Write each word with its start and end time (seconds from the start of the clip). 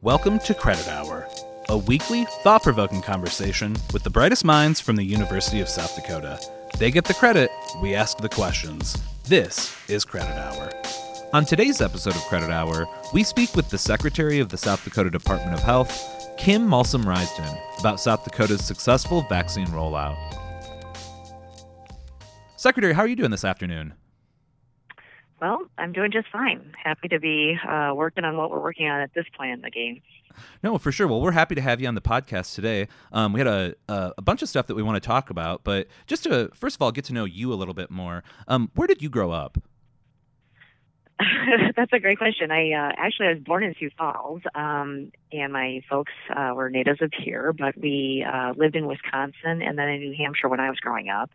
Welcome 0.00 0.38
to 0.40 0.54
Credit 0.54 0.86
Hour, 0.86 1.26
a 1.68 1.76
weekly, 1.76 2.24
thought 2.44 2.62
provoking 2.62 3.02
conversation 3.02 3.74
with 3.92 4.04
the 4.04 4.10
brightest 4.10 4.44
minds 4.44 4.78
from 4.80 4.94
the 4.94 5.02
University 5.02 5.60
of 5.60 5.68
South 5.68 5.96
Dakota. 5.96 6.38
They 6.78 6.92
get 6.92 7.04
the 7.04 7.14
credit, 7.14 7.50
we 7.82 7.96
ask 7.96 8.18
the 8.18 8.28
questions. 8.28 8.96
This 9.24 9.76
is 9.88 10.04
Credit 10.04 10.36
Hour. 10.36 10.70
On 11.32 11.44
today's 11.44 11.80
episode 11.80 12.14
of 12.14 12.22
Credit 12.26 12.48
Hour, 12.48 12.86
we 13.12 13.24
speak 13.24 13.56
with 13.56 13.70
the 13.70 13.76
Secretary 13.76 14.38
of 14.38 14.50
the 14.50 14.56
South 14.56 14.84
Dakota 14.84 15.10
Department 15.10 15.52
of 15.52 15.64
Health, 15.64 16.36
Kim 16.38 16.68
Malsam-Rysdon, 16.68 17.58
about 17.80 17.98
South 17.98 18.24
Dakota's 18.24 18.64
successful 18.64 19.22
vaccine 19.22 19.66
rollout. 19.66 20.16
Secretary, 22.54 22.92
how 22.92 23.02
are 23.02 23.08
you 23.08 23.16
doing 23.16 23.32
this 23.32 23.44
afternoon? 23.44 23.94
Well, 25.40 25.66
I'm 25.78 25.92
doing 25.92 26.10
just 26.10 26.28
fine. 26.32 26.72
Happy 26.82 27.08
to 27.08 27.20
be 27.20 27.56
uh, 27.66 27.92
working 27.94 28.24
on 28.24 28.36
what 28.36 28.50
we're 28.50 28.60
working 28.60 28.88
on 28.88 29.00
at 29.00 29.14
this 29.14 29.26
point 29.36 29.52
in 29.52 29.60
the 29.60 29.70
game. 29.70 30.02
No, 30.62 30.78
for 30.78 30.92
sure. 30.92 31.06
Well, 31.06 31.20
we're 31.20 31.32
happy 31.32 31.54
to 31.54 31.60
have 31.60 31.80
you 31.80 31.88
on 31.88 31.94
the 31.94 32.00
podcast 32.00 32.54
today. 32.54 32.88
Um, 33.12 33.32
we 33.32 33.40
had 33.40 33.46
a, 33.46 33.74
a, 33.88 34.12
a 34.18 34.22
bunch 34.22 34.42
of 34.42 34.48
stuff 34.48 34.66
that 34.66 34.74
we 34.74 34.82
want 34.82 35.00
to 35.02 35.06
talk 35.06 35.30
about, 35.30 35.64
but 35.64 35.86
just 36.06 36.24
to 36.24 36.50
first 36.54 36.76
of 36.76 36.82
all 36.82 36.92
get 36.92 37.04
to 37.06 37.12
know 37.12 37.24
you 37.24 37.52
a 37.52 37.56
little 37.56 37.74
bit 37.74 37.90
more. 37.90 38.24
Um, 38.46 38.70
where 38.74 38.86
did 38.86 39.02
you 39.02 39.08
grow 39.08 39.30
up? 39.30 39.58
That's 41.76 41.92
a 41.92 41.98
great 41.98 42.18
question. 42.18 42.50
I 42.50 42.72
uh, 42.72 42.92
actually 42.96 43.26
I 43.26 43.32
was 43.34 43.42
born 43.42 43.64
in 43.64 43.74
Sioux 43.78 43.90
Falls, 43.98 44.42
um, 44.54 45.10
and 45.32 45.52
my 45.52 45.80
folks 45.90 46.12
uh, 46.34 46.52
were 46.54 46.70
natives 46.70 47.02
of 47.02 47.12
here, 47.12 47.52
but 47.52 47.76
we 47.76 48.24
uh, 48.30 48.52
lived 48.56 48.76
in 48.76 48.86
Wisconsin 48.86 49.62
and 49.62 49.76
then 49.76 49.88
in 49.88 50.00
New 50.00 50.14
Hampshire 50.16 50.48
when 50.48 50.60
I 50.60 50.68
was 50.68 50.78
growing 50.78 51.08
up. 51.08 51.30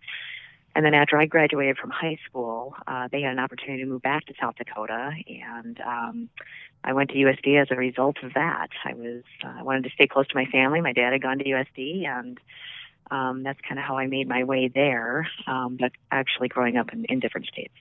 And 0.76 0.84
then 0.84 0.94
after 0.94 1.18
I 1.18 1.26
graduated 1.28 1.78
from 1.78 1.92
high 1.92 2.18
school, 2.28 2.76
uh, 2.88 3.08
they 3.12 3.22
had 3.22 3.34
an 3.34 3.40
opportunity 3.40 3.84
to 3.84 3.90
move 3.90 4.02
back 4.02 4.26
to 4.26 4.34
South 4.42 4.56
Dakota, 4.56 5.12
and 5.28 5.80
um, 5.82 6.30
I 6.84 6.94
went 6.94 7.12
to 7.12 7.16
USD 7.16 7.62
as 7.62 7.68
a 7.70 7.76
result 7.76 8.18
of 8.24 8.34
that. 8.34 8.70
I 8.84 8.94
was 8.94 9.24
uh, 9.44 9.54
I 9.60 9.64
wanted 9.64 9.84
to 9.84 9.92
stay 9.92 10.08
close 10.08 10.28
to 10.28 10.36
my 10.36 10.46
family. 10.46 10.82
My 10.82 10.94
dad 10.94 11.14
had 11.14 11.22
gone 11.22 11.38
to 11.38 11.46
USD, 11.46 12.08
and 12.08 12.40
um, 13.12 13.44
that's 13.44 13.60
kind 13.68 13.80
of 13.80 13.86
how 13.86 13.98
I 13.98 14.08
made 14.08 14.28
my 14.28 14.44
way 14.44 14.68
there. 14.74 15.28
Um, 15.46 15.78
but 15.80 15.92
actually, 16.12 16.48
growing 16.48 16.78
up 16.78 16.92
in, 16.92 17.06
in 17.06 17.20
different 17.20 17.48
states. 17.48 17.74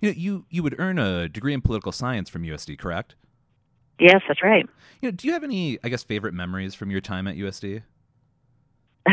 You, 0.00 0.08
know, 0.08 0.14
you 0.16 0.44
you 0.50 0.62
would 0.64 0.74
earn 0.78 0.98
a 0.98 1.28
degree 1.28 1.54
in 1.54 1.60
political 1.60 1.92
science 1.92 2.28
from 2.28 2.42
USD, 2.42 2.78
correct? 2.78 3.14
Yes, 4.00 4.22
that's 4.26 4.42
right. 4.42 4.66
You 5.02 5.08
know, 5.08 5.12
do 5.12 5.26
you 5.26 5.34
have 5.34 5.44
any, 5.44 5.78
I 5.84 5.88
guess, 5.88 6.02
favorite 6.02 6.32
memories 6.34 6.74
from 6.74 6.90
your 6.90 7.02
time 7.02 7.28
at 7.28 7.36
USD? 7.36 7.82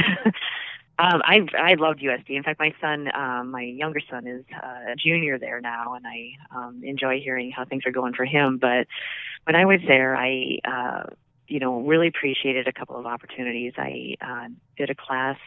Um, 1.00 1.22
I 1.24 1.42
I 1.58 1.76
loved 1.76 2.02
USD. 2.02 2.32
In 2.32 2.44
fact, 2.44 2.60
my 2.60 2.74
son, 2.82 3.10
um, 3.16 3.52
my 3.52 3.62
younger 3.62 4.00
son, 4.10 4.26
is 4.26 4.44
uh, 4.52 4.94
a 4.94 4.96
junior 4.96 5.38
there 5.38 5.62
now, 5.62 5.94
and 5.94 6.06
I 6.08 6.32
um, 6.56 6.82
enjoy 6.84 7.20
hearing 7.20 7.52
how 7.52 7.66
things 7.66 7.84
are 7.86 7.92
going 7.92 8.14
for 8.14 8.26
him. 8.26 8.58
But 8.58 8.88
when 9.44 9.56
I 9.56 9.66
was 9.66 9.80
there, 9.88 10.16
I 10.16 10.58
uh, 10.66 11.04
you 11.48 11.60
know 11.60 11.82
really 11.82 12.08
appreciated 12.08 12.68
a 12.68 12.74
couple 12.74 12.98
of 12.98 13.06
opportunities. 13.06 13.74
I 13.78 14.16
uh, 14.22 14.48
did 14.76 14.90
a 14.90 14.96
class 14.96 15.38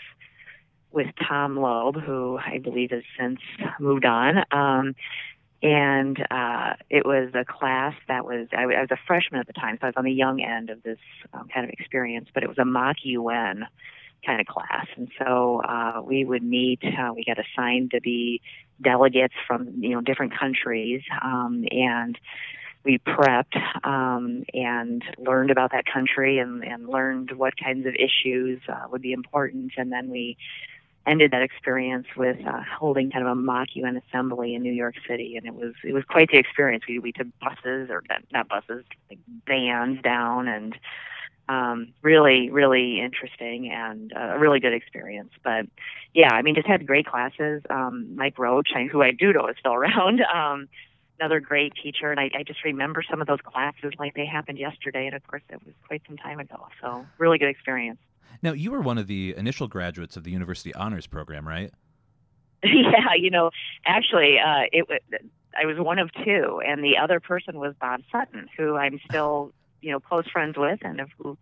with 0.93 1.09
Tom 1.29 1.57
Loeb, 1.57 1.97
who 1.97 2.39
I 2.39 2.59
believe 2.59 2.91
has 2.91 3.03
since 3.19 3.41
moved 3.79 4.05
on. 4.05 4.45
Um, 4.53 4.95
and 5.63 6.19
uh, 6.31 6.75
it 6.89 7.05
was 7.05 7.31
a 7.35 7.45
class 7.45 7.95
that 8.09 8.25
was 8.25 8.49
I, 8.53 8.63
I 8.63 8.81
was 8.81 8.91
a 8.91 8.99
freshman 9.07 9.41
at 9.41 9.47
the 9.47 9.53
time, 9.53 9.79
so 9.81 9.87
I 9.87 9.89
was 9.89 9.97
on 9.97 10.05
the 10.05 10.13
young 10.13 10.41
end 10.41 10.71
of 10.71 10.83
this 10.83 10.99
um, 11.35 11.49
kind 11.53 11.65
of 11.65 11.71
experience. 11.71 12.29
But 12.33 12.45
it 12.45 12.49
was 12.49 12.59
a 12.59 12.65
mock 12.65 12.97
UN 13.03 13.67
kind 14.25 14.41
of 14.41 14.47
class. 14.47 14.87
And 14.97 15.11
so 15.19 15.63
uh, 15.63 16.03
we 16.05 16.25
would 16.25 16.43
meet. 16.43 16.81
Uh, 16.85 17.13
we 17.15 17.25
got 17.25 17.39
assigned 17.39 17.93
to 17.93 18.01
be 18.01 18.41
delegates 18.81 19.35
from 19.47 19.83
you 19.83 19.91
know 19.91 20.01
different 20.01 20.39
countries, 20.39 21.03
um, 21.23 21.65
and 21.71 22.19
we 22.85 22.99
prepped 22.99 23.57
um, 23.87 24.45
and 24.55 25.03
learned 25.19 25.51
about 25.51 25.73
that 25.73 25.85
country 25.85 26.39
and, 26.39 26.65
and 26.65 26.89
learned 26.89 27.33
what 27.33 27.55
kinds 27.63 27.87
of 27.87 27.95
issues 27.95 28.61
uh, 28.69 28.87
would 28.91 29.03
be 29.03 29.13
important. 29.13 29.73
And 29.77 29.93
then 29.93 30.09
we 30.09 30.39
ended 31.07 31.31
that 31.33 31.43
experience 31.43 32.07
with 32.17 32.39
uh, 32.47 32.63
holding 32.79 33.11
kind 33.11 33.27
of 33.27 33.33
a 33.33 33.35
mock 33.35 33.69
UN 33.75 33.97
assembly 34.09 34.55
in 34.55 34.63
New 34.63 34.73
York 34.73 34.95
City, 35.09 35.37
and 35.37 35.47
it 35.47 35.55
was 35.55 35.75
it 35.85 35.93
was 35.93 36.05
quite 36.05 36.31
the 36.31 36.39
experience. 36.39 36.85
We 36.89 36.99
we 36.99 37.13
took 37.13 37.27
buses 37.41 37.91
or 37.91 38.03
not 38.33 38.49
buses, 38.49 38.85
like 39.09 39.19
vans 39.47 40.01
down 40.03 40.49
and 40.49 40.77
um, 41.49 41.93
really, 42.03 42.51
really 42.51 43.01
interesting 43.01 43.71
and 43.73 44.13
a 44.17 44.39
really 44.39 44.61
good 44.61 44.73
experience. 44.73 45.33
But 45.43 45.67
yeah, 46.15 46.33
I 46.33 46.43
mean, 46.43 46.55
just 46.55 46.67
had 46.67 46.87
great 46.87 47.07
classes. 47.07 47.63
Um, 47.69 48.15
Mike 48.17 48.39
Roach, 48.39 48.69
who 48.91 49.03
I 49.03 49.11
do 49.13 49.33
know 49.33 49.49
is 49.49 49.57
still 49.59 49.75
around, 49.81 50.21
um, 50.23 50.69
another 51.19 51.41
great 51.41 51.73
teacher. 51.83 52.11
And 52.11 52.21
I, 52.21 52.31
I 52.35 52.43
just 52.45 52.65
remember 52.65 53.03
some 53.09 53.21
of 53.21 53.27
those 53.27 53.41
classes 53.45 53.93
like 53.99 54.15
they 54.15 54.27
happened 54.27 54.59
yesterday. 54.59 55.07
And 55.07 55.15
of 55.15 55.27
course, 55.27 55.43
it 55.49 55.61
was 55.65 55.75
quite 55.87 56.03
some 56.07 56.17
time 56.17 56.41
ago. 56.41 56.69
So 56.81 57.05
really 57.19 57.39
good 57.39 57.49
experience. 57.51 57.99
Now, 58.43 58.53
you 58.53 58.71
were 58.71 58.81
one 58.81 58.97
of 58.97 59.07
the 59.07 59.35
initial 59.37 59.69
graduates 59.69 60.17
of 60.17 60.25
the 60.25 60.31
University 60.31 60.73
Honors 60.75 61.07
Program, 61.07 61.47
right? 61.47 61.73
yeah, 62.65 63.15
you 63.19 63.31
know, 63.31 63.51
actually, 63.87 64.39
uh, 64.39 64.65
it 64.73 64.89
was. 64.89 65.01
I 65.61 65.67
was 65.67 65.79
one 65.79 65.99
of 65.99 66.11
two, 66.25 66.63
and 66.65 66.85
the 66.85 66.97
other 67.03 67.19
person 67.19 67.59
was 67.59 67.75
Bob 67.81 68.03
Sutton, 68.13 68.49
who 68.57 68.77
I'm 68.77 69.01
still 69.09 69.53
you 69.81 69.91
know 69.91 70.01
close 70.01 70.29
friends 70.31 70.57
with, 70.57 70.81
and 70.83 71.01
of, 71.01 71.11
who, 71.19 71.37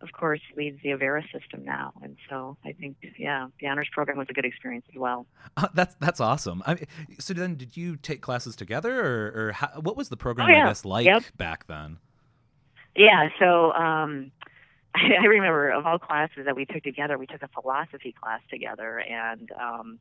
of 0.00 0.12
course, 0.12 0.40
leads 0.56 0.82
the 0.82 0.90
Avera 0.90 1.22
system 1.32 1.64
now. 1.64 1.92
And 2.02 2.16
so 2.28 2.56
I 2.64 2.72
think, 2.72 2.96
yeah, 3.18 3.48
the 3.60 3.66
honors 3.68 3.88
program 3.92 4.18
was 4.18 4.28
a 4.30 4.32
good 4.32 4.44
experience 4.44 4.84
as 4.92 4.98
well. 4.98 5.26
Uh, 5.56 5.68
that's 5.74 5.96
that's 6.00 6.20
awesome. 6.20 6.62
I 6.66 6.74
mean, 6.74 6.86
so 7.18 7.34
then, 7.34 7.56
did 7.56 7.76
you 7.76 7.96
take 7.96 8.20
classes 8.20 8.56
together, 8.56 9.00
or, 9.00 9.48
or 9.48 9.52
how, 9.52 9.68
what 9.80 9.96
was 9.96 10.08
the 10.08 10.16
program? 10.16 10.48
Oh, 10.48 10.52
yeah. 10.52 10.64
I 10.64 10.68
guess 10.68 10.84
like 10.84 11.06
yep. 11.06 11.24
back 11.36 11.66
then. 11.66 11.98
Yeah. 12.94 13.28
So. 13.38 13.72
um 13.72 14.32
I 15.22 15.26
remember 15.26 15.70
of 15.70 15.84
all 15.84 15.98
classes 15.98 16.46
that 16.46 16.56
we 16.56 16.64
took 16.64 16.82
together, 16.82 17.18
we 17.18 17.26
took 17.26 17.42
a 17.42 17.48
philosophy 17.48 18.14
class 18.18 18.40
together, 18.50 18.98
and 18.98 19.50
um, 19.52 19.98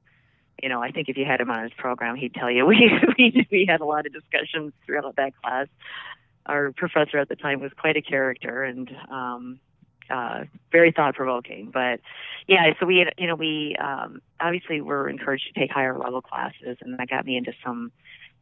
you 0.62 0.70
know, 0.70 0.82
I 0.82 0.92
think 0.92 1.10
if 1.10 1.18
you 1.18 1.26
had 1.26 1.42
him 1.42 1.52
on 1.52 1.64
his 1.64 1.74
program, 1.78 2.16
he'd 2.16 2.34
tell 2.34 2.50
you 2.50 2.66
we 2.66 2.90
we, 3.18 3.48
we 3.52 3.66
had 3.68 3.82
a 3.82 3.86
lot 3.86 4.06
of 4.06 4.14
discussions 4.14 4.74
throughout 4.86 5.16
that 5.18 5.34
class 5.42 5.68
our 6.46 6.72
professor 6.72 7.18
at 7.18 7.30
the 7.30 7.36
time 7.36 7.60
was 7.60 7.72
quite 7.78 7.98
a 7.98 8.02
character 8.02 8.64
and 8.64 8.92
um, 9.10 9.60
uh, 10.10 10.44
very 10.72 10.92
thought 10.92 11.16
provoking. 11.16 11.72
But 11.74 12.00
yeah, 12.48 12.74
so 12.80 12.86
we 12.86 13.06
you 13.18 13.28
know, 13.28 13.36
we 13.36 13.76
um, 13.80 14.22
obviously 14.40 14.82
were 14.82 15.10
encouraged 15.10 15.54
to 15.54 15.60
take 15.60 15.72
higher 15.72 15.98
level 15.98 16.22
classes, 16.22 16.78
and 16.82 16.98
that 17.00 17.10
got 17.10 17.26
me 17.26 17.38
into 17.38 17.54
some 17.64 17.92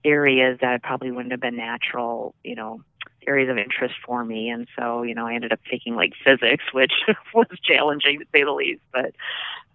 areas 0.03 0.59
that 0.61 0.83
probably 0.83 1.11
wouldn't 1.11 1.31
have 1.31 1.39
been 1.39 1.55
natural, 1.55 2.35
you 2.43 2.55
know, 2.55 2.81
areas 3.25 3.49
of 3.49 3.57
interest 3.57 3.95
for 4.05 4.25
me. 4.25 4.49
And 4.49 4.67
so, 4.77 5.03
you 5.03 5.15
know, 5.15 5.25
I 5.25 5.33
ended 5.33 5.53
up 5.53 5.59
taking 5.69 5.95
like 5.95 6.13
physics, 6.23 6.65
which 6.73 6.91
was 7.33 7.47
challenging 7.63 8.19
to 8.19 8.25
say 8.33 8.43
the 8.43 8.51
least. 8.51 8.81
But 8.91 9.13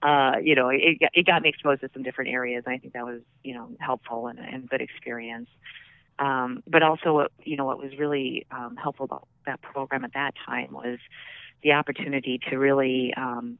uh, 0.03 0.37
you 0.43 0.55
know, 0.55 0.69
it, 0.69 0.99
it 1.13 1.27
got 1.27 1.43
me 1.43 1.49
exposed 1.49 1.81
to 1.81 1.91
some 1.93 2.03
different 2.03 2.31
areas. 2.31 2.65
And 2.67 2.75
I 2.75 2.79
think 2.79 2.93
that 2.93 3.05
was, 3.05 3.21
you 3.43 3.55
know, 3.55 3.71
helpful 3.81 4.29
and, 4.29 4.39
and 4.39 4.69
good 4.69 4.81
experience. 4.81 5.49
Um, 6.19 6.63
but 6.67 6.83
also, 6.83 7.15
what, 7.15 7.33
you 7.45 7.57
know, 7.57 7.65
what 7.65 7.79
was 7.79 7.97
really 7.99 8.47
um, 8.51 8.77
helpful 8.77 9.05
about 9.05 9.29
that 9.47 9.63
program 9.63 10.05
at 10.05 10.15
that 10.15 10.35
time 10.47 10.73
was 10.73 10.99
the 11.63 11.73
opportunity 11.73 12.41
to 12.51 12.57
really 12.57 13.15
um, 13.15 13.59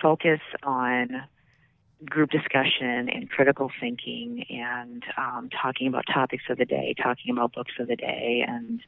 focus 0.00 0.40
on 0.62 1.22
group 2.04 2.30
discussion 2.30 3.08
and 3.08 3.28
critical 3.28 3.70
thinking 3.80 4.44
and 4.50 5.02
um, 5.16 5.48
talking 5.50 5.88
about 5.88 6.04
topics 6.12 6.44
of 6.48 6.58
the 6.58 6.64
day, 6.64 6.94
talking 7.02 7.32
about 7.32 7.52
books 7.52 7.72
of 7.80 7.88
the 7.88 7.96
day, 7.96 8.44
and 8.46 8.80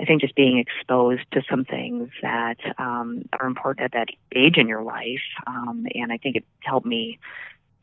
I 0.00 0.04
think 0.04 0.22
just 0.22 0.34
being 0.34 0.58
exposed 0.58 1.22
to 1.32 1.42
some 1.48 1.64
things 1.64 2.10
that 2.22 2.56
um, 2.78 3.28
are 3.38 3.46
important 3.46 3.84
at 3.84 3.92
that 3.92 4.08
age 4.34 4.56
in 4.56 4.66
your 4.66 4.82
life. 4.82 5.22
Um, 5.46 5.86
and 5.94 6.12
I 6.12 6.16
think 6.16 6.36
it 6.36 6.44
helped 6.60 6.86
me 6.86 7.18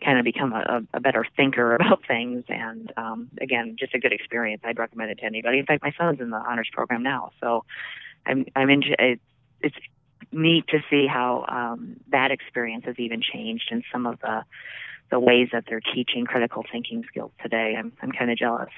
kind 0.04 0.18
of 0.18 0.26
become 0.26 0.54
a, 0.54 0.82
a 0.94 1.00
better 1.00 1.26
thinker 1.36 1.76
about 1.80 2.06
things. 2.08 2.44
And 2.50 2.92
um, 2.98 3.30
again, 3.40 3.76
just 3.80 3.94
a 3.94 4.00
good 4.00 4.14
experience. 4.14 4.62
I'd 4.66 4.80
recommend 4.80 5.12
it 5.12 5.20
to 5.20 5.26
anybody. 5.26 5.60
In 5.60 5.66
fact, 5.66 5.84
my 5.84 5.94
son's 5.98 6.20
in 6.20 6.30
the 6.30 6.38
honors 6.38 6.70
program 6.72 7.04
now, 7.04 7.32
so 7.40 7.64
I'm 8.26 8.46
I'm 8.56 8.70
in. 8.70 8.84
It's, 9.00 9.22
it's 9.62 9.76
neat 10.32 10.68
to 10.68 10.80
see 10.90 11.08
how 11.08 11.46
um, 11.48 11.98
that 12.10 12.32
experience 12.32 12.86
has 12.86 12.96
even 13.00 13.22
changed 13.22 13.70
in 13.72 13.84
some 13.92 14.06
of 14.06 14.20
the 14.20 14.44
the 15.10 15.20
ways 15.20 15.50
that 15.52 15.66
they're 15.68 15.82
teaching 15.82 16.26
critical 16.26 16.64
thinking 16.72 17.04
skills 17.08 17.32
today. 17.42 17.76
I'm 17.78 17.94
I'm 18.02 18.12
kind 18.12 18.32
of 18.32 18.38
jealous. 18.38 18.70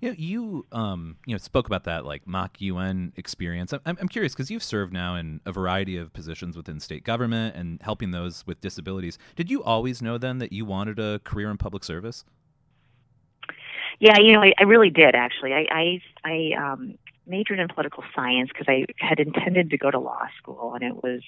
You 0.00 0.10
know, 0.10 0.14
you 0.18 0.66
um, 0.72 1.16
you 1.26 1.34
know 1.34 1.38
spoke 1.38 1.66
about 1.66 1.84
that 1.84 2.04
like 2.04 2.26
mock 2.26 2.60
UN 2.60 3.12
experience. 3.16 3.72
I'm, 3.72 3.80
I'm 3.86 4.08
curious 4.08 4.34
because 4.34 4.50
you've 4.50 4.62
served 4.62 4.92
now 4.92 5.16
in 5.16 5.40
a 5.46 5.52
variety 5.52 5.96
of 5.96 6.12
positions 6.12 6.56
within 6.56 6.80
state 6.80 7.04
government 7.04 7.56
and 7.56 7.80
helping 7.82 8.10
those 8.10 8.46
with 8.46 8.60
disabilities. 8.60 9.18
Did 9.36 9.50
you 9.50 9.62
always 9.62 10.02
know 10.02 10.18
then 10.18 10.38
that 10.38 10.52
you 10.52 10.64
wanted 10.64 10.98
a 10.98 11.20
career 11.20 11.50
in 11.50 11.56
public 11.56 11.84
service? 11.84 12.24
Yeah, 13.98 14.18
you 14.18 14.32
know, 14.32 14.42
I, 14.42 14.52
I 14.58 14.64
really 14.64 14.90
did 14.90 15.14
actually. 15.14 15.52
I 15.52 15.66
I, 15.70 16.00
I 16.24 16.72
um, 16.72 16.98
majored 17.26 17.58
in 17.58 17.68
political 17.68 18.04
science 18.14 18.50
because 18.52 18.66
I 18.68 18.86
had 18.98 19.20
intended 19.20 19.70
to 19.70 19.78
go 19.78 19.90
to 19.90 19.98
law 19.98 20.26
school, 20.38 20.74
and 20.74 20.82
it 20.82 21.02
was 21.02 21.22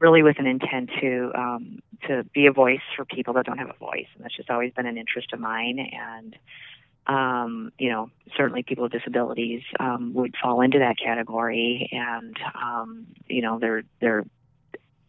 really 0.00 0.22
with 0.22 0.38
an 0.38 0.46
intent 0.46 0.90
to 1.00 1.32
um, 1.34 1.80
to 2.06 2.24
be 2.32 2.46
a 2.46 2.52
voice 2.52 2.80
for 2.96 3.04
people 3.04 3.34
that 3.34 3.46
don't 3.46 3.58
have 3.58 3.70
a 3.70 3.78
voice, 3.78 4.06
and 4.14 4.24
that's 4.24 4.36
just 4.36 4.50
always 4.50 4.72
been 4.72 4.86
an 4.86 4.96
interest 4.96 5.32
of 5.32 5.40
mine. 5.40 5.78
And 5.78 6.36
um, 7.08 7.72
you 7.78 7.90
know, 7.90 8.10
certainly 8.36 8.62
people 8.62 8.84
with 8.84 8.92
disabilities 8.92 9.62
um, 9.80 10.12
would 10.14 10.34
fall 10.40 10.60
into 10.60 10.78
that 10.78 10.96
category, 11.02 11.88
and 11.90 12.36
um, 12.54 13.06
you 13.26 13.42
know, 13.42 13.58
there 13.58 13.82
there 14.00 14.24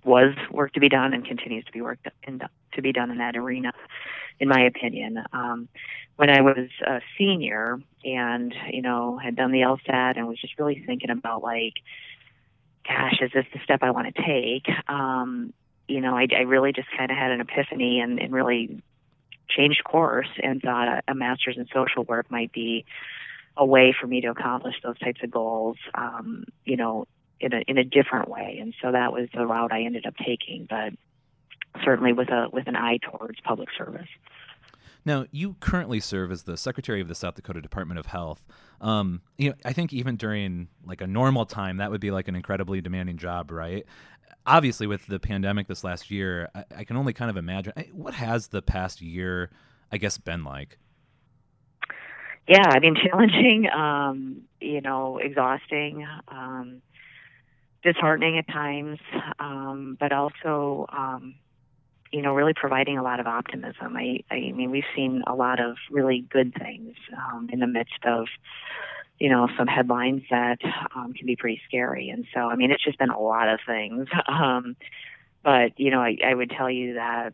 was 0.03 0.33
work 0.49 0.73
to 0.73 0.79
be 0.79 0.87
done 0.87 1.13
and 1.13 1.25
continues 1.25 1.65
to 1.65 1.71
be 1.71 1.81
work 1.81 1.99
to 2.73 2.81
be 2.81 2.93
done 2.93 3.11
in 3.11 3.17
that 3.17 3.35
arena, 3.35 3.73
in 4.39 4.47
my 4.47 4.61
opinion. 4.61 5.21
Um, 5.33 5.67
when 6.15 6.29
I 6.29 6.41
was 6.41 6.69
a 6.85 7.01
senior 7.17 7.79
and 8.05 8.53
you 8.71 8.81
know 8.81 9.17
had 9.17 9.35
done 9.35 9.51
the 9.51 9.59
LSAT 9.59 10.17
and 10.17 10.27
was 10.27 10.39
just 10.39 10.57
really 10.57 10.81
thinking 10.85 11.09
about 11.09 11.43
like, 11.43 11.73
gosh, 12.87 13.19
is 13.21 13.31
this 13.33 13.45
the 13.53 13.59
step 13.63 13.79
I 13.83 13.91
want 13.91 14.15
to 14.15 14.23
take? 14.23 14.67
Um, 14.87 15.53
you 15.89 16.01
know, 16.01 16.15
I, 16.15 16.27
I 16.33 16.41
really 16.41 16.71
just 16.71 16.87
kind 16.95 17.11
of 17.11 17.17
had 17.17 17.31
an 17.31 17.41
epiphany 17.41 17.99
and, 17.99 18.19
and 18.19 18.31
really 18.31 18.81
changed 19.49 19.83
course 19.83 20.29
and 20.41 20.61
thought 20.61 20.87
a, 20.87 21.01
a 21.09 21.15
master's 21.15 21.57
in 21.57 21.67
social 21.73 22.03
work 22.03 22.29
might 22.29 22.51
be 22.51 22.85
a 23.57 23.65
way 23.65 23.93
for 23.99 24.07
me 24.07 24.21
to 24.21 24.27
accomplish 24.27 24.75
those 24.83 24.97
types 24.99 25.21
of 25.23 25.31
goals, 25.31 25.77
um, 25.95 26.45
you 26.65 26.77
know, 26.77 27.05
in 27.39 27.53
a 27.53 27.61
in 27.67 27.77
a 27.77 27.83
different 27.83 28.29
way. 28.29 28.59
And 28.61 28.73
so 28.81 28.91
that 28.91 29.11
was 29.11 29.27
the 29.33 29.45
route 29.45 29.71
I 29.71 29.83
ended 29.83 30.05
up 30.05 30.15
taking, 30.17 30.67
but 30.69 30.93
certainly 31.83 32.13
with 32.13 32.29
a 32.29 32.47
with 32.51 32.67
an 32.67 32.75
eye 32.75 32.99
towards 33.01 33.39
public 33.41 33.69
service. 33.77 34.07
Now, 35.05 35.25
you 35.31 35.55
currently 35.61 36.01
serve 36.01 36.31
as 36.31 36.43
the 36.43 36.57
secretary 36.57 36.99
of 36.99 37.07
the 37.07 37.15
South 37.15 37.35
Dakota 37.35 37.61
Department 37.61 37.99
of 37.99 38.07
Health. 38.07 38.45
Um, 38.81 39.21
you 39.37 39.49
know, 39.49 39.55
I 39.63 39.71
think 39.71 39.93
even 39.93 40.17
during 40.17 40.67
like 40.85 41.01
a 41.01 41.07
normal 41.07 41.45
time, 41.45 41.77
that 41.77 41.89
would 41.89 42.01
be 42.01 42.11
like 42.11 42.27
an 42.27 42.35
incredibly 42.35 42.81
demanding 42.81 43.17
job, 43.17 43.49
right? 43.49 43.85
Obviously 44.45 44.87
with 44.87 45.05
the 45.07 45.19
pandemic 45.19 45.67
this 45.67 45.83
last 45.83 46.11
year, 46.11 46.49
I, 46.53 46.63
I 46.77 46.83
can 46.83 46.97
only 46.97 47.13
kind 47.13 47.29
of 47.29 47.37
imagine 47.37 47.73
what 47.93 48.13
has 48.13 48.47
the 48.47 48.61
past 48.61 49.01
year, 49.01 49.49
I 49.91 49.97
guess, 49.97 50.17
been 50.17 50.43
like. 50.43 50.77
Yeah, 52.47 52.65
I 52.67 52.79
mean, 52.79 52.95
challenging, 53.03 53.69
um, 53.69 54.41
you 54.59 54.81
know, 54.81 55.19
exhausting, 55.19 56.05
um, 56.27 56.81
disheartening 57.83 58.37
at 58.37 58.47
times, 58.47 58.99
um, 59.39 59.97
but 59.99 60.11
also, 60.11 60.85
um, 60.91 61.35
you 62.11 62.21
know, 62.21 62.33
really 62.33 62.53
providing 62.55 62.97
a 62.97 63.03
lot 63.03 63.19
of 63.19 63.27
optimism. 63.27 63.95
I, 63.95 64.23
I 64.31 64.51
mean, 64.51 64.71
we've 64.71 64.83
seen 64.95 65.21
a 65.27 65.35
lot 65.35 65.59
of 65.59 65.77
really 65.91 66.25
good 66.29 66.53
things 66.55 66.95
um, 67.15 67.49
in 67.53 67.59
the 67.59 67.67
midst 67.67 68.03
of 68.03 68.27
you 69.19 69.29
know, 69.29 69.47
some 69.57 69.67
headlines 69.67 70.23
that 70.29 70.59
um, 70.95 71.13
can 71.13 71.25
be 71.25 71.35
pretty 71.35 71.61
scary. 71.67 72.09
And 72.09 72.25
so, 72.33 72.41
I 72.41 72.55
mean, 72.55 72.71
it's 72.71 72.83
just 72.83 72.97
been 72.97 73.09
a 73.09 73.19
lot 73.19 73.49
of 73.49 73.59
things. 73.65 74.07
Um, 74.29 74.75
but, 75.43 75.79
you 75.79 75.89
know, 75.89 76.01
I, 76.01 76.17
I 76.23 76.33
would 76.33 76.49
tell 76.49 76.69
you 76.69 76.95
that 76.95 77.33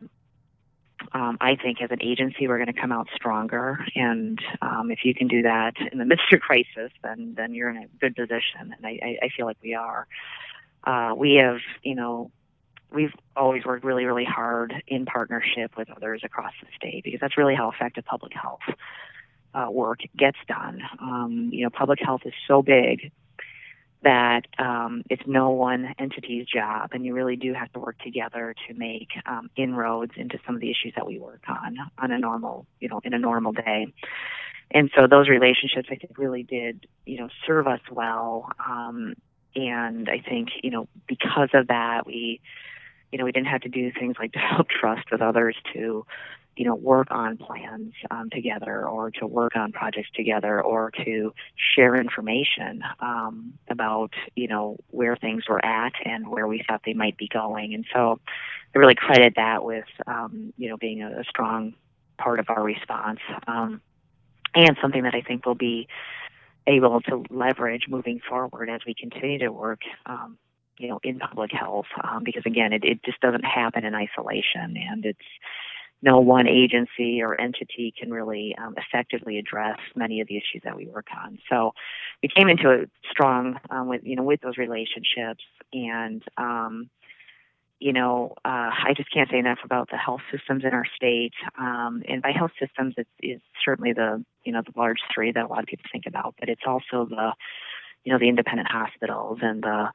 um, 1.11 1.37
I 1.41 1.55
think 1.55 1.81
as 1.81 1.91
an 1.91 2.01
agency, 2.01 2.47
we're 2.47 2.57
going 2.57 2.73
to 2.73 2.79
come 2.79 2.91
out 2.91 3.07
stronger. 3.15 3.85
And 3.95 4.39
um, 4.61 4.91
if 4.91 4.99
you 5.03 5.13
can 5.13 5.27
do 5.27 5.41
that 5.41 5.73
in 5.91 5.97
the 5.97 6.05
midst 6.05 6.31
of 6.31 6.39
crisis, 6.39 6.91
then, 7.03 7.33
then 7.35 7.53
you're 7.53 7.69
in 7.69 7.77
a 7.77 7.87
good 7.99 8.15
position. 8.15 8.73
And 8.75 8.85
I, 8.85 9.17
I 9.23 9.29
feel 9.35 9.45
like 9.45 9.57
we 9.61 9.73
are. 9.73 10.07
Uh, 10.83 11.13
we 11.15 11.35
have, 11.35 11.57
you 11.83 11.95
know, 11.95 12.31
we've 12.91 13.13
always 13.35 13.65
worked 13.65 13.83
really, 13.83 14.05
really 14.05 14.25
hard 14.25 14.73
in 14.87 15.05
partnership 15.05 15.75
with 15.77 15.89
others 15.89 16.21
across 16.23 16.53
the 16.61 16.67
state 16.75 17.03
because 17.03 17.19
that's 17.19 17.37
really 17.37 17.55
how 17.55 17.71
effective 17.71 18.05
public 18.05 18.33
health 18.33 18.61
uh, 19.56 19.72
work 19.72 20.00
gets 20.18 20.38
done. 20.48 20.81
Um, 21.00 21.50
you 21.52 21.63
know, 21.63 21.69
public 21.69 22.00
health 22.02 22.22
is 22.25 22.34
so 22.48 22.62
big 22.62 23.12
that 24.04 24.44
um, 24.60 25.02
it's 25.10 25.24
no 25.25 25.50
one 25.50 25.96
entity's 25.98 26.46
job, 26.46 26.90
and 26.94 27.04
you 27.06 27.13
really 27.13 27.36
do 27.36 27.54
have 27.54 27.72
to 27.74 27.80
work 27.80 27.98
together 28.00 28.54
to 28.68 28.74
make 28.75 29.10
um, 29.25 29.50
inroads 29.56 30.12
into 30.16 30.38
some 30.46 30.54
of 30.54 30.62
the 30.62 30.69
issues 30.69 30.94
that 30.96 31.07
we 31.07 31.18
work 31.18 31.42
on 31.48 31.78
on 31.98 32.12
a 32.12 32.19
normal, 32.19 32.68
you 32.80 32.88
know, 32.88 33.02
in 33.04 33.13
a 33.13 33.19
normal 33.19 33.52
day. 33.52 33.88
And 34.72 34.92
so 34.96 35.07
those 35.07 35.28
relationships, 35.28 35.90
I 35.92 35.96
think, 35.96 36.18
really 36.18 36.44
did, 36.44 36.88
you 37.06 37.18
know, 37.18 37.30
serve 37.48 37.68
us 37.68 37.81
well. 37.92 38.50
Um, 38.63 39.16
and 39.56 40.10
I 40.10 40.19
think, 40.28 40.50
you 40.63 40.69
know, 40.69 40.88
because 41.07 41.50
of 41.54 41.68
that, 41.68 42.06
we, 42.06 42.42
you 43.12 43.18
know, 43.18 43.25
we 43.25 43.31
didn't 43.31 43.48
have 43.48 43.62
to 43.62 43.69
do 43.69 43.92
things 43.92 44.18
like 44.19 44.31
develop 44.34 44.68
trust 44.69 45.12
with 45.12 45.22
others 45.22 45.56
to 45.74 46.06
you 46.56 46.66
know, 46.66 46.75
work 46.75 47.07
on 47.12 47.38
plans 47.38 47.94
um, 48.12 48.30
together 48.30 48.88
or 48.88 49.12
to 49.12 49.28
work 49.28 49.56
on 49.56 49.72
projects 49.72 50.10
together 50.16 50.62
or 50.62 50.92
to 51.04 51.34
share 51.75 51.96
information 51.96 52.81
um, 53.00 53.54
about, 53.69 54.13
you 54.36 54.48
know, 54.48 54.78
where 54.92 55.16
things 55.16 55.44
were 55.50 55.63
at 55.63 55.94
and 56.06 56.28
where 56.28 56.48
we 56.48 56.63
thought 56.68 56.81
they 56.86 56.94
might 56.94 57.18
be 57.18 57.28
going. 57.28 57.74
And 57.74 57.86
so 57.94 58.19
I 58.74 58.80
really 58.80 58.96
credit 58.96 59.34
that 59.36 59.63
with, 59.63 59.86
um, 60.07 60.54
you 60.57 60.69
know, 60.69 60.78
being 60.78 61.02
a, 61.02 61.19
a 61.19 61.24
strong 61.25 61.74
part 62.18 62.40
of 62.40 62.46
our 62.50 62.63
response 62.63 63.19
um, 63.48 63.81
and 64.54 64.78
something 64.81 65.04
that 65.04 65.13
I 65.13 65.22
think 65.22 65.46
will 65.46 65.56
be 65.56 65.88
able 66.68 67.02
to 67.02 67.24
leverage 67.30 67.84
moving 67.90 68.22
forward 68.28 68.69
as 68.69 68.81
we 68.88 68.94
continue 68.94 69.40
to 69.40 69.50
work 69.50 69.81
um, 70.06 70.38
you 70.78 70.90
know, 70.90 71.00
in 71.04 71.19
public 71.19 71.52
health, 71.52 71.86
um, 72.04 72.24
because 72.24 72.44
again, 72.46 72.74
it, 72.74 72.84
it 72.84 73.04
just 73.04 73.19
doesn't 73.22 73.46
happen 73.46 73.86
in 73.86 73.96
isolation, 73.96 74.75
and 74.75 75.06
it's 75.06 75.19
no 76.06 76.19
one 76.19 76.48
agency 76.48 77.24
or 77.24 77.40
entity 77.42 77.92
can 78.00 78.12
really 78.12 78.56
um, 78.63 78.75
effectively 78.78 79.40
address 79.40 79.80
many 79.96 80.22
of 80.22 80.28
the 80.28 80.38
issues 80.38 80.62
that 80.63 80.75
we 80.75 80.86
work 80.86 81.07
on. 81.19 81.40
So 81.50 81.72
we 82.22 82.30
came 82.30 82.48
into 82.48 82.69
it 82.69 82.92
strong 83.10 83.60
um, 83.72 83.88
with 83.88 84.02
you 84.04 84.16
know 84.16 84.24
with 84.24 84.40
those 84.42 84.57
relationships, 84.57 85.44
and 85.74 86.22
um, 86.38 86.92
you 87.80 87.92
know 87.92 88.36
uh, 88.46 88.69
I 88.88 88.94
just 88.96 89.12
can't 89.12 89.30
say 89.31 89.40
enough 89.40 89.57
about 89.66 89.90
the 89.90 89.98
health 89.98 90.22
systems 90.31 90.63
in 90.63 90.74
our 90.74 90.86
state. 90.96 91.34
Um, 91.57 92.04
and 92.07 92.22
by 92.22 92.31
health 92.31 92.52
systems, 92.60 92.94
it's, 92.98 93.10
it's 93.19 93.44
certainly 93.66 93.94
the 93.94 94.24
you 94.44 94.54
know 94.54 94.62
the 94.62 94.80
large 94.80 95.00
three 95.13 95.31
that 95.31 95.44
a 95.44 95.48
lot 95.48 95.62
of 95.62 95.66
people 95.66 95.86
think 95.92 96.06
about, 96.07 96.36
but 96.40 96.50
it's 96.50 96.63
also 96.68 97.07
the 97.10 97.31
you 98.04 98.13
know 98.13 98.19
the 98.19 98.30
independent 98.30 98.69
hospitals 98.72 99.40
and 99.42 99.63
the 99.63 99.88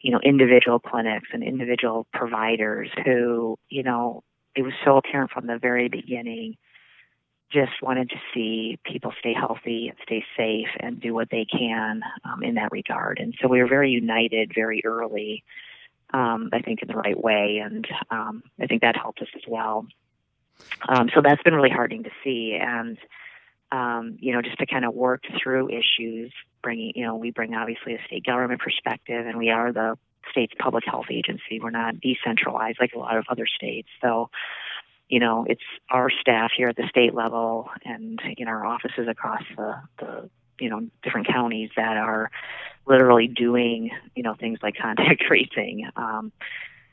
you 0.00 0.12
know 0.12 0.20
individual 0.24 0.78
clinics 0.78 1.28
and 1.32 1.42
individual 1.42 2.06
providers 2.12 2.88
who 3.04 3.58
you 3.68 3.82
know 3.82 4.22
it 4.60 4.62
was 4.62 4.74
so 4.84 4.98
apparent 4.98 5.30
from 5.30 5.46
the 5.46 5.56
very 5.58 5.88
beginning 5.88 6.58
just 7.50 7.72
wanted 7.82 8.10
to 8.10 8.16
see 8.34 8.78
people 8.84 9.10
stay 9.18 9.32
healthy 9.32 9.88
and 9.88 9.96
stay 10.02 10.22
safe 10.36 10.68
and 10.78 11.00
do 11.00 11.14
what 11.14 11.30
they 11.30 11.46
can 11.46 12.02
um, 12.24 12.42
in 12.42 12.56
that 12.56 12.70
regard. 12.70 13.18
And 13.18 13.34
so 13.40 13.48
we 13.48 13.60
were 13.62 13.66
very 13.66 13.90
united 13.90 14.52
very 14.54 14.82
early, 14.84 15.42
um, 16.12 16.50
I 16.52 16.60
think, 16.60 16.82
in 16.82 16.88
the 16.88 16.94
right 16.94 17.18
way. 17.18 17.62
And 17.64 17.88
um, 18.10 18.42
I 18.60 18.66
think 18.66 18.82
that 18.82 18.96
helped 18.96 19.22
us 19.22 19.28
as 19.34 19.42
well. 19.48 19.86
Um, 20.86 21.08
so 21.14 21.22
that's 21.22 21.42
been 21.42 21.54
really 21.54 21.70
heartening 21.70 22.04
to 22.04 22.10
see. 22.22 22.58
And, 22.60 22.98
um, 23.72 24.18
you 24.20 24.34
know, 24.34 24.42
just 24.42 24.58
to 24.58 24.66
kind 24.66 24.84
of 24.84 24.94
work 24.94 25.22
through 25.42 25.70
issues, 25.70 26.32
bringing, 26.62 26.92
you 26.94 27.06
know, 27.06 27.16
we 27.16 27.30
bring 27.30 27.54
obviously 27.54 27.94
a 27.94 28.04
state 28.06 28.26
government 28.26 28.60
perspective, 28.60 29.26
and 29.26 29.38
we 29.38 29.48
are 29.48 29.72
the 29.72 29.96
state's 30.30 30.54
public 30.58 30.84
health 30.86 31.06
agency. 31.10 31.60
We're 31.60 31.70
not 31.70 32.00
decentralized 32.00 32.78
like 32.80 32.92
a 32.94 32.98
lot 32.98 33.16
of 33.16 33.24
other 33.28 33.46
states. 33.46 33.88
So, 34.00 34.30
you 35.08 35.20
know, 35.20 35.44
it's 35.48 35.62
our 35.90 36.10
staff 36.20 36.50
here 36.56 36.68
at 36.68 36.76
the 36.76 36.88
state 36.88 37.14
level 37.14 37.68
and 37.84 38.20
in 38.36 38.48
our 38.48 38.64
offices 38.64 39.08
across 39.08 39.42
the, 39.56 39.74
the 39.98 40.30
you 40.60 40.68
know 40.68 40.86
different 41.02 41.26
counties 41.26 41.70
that 41.76 41.96
are 41.96 42.30
literally 42.86 43.26
doing 43.26 43.90
you 44.14 44.22
know 44.22 44.34
things 44.34 44.58
like 44.62 44.76
contact 44.80 45.22
tracing 45.26 45.88
um, 45.96 46.32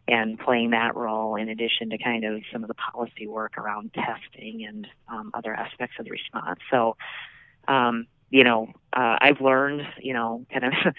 and 0.08 0.40
playing 0.40 0.72
that 0.72 0.96
role 0.96 1.36
in 1.36 1.50
addition 1.50 1.90
to 1.90 1.98
kind 1.98 2.24
of 2.24 2.42
some 2.52 2.64
of 2.64 2.68
the 2.68 2.74
policy 2.74 3.28
work 3.28 3.58
around 3.58 3.94
testing 3.94 4.66
and 4.66 4.88
um, 5.10 5.32
other 5.34 5.54
aspects 5.54 5.96
of 6.00 6.06
the 6.06 6.12
response. 6.12 6.60
So, 6.72 6.96
um, 7.68 8.08
you 8.30 8.44
know, 8.44 8.70
uh, 8.94 9.18
I've 9.20 9.42
learned, 9.42 9.82
you 10.02 10.14
know, 10.14 10.46
kind 10.52 10.66
of 10.66 10.74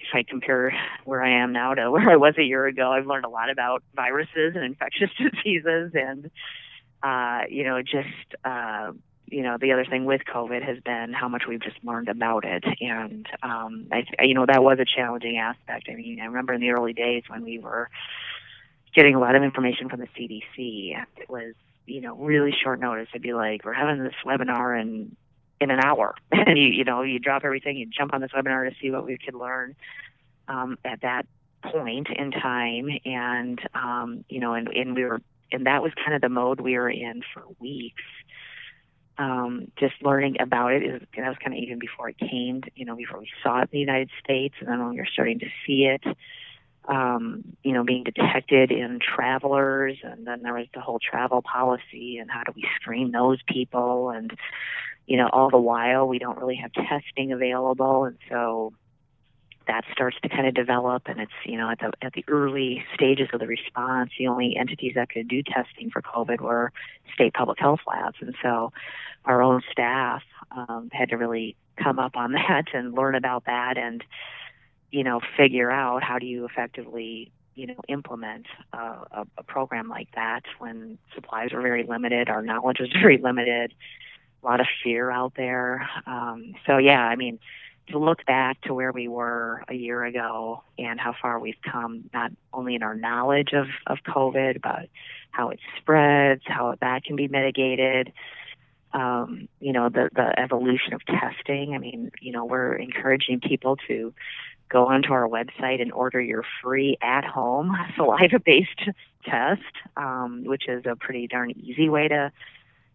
if 0.00 0.14
I 0.14 0.22
compare 0.22 0.72
where 1.04 1.22
I 1.22 1.42
am 1.42 1.52
now 1.52 1.74
to 1.74 1.90
where 1.90 2.08
I 2.08 2.16
was 2.16 2.34
a 2.38 2.42
year 2.42 2.66
ago, 2.66 2.92
I've 2.92 3.06
learned 3.06 3.24
a 3.24 3.30
lot 3.30 3.50
about 3.50 3.82
viruses 3.94 4.54
and 4.54 4.64
infectious 4.64 5.10
diseases, 5.18 5.92
and 5.94 6.30
uh, 7.02 7.46
you 7.48 7.64
know, 7.64 7.82
just 7.82 8.34
uh, 8.44 8.92
you 9.30 9.42
know, 9.42 9.56
the 9.60 9.72
other 9.72 9.84
thing 9.84 10.04
with 10.04 10.22
COVID 10.24 10.64
has 10.64 10.78
been 10.84 11.12
how 11.12 11.28
much 11.28 11.42
we've 11.48 11.60
just 11.60 11.76
learned 11.82 12.08
about 12.08 12.44
it, 12.44 12.64
and 12.80 13.26
um, 13.42 13.88
I, 13.92 14.04
you 14.22 14.34
know, 14.34 14.46
that 14.46 14.62
was 14.62 14.78
a 14.80 14.84
challenging 14.84 15.38
aspect. 15.38 15.88
I 15.90 15.94
mean, 15.94 16.20
I 16.20 16.26
remember 16.26 16.54
in 16.54 16.60
the 16.60 16.70
early 16.70 16.92
days 16.92 17.24
when 17.28 17.44
we 17.44 17.58
were 17.58 17.90
getting 18.94 19.14
a 19.14 19.20
lot 19.20 19.34
of 19.34 19.42
information 19.42 19.88
from 19.88 20.00
the 20.00 20.08
CDC, 20.18 20.96
it 21.16 21.28
was 21.28 21.54
you 21.86 22.00
know 22.00 22.16
really 22.16 22.54
short 22.62 22.80
notice. 22.80 23.08
It'd 23.12 23.22
be 23.22 23.34
like, 23.34 23.64
we're 23.64 23.74
having 23.74 24.02
this 24.02 24.14
webinar 24.24 24.80
and 24.80 25.14
in 25.60 25.70
an 25.70 25.80
hour. 25.80 26.14
and 26.32 26.58
you 26.58 26.66
you 26.66 26.84
know 26.84 27.02
you 27.02 27.18
drop 27.18 27.44
everything, 27.44 27.76
you 27.76 27.86
jump 27.86 28.12
on 28.14 28.20
this 28.20 28.30
webinar 28.32 28.68
to 28.68 28.74
see 28.80 28.90
what 28.90 29.04
we 29.04 29.18
could 29.18 29.34
learn 29.34 29.74
um, 30.48 30.78
at 30.84 31.00
that 31.02 31.26
point 31.62 32.08
in 32.10 32.30
time, 32.30 32.88
and 33.04 33.60
um, 33.74 34.24
you 34.28 34.40
know, 34.40 34.54
and, 34.54 34.68
and 34.68 34.94
we 34.94 35.04
were 35.04 35.20
and 35.50 35.66
that 35.66 35.82
was 35.82 35.92
kind 35.94 36.14
of 36.14 36.20
the 36.20 36.28
mode 36.28 36.60
we 36.60 36.76
were 36.76 36.90
in 36.90 37.22
for 37.32 37.42
weeks. 37.58 38.02
Um, 39.16 39.72
just 39.76 39.94
learning 40.00 40.36
about 40.38 40.72
it 40.72 40.84
is 40.84 41.02
that 41.16 41.28
was 41.28 41.36
kind 41.42 41.56
of 41.56 41.60
even 41.60 41.80
before 41.80 42.08
it 42.08 42.18
came, 42.18 42.62
you 42.76 42.84
know, 42.84 42.94
before 42.94 43.18
we 43.18 43.28
saw 43.42 43.58
it 43.58 43.62
in 43.62 43.68
the 43.72 43.78
United 43.80 44.10
States, 44.22 44.54
and 44.60 44.68
then 44.68 44.78
when 44.78 44.90
we 44.90 44.98
were 44.98 45.08
starting 45.12 45.40
to 45.40 45.48
see 45.66 45.86
it, 45.86 46.04
um, 46.84 47.42
you 47.64 47.72
know, 47.72 47.82
being 47.82 48.04
detected 48.04 48.70
in 48.70 49.00
travelers, 49.00 49.98
and 50.04 50.24
then 50.24 50.42
there 50.42 50.54
was 50.54 50.66
the 50.72 50.80
whole 50.80 51.00
travel 51.00 51.42
policy 51.42 52.18
and 52.18 52.30
how 52.30 52.44
do 52.44 52.52
we 52.54 52.64
screen 52.76 53.10
those 53.10 53.38
people, 53.48 54.10
and 54.10 54.32
you 55.08 55.16
know, 55.16 55.28
all 55.32 55.50
the 55.50 55.58
while 55.58 56.06
we 56.06 56.18
don't 56.18 56.38
really 56.38 56.56
have 56.56 56.72
testing 56.72 57.32
available, 57.32 58.04
and 58.04 58.18
so 58.28 58.72
that 59.66 59.84
starts 59.92 60.16
to 60.22 60.28
kind 60.30 60.46
of 60.46 60.54
develop 60.54 61.02
and 61.06 61.20
it's 61.20 61.32
you 61.44 61.58
know 61.58 61.70
at 61.70 61.78
the 61.78 61.92
at 62.00 62.14
the 62.14 62.24
early 62.26 62.82
stages 62.94 63.28
of 63.34 63.38
the 63.38 63.46
response 63.46 64.10
the 64.18 64.26
only 64.26 64.56
entities 64.56 64.92
that 64.94 65.10
could 65.10 65.28
do 65.28 65.42
testing 65.42 65.90
for 65.90 66.00
covid 66.00 66.40
were 66.40 66.72
state 67.12 67.34
public 67.34 67.58
health 67.58 67.80
labs. 67.86 68.16
And 68.20 68.34
so 68.42 68.72
our 69.24 69.42
own 69.42 69.62
staff 69.70 70.22
um, 70.50 70.88
had 70.92 71.10
to 71.10 71.16
really 71.16 71.56
come 71.76 71.98
up 71.98 72.16
on 72.16 72.32
that 72.32 72.66
and 72.72 72.94
learn 72.94 73.14
about 73.14 73.44
that 73.46 73.76
and 73.76 74.02
you 74.90 75.04
know 75.04 75.20
figure 75.36 75.70
out 75.70 76.02
how 76.02 76.18
do 76.18 76.26
you 76.26 76.44
effectively 76.44 77.30
you 77.54 77.66
know 77.66 77.80
implement 77.88 78.46
a, 78.72 79.26
a 79.36 79.42
program 79.42 79.88
like 79.88 80.08
that 80.14 80.42
when 80.58 80.96
supplies 81.14 81.52
are 81.52 81.60
very 81.60 81.84
limited 81.84 82.28
our 82.28 82.42
knowledge 82.42 82.80
is 82.80 82.88
very 83.02 83.18
limited 83.18 83.74
a 84.42 84.46
lot 84.46 84.60
of 84.60 84.66
fear 84.82 85.10
out 85.10 85.32
there 85.36 85.88
um, 86.06 86.54
so 86.66 86.78
yeah 86.78 87.02
i 87.02 87.16
mean 87.16 87.38
to 87.90 87.98
look 87.98 88.24
back 88.26 88.60
to 88.62 88.74
where 88.74 88.92
we 88.92 89.08
were 89.08 89.62
a 89.68 89.74
year 89.74 90.04
ago 90.04 90.62
and 90.78 91.00
how 91.00 91.14
far 91.20 91.38
we've 91.38 91.60
come, 91.62 92.04
not 92.12 92.30
only 92.52 92.74
in 92.74 92.82
our 92.82 92.94
knowledge 92.94 93.52
of, 93.52 93.66
of 93.86 93.98
COVID, 94.06 94.60
but 94.62 94.88
how 95.30 95.50
it 95.50 95.60
spreads, 95.78 96.42
how 96.46 96.74
that 96.80 97.04
can 97.04 97.16
be 97.16 97.28
mitigated. 97.28 98.12
Um, 98.92 99.48
you 99.60 99.72
know, 99.72 99.88
the, 99.88 100.08
the 100.14 100.38
evolution 100.38 100.94
of 100.94 101.04
testing. 101.04 101.74
I 101.74 101.78
mean, 101.78 102.10
you 102.20 102.32
know, 102.32 102.44
we're 102.44 102.74
encouraging 102.74 103.40
people 103.40 103.76
to 103.88 104.14
go 104.70 104.86
onto 104.86 105.12
our 105.12 105.28
website 105.28 105.80
and 105.80 105.92
order 105.92 106.20
your 106.20 106.44
free 106.62 106.96
at 107.02 107.24
home 107.24 107.76
saliva 107.96 108.38
based 108.38 108.82
test, 109.24 109.62
um, 109.96 110.44
which 110.44 110.68
is 110.68 110.84
a 110.86 110.96
pretty 110.96 111.26
darn 111.26 111.50
easy 111.50 111.88
way 111.88 112.08
to 112.08 112.32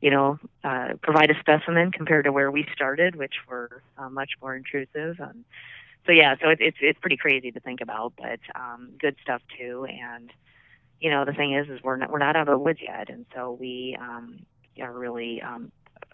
you 0.04 0.10
know, 0.10 0.38
uh, 0.66 0.90
provide 1.02 1.32
a 1.32 1.40
specimen 1.40 1.90
compared 1.90 2.26
to 2.26 2.32
where 2.34 2.52
we 2.52 2.68
started, 2.76 3.16
which 3.16 3.36
were 3.48 3.82
uh, 3.98 4.10
much 4.10 4.32
more 4.42 4.54
intrusive. 4.54 5.18
Um, 5.22 5.46
so 6.06 6.12
yeah, 6.12 6.36
so 6.42 6.50
it, 6.50 6.58
it's 6.60 6.78
it's 6.82 7.00
pretty 7.00 7.16
crazy 7.16 7.52
to 7.54 7.62
think 7.62 7.80
about, 7.80 8.12
but 8.18 8.42
um, 8.54 8.90
good 9.00 9.16
stuff 9.24 9.42
too. 9.58 9.88
And 9.90 10.30
you 11.00 11.10
know, 11.10 11.24
the 11.24 11.32
thing 11.32 11.54
is, 11.54 11.70
is 11.70 11.82
we're 11.82 11.96
not 11.96 12.12
we're 12.12 12.20
not 12.20 12.36
out 12.36 12.50
of 12.50 12.54
the 12.54 12.58
woods 12.58 12.80
yet, 12.82 13.10
and 13.10 13.26
so 13.34 13.54
we 13.58 13.96
um, 13.98 14.40
are 14.82 14.92
really 14.92 15.42
um, 15.42 15.72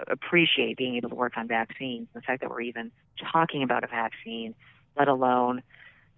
appreciate 0.08 0.77
being 0.77 0.96
able 0.96 1.10
to 1.10 1.15
work 1.15 1.36
on 1.36 1.48
vaccines. 1.48 2.10
The 2.13 2.22
fact 2.22 2.41
that 2.41 2.51
we're 2.51 2.62
even 2.62 2.91
talking 3.31 3.63
about 3.63 3.84
a 3.84 3.88
vaccine, 3.88 4.53
let 5.00 5.08
alone 5.08 5.63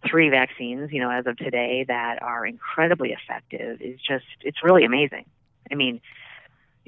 three 0.06 0.30
vaccines, 0.30 0.92
you 0.92 1.00
know, 1.00 1.10
as 1.10 1.26
of 1.26 1.38
today 1.38 1.86
that 1.88 2.22
are 2.22 2.46
incredibly 2.46 3.14
effective, 3.14 3.80
is 3.80 3.98
just 4.06 4.26
it's 4.42 4.62
really 4.62 4.84
amazing. 4.84 5.24
I 5.72 5.76
mean 5.76 6.02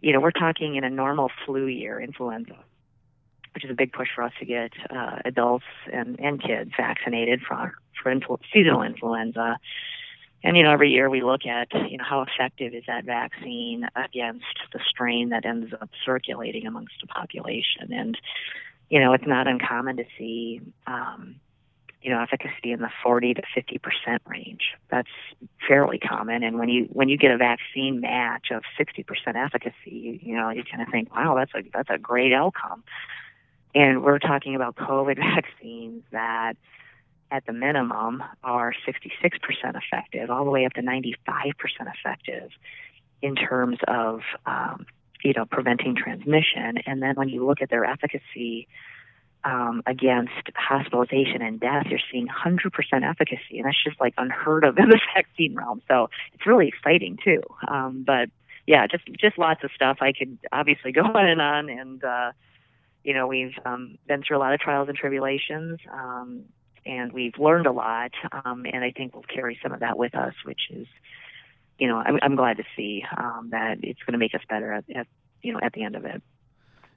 you 0.03 0.11
know, 0.11 0.19
we're 0.19 0.31
talking 0.31 0.75
in 0.75 0.83
a 0.83 0.89
normal 0.89 1.31
flu 1.45 1.65
year, 1.65 1.99
influenza, 1.99 2.57
which 3.53 3.63
is 3.63 3.71
a 3.71 3.73
big 3.73 3.93
push 3.93 4.09
for 4.13 4.21
us 4.21 4.33
to 4.37 4.45
get 4.45 4.71
uh, 4.89 5.19
adults 5.23 5.65
and, 5.91 6.19
and 6.19 6.43
kids 6.43 6.71
vaccinated 6.77 7.41
for 7.41 7.73
for 8.01 8.13
influ- 8.13 8.39
seasonal 8.53 8.83
influenza. 8.83 9.57
And 10.43 10.57
you 10.57 10.63
know, 10.63 10.71
every 10.71 10.91
year 10.91 11.09
we 11.09 11.23
look 11.23 11.45
at 11.45 11.69
you 11.89 11.97
know 11.97 12.03
how 12.03 12.21
effective 12.23 12.73
is 12.73 12.83
that 12.87 13.05
vaccine 13.05 13.87
against 13.95 14.43
the 14.73 14.79
strain 14.89 15.29
that 15.29 15.45
ends 15.45 15.73
up 15.81 15.89
circulating 16.05 16.67
amongst 16.67 16.95
the 16.99 17.07
population. 17.07 17.93
And 17.93 18.17
you 18.89 18.99
know, 18.99 19.13
it's 19.13 19.25
not 19.25 19.47
uncommon 19.47 19.95
to 19.97 20.05
see 20.17 20.59
um, 20.85 21.39
you 22.03 22.09
know 22.09 22.21
efficacy 22.21 22.71
in 22.71 22.81
the 22.81 22.89
40 23.01 23.35
to 23.35 23.41
50 23.55 23.77
percent 23.79 24.21
range. 24.27 24.73
That's 24.91 25.09
fairly 25.67 25.97
common. 25.97 26.43
And 26.43 26.59
when 26.59 26.69
you 26.69 26.85
when 26.91 27.09
you 27.09 27.17
get 27.17 27.31
a 27.31 27.37
vaccine 27.37 28.01
match 28.01 28.47
of 28.51 28.63
60 28.77 29.03
percent 29.03 29.37
efficacy, 29.37 29.73
you, 29.85 30.19
you 30.21 30.35
know 30.35 30.49
you 30.49 30.63
kind 30.69 30.83
of 30.83 30.89
think, 30.89 31.15
wow, 31.15 31.35
that's 31.35 31.53
a 31.55 31.67
that's 31.73 31.89
a 31.89 31.97
great 31.97 32.33
outcome. 32.33 32.83
And 33.73 34.03
we're 34.03 34.19
talking 34.19 34.55
about 34.55 34.75
COVID 34.75 35.15
vaccines 35.35 36.03
that 36.11 36.55
at 37.31 37.45
the 37.47 37.53
minimum 37.53 38.23
are 38.43 38.73
66% 38.87 39.01
effective, 39.75 40.29
all 40.29 40.45
the 40.45 40.51
way 40.51 40.65
up 40.65 40.73
to 40.73 40.81
95% 40.81 41.15
effective 41.81 42.51
in 43.23 43.35
terms 43.35 43.79
of 43.87 44.19
um, 44.45 44.85
you 45.23 45.33
know 45.33 45.45
preventing 45.45 45.95
transmission. 45.95 46.79
And 46.85 47.01
then 47.01 47.15
when 47.15 47.29
you 47.29 47.45
look 47.45 47.61
at 47.61 47.69
their 47.69 47.85
efficacy 47.85 48.67
um, 49.45 49.83
against 49.85 50.31
hospitalization 50.55 51.41
and 51.41 51.59
death, 51.59 51.87
you're 51.89 51.99
seeing 52.11 52.27
100% 52.27 52.71
efficacy, 53.09 53.57
and 53.57 53.65
that's 53.65 53.83
just 53.83 53.99
like 53.99 54.13
unheard 54.17 54.63
of 54.63 54.77
in 54.77 54.89
the 54.89 54.99
vaccine 55.15 55.55
realm. 55.55 55.81
So 55.87 56.09
it's 56.33 56.45
really 56.45 56.67
exciting 56.67 57.17
too. 57.23 57.41
Um, 57.67 58.03
but 58.05 58.29
yeah, 58.65 58.87
just 58.87 59.05
just 59.19 59.37
lots 59.37 59.63
of 59.63 59.71
stuff. 59.75 59.97
I 60.01 60.13
could 60.13 60.37
obviously 60.51 60.91
go 60.91 61.01
on 61.13 61.25
and 61.27 61.41
on, 61.41 61.69
and 61.69 62.03
uh, 62.03 62.31
you 63.03 63.13
know 63.13 63.27
we've 63.27 63.53
um, 63.65 63.97
been 64.07 64.23
through 64.23 64.37
a 64.37 64.39
lot 64.39 64.53
of 64.53 64.59
trials 64.59 64.87
and 64.87 64.97
tribulations, 64.97 65.79
um, 65.91 66.45
and 66.85 67.11
we've 67.11 67.37
learned 67.37 67.67
a 67.67 67.71
lot, 67.71 68.11
um, 68.31 68.65
and 68.71 68.83
I 68.83 68.91
think 68.91 69.13
we'll 69.13 69.23
carry 69.23 69.59
some 69.61 69.73
of 69.73 69.81
that 69.81 69.97
with 69.97 70.15
us, 70.15 70.33
which 70.45 70.61
is, 70.69 70.87
you 71.77 71.87
know, 71.87 71.97
I'm, 71.97 72.19
I'm 72.21 72.35
glad 72.35 72.57
to 72.57 72.63
see 72.75 73.03
um, 73.17 73.49
that 73.51 73.79
it's 73.83 74.01
going 74.03 74.13
to 74.13 74.17
make 74.17 74.35
us 74.35 74.41
better 74.49 74.71
at, 74.71 74.85
at 74.95 75.07
you 75.41 75.53
know 75.53 75.59
at 75.61 75.73
the 75.73 75.83
end 75.83 75.95
of 75.95 76.05
it. 76.05 76.21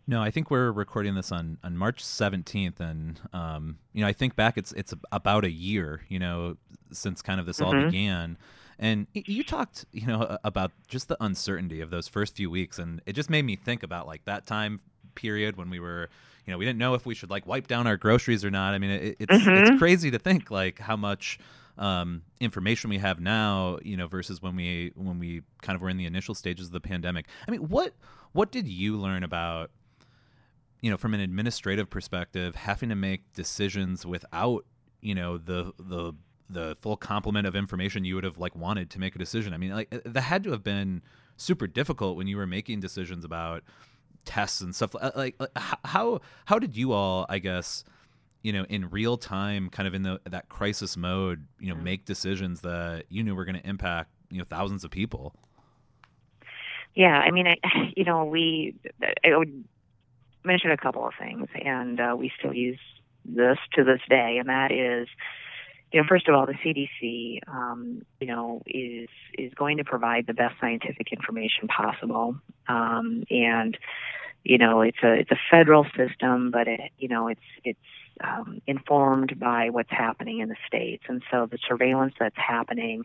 No, 0.09 0.23
I 0.23 0.31
think 0.31 0.51
we're 0.51 0.71
recording 0.71 1.17
this 1.17 1.33
on, 1.33 1.59
on 1.65 1.77
March 1.77 2.03
17th, 2.03 2.79
and 2.79 3.21
um, 3.33 3.79
you 3.93 4.03
know, 4.03 4.07
I 4.07 4.13
think 4.13 4.37
back 4.37 4.57
it's 4.57 4.73
it's 4.73 4.95
about 5.11 5.45
a 5.45 5.51
year, 5.51 6.03
you 6.09 6.21
know, 6.21 6.57
since 6.93 7.23
kind 7.23 7.41
of 7.41 7.47
this 7.47 7.59
mm-hmm. 7.59 7.77
all 7.77 7.85
began. 7.87 8.39
And 8.79 9.07
you 9.15 9.43
talked, 9.43 9.87
you 9.91 10.07
know, 10.07 10.39
about 10.45 10.71
just 10.87 11.09
the 11.09 11.17
uncertainty 11.21 11.81
of 11.81 11.91
those 11.91 12.07
first 12.07 12.37
few 12.37 12.51
weeks, 12.51 12.79
and 12.79 13.03
it 13.07 13.15
just 13.15 13.31
made 13.31 13.45
me 13.45 13.57
think 13.57 13.83
about 13.83 14.07
like 14.07 14.25
that 14.27 14.47
time 14.47 14.81
period 15.17 15.57
when 15.57 15.71
we 15.71 15.81
were, 15.81 16.09
you 16.47 16.53
know, 16.53 16.59
we 16.59 16.65
didn't 16.65 16.79
know 16.79 16.95
if 16.95 17.05
we 17.05 17.15
should 17.15 17.31
like 17.31 17.47
wipe 17.47 17.67
down 17.67 17.89
our 17.89 17.97
groceries 17.97 18.45
or 18.45 18.51
not. 18.51 18.75
I 18.75 18.79
mean, 18.79 18.91
it, 18.91 19.17
it's 19.19 19.33
mm-hmm. 19.33 19.73
it's 19.73 19.79
crazy 19.79 20.13
to 20.13 20.21
think 20.21 20.53
like 20.53 20.79
how 20.79 20.97
much 20.97 21.41
um, 21.79 22.23
information 22.39 22.91
we 22.91 22.99
have 22.99 23.19
now, 23.19 23.79
you 23.83 23.97
know, 23.97 24.07
versus 24.07 24.41
when 24.41 24.55
we 24.55 24.93
when 24.95 25.19
we 25.19 25.43
kind 25.63 25.75
of 25.75 25.83
were 25.83 25.89
in 25.89 25.97
the 25.97 26.07
initial 26.07 26.37
stages 26.37 26.67
of 26.67 26.73
the 26.73 26.81
pandemic. 26.81 27.27
I 27.49 27.51
mean, 27.51 27.63
what 27.63 27.93
what 28.33 28.53
did 28.53 28.69
you 28.69 28.99
learn 28.99 29.25
about 29.25 29.71
you 30.81 30.91
know, 30.91 30.97
from 30.97 31.15
an 31.15 31.21
administrative 31.21 31.91
perspective, 31.91 32.55
having 32.55 32.89
to 32.89 32.95
make 32.95 33.33
decisions 33.33 34.05
without, 34.05 34.65
you 35.01 35.15
know, 35.15 35.39
the 35.39 35.73
the 35.79 36.13
the 36.49 36.77
full 36.81 36.97
complement 36.97 37.47
of 37.47 37.57
information 37.57 38.05
you 38.05 38.15
would 38.15 38.25
have 38.25 38.39
like 38.39 38.55
wanted 38.55 38.91
to 38.91 39.01
make 39.01 39.15
a 39.15 39.19
decision. 39.19 39.53
I 39.53 39.57
mean, 39.57 39.71
like 39.71 39.91
that 40.05 40.21
had 40.21 40.45
to 40.45 40.53
have 40.53 40.63
been 40.63 41.03
super 41.37 41.67
difficult 41.67 42.17
when 42.17 42.27
you 42.27 42.37
were 42.37 42.47
making 42.47 42.81
decisions 42.81 43.25
about 43.25 43.63
tests 44.25 44.61
and 44.61 44.75
stuff. 44.75 44.95
Like, 44.95 45.35
like 45.39 45.51
how 45.85 46.21
how 46.45 46.59
did 46.59 46.77
you 46.77 46.93
all, 46.93 47.27
I 47.29 47.39
guess, 47.39 47.85
you 48.43 48.53
know, 48.53 48.65
in 48.69 48.91
real 48.91 49.17
time, 49.17 49.71
kind 49.71 49.89
of 49.89 49.95
in 49.95 50.03
the 50.03 50.21
that 50.31 50.49
crisis 50.49 50.97
mode, 50.97 51.47
you 51.59 51.69
know, 51.69 51.75
mm-hmm. 51.75 51.85
make 51.85 52.05
decisions 52.05 52.61
that 52.61 53.05
you 53.09 53.25
knew 53.25 53.35
were 53.35 53.45
going 53.45 53.61
to 53.61 53.69
impact 53.69 54.11
you 54.31 54.39
know 54.39 54.45
thousands 54.49 54.85
of 54.85 54.91
people? 54.91 55.35
Yeah, 56.95 57.19
I 57.19 57.31
mean, 57.31 57.47
I, 57.47 57.57
you 57.97 58.05
know, 58.05 58.25
we 58.25 58.75
I 59.25 59.37
would 59.37 59.65
mention 60.47 60.71
a 60.71 60.77
couple 60.77 61.07
of 61.07 61.13
things, 61.19 61.49
and 61.55 62.01
uh, 62.01 62.15
we 62.17 62.31
still 62.39 62.55
use 62.55 62.79
this 63.25 63.59
to 63.75 63.85
this 63.85 64.01
day, 64.09 64.37
and 64.39 64.49
that 64.49 64.71
is, 64.71 65.09
you 65.93 66.01
know, 66.01 66.07
first 66.09 66.29
of 66.29 66.35
all, 66.35 66.47
the 66.47 66.55
CDC, 66.55 67.41
um, 67.49 68.03
you 68.21 68.27
know, 68.27 68.63
is 68.67 69.09
is 69.37 69.53
going 69.55 69.79
to 69.79 69.85
provide 69.85 70.27
the 70.27 70.35
best 70.35 70.55
scientific 70.61 71.13
information 71.13 71.69
possible, 71.69 72.37
um, 72.69 73.25
and 73.31 73.77
you 74.45 74.59
know, 74.59 74.81
it's 74.81 74.99
a 75.03 75.13
it's 75.13 75.31
a 75.31 75.39
federal 75.51 75.85
system, 75.97 76.51
but 76.51 76.69
it, 76.69 76.81
you 76.99 77.09
know, 77.09 77.29
it's 77.29 77.41
it's 77.65 77.79
um, 78.23 78.63
informed 78.67 79.39
by 79.39 79.71
what's 79.71 79.91
happening 79.91 80.41
in 80.41 80.49
the 80.49 80.57
states, 80.67 81.05
and 81.09 81.23
so 81.31 81.47
the 81.47 81.59
surveillance 81.69 82.15
that's 82.19 82.37
happening 82.37 83.05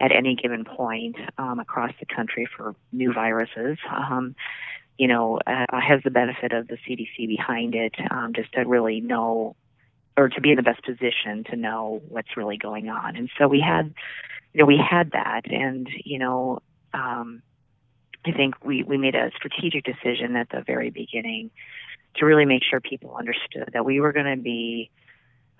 at 0.00 0.12
any 0.12 0.34
given 0.34 0.64
point 0.64 1.16
um, 1.36 1.58
across 1.58 1.92
the 2.00 2.06
country 2.06 2.48
for 2.56 2.74
new 2.92 3.12
viruses 3.12 3.76
um, 3.90 4.34
you 5.00 5.08
know, 5.08 5.38
uh, 5.46 5.80
has 5.80 6.02
the 6.04 6.10
benefit 6.10 6.52
of 6.52 6.68
the 6.68 6.76
CDC 6.86 7.26
behind 7.26 7.74
it, 7.74 7.94
um, 8.10 8.34
just 8.34 8.52
to 8.52 8.60
really 8.66 9.00
know 9.00 9.56
or 10.14 10.28
to 10.28 10.42
be 10.42 10.50
in 10.50 10.56
the 10.56 10.62
best 10.62 10.84
position 10.84 11.42
to 11.44 11.56
know 11.56 12.02
what's 12.06 12.36
really 12.36 12.58
going 12.58 12.90
on. 12.90 13.16
And 13.16 13.30
so 13.38 13.48
we 13.48 13.62
had, 13.66 13.94
you 14.52 14.58
know, 14.60 14.66
we 14.66 14.76
had 14.76 15.12
that, 15.12 15.50
and 15.50 15.88
you 16.04 16.18
know, 16.18 16.58
um, 16.92 17.40
I 18.26 18.32
think 18.32 18.62
we 18.62 18.82
we 18.82 18.98
made 18.98 19.14
a 19.14 19.30
strategic 19.34 19.84
decision 19.84 20.36
at 20.36 20.50
the 20.50 20.62
very 20.66 20.90
beginning 20.90 21.50
to 22.16 22.26
really 22.26 22.44
make 22.44 22.60
sure 22.62 22.78
people 22.78 23.16
understood 23.16 23.70
that 23.72 23.86
we 23.86 24.00
were 24.00 24.12
going 24.12 24.36
to 24.36 24.42
be 24.42 24.90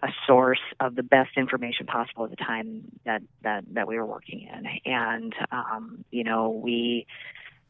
a 0.02 0.09
source 0.26 0.61
of 0.80 0.97
the 0.97 1.02
best 1.02 1.30
information 1.38 1.87
possible 1.87 2.25
at 2.25 2.30
the 2.30 2.37
time 2.37 2.82
that 3.06 3.23
that 3.40 3.64
that 3.73 3.88
we 3.88 3.97
were 3.97 4.04
working 4.04 4.42
in, 4.42 4.66
and 4.85 5.35
um, 5.50 6.04
you 6.11 6.25
know, 6.25 6.50
we 6.50 7.06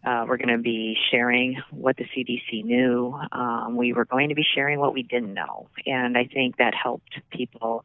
uh, 0.04 0.24
we're 0.26 0.38
going 0.38 0.56
to 0.56 0.62
be 0.62 0.96
sharing 1.10 1.60
what 1.70 1.96
the 1.96 2.04
CDC 2.04 2.64
knew. 2.64 3.18
Um, 3.32 3.76
we 3.76 3.92
were 3.92 4.06
going 4.06 4.30
to 4.30 4.34
be 4.34 4.44
sharing 4.54 4.80
what 4.80 4.94
we 4.94 5.02
didn't 5.02 5.34
know. 5.34 5.68
And 5.86 6.16
I 6.16 6.24
think 6.24 6.56
that 6.56 6.74
helped 6.74 7.20
people, 7.30 7.84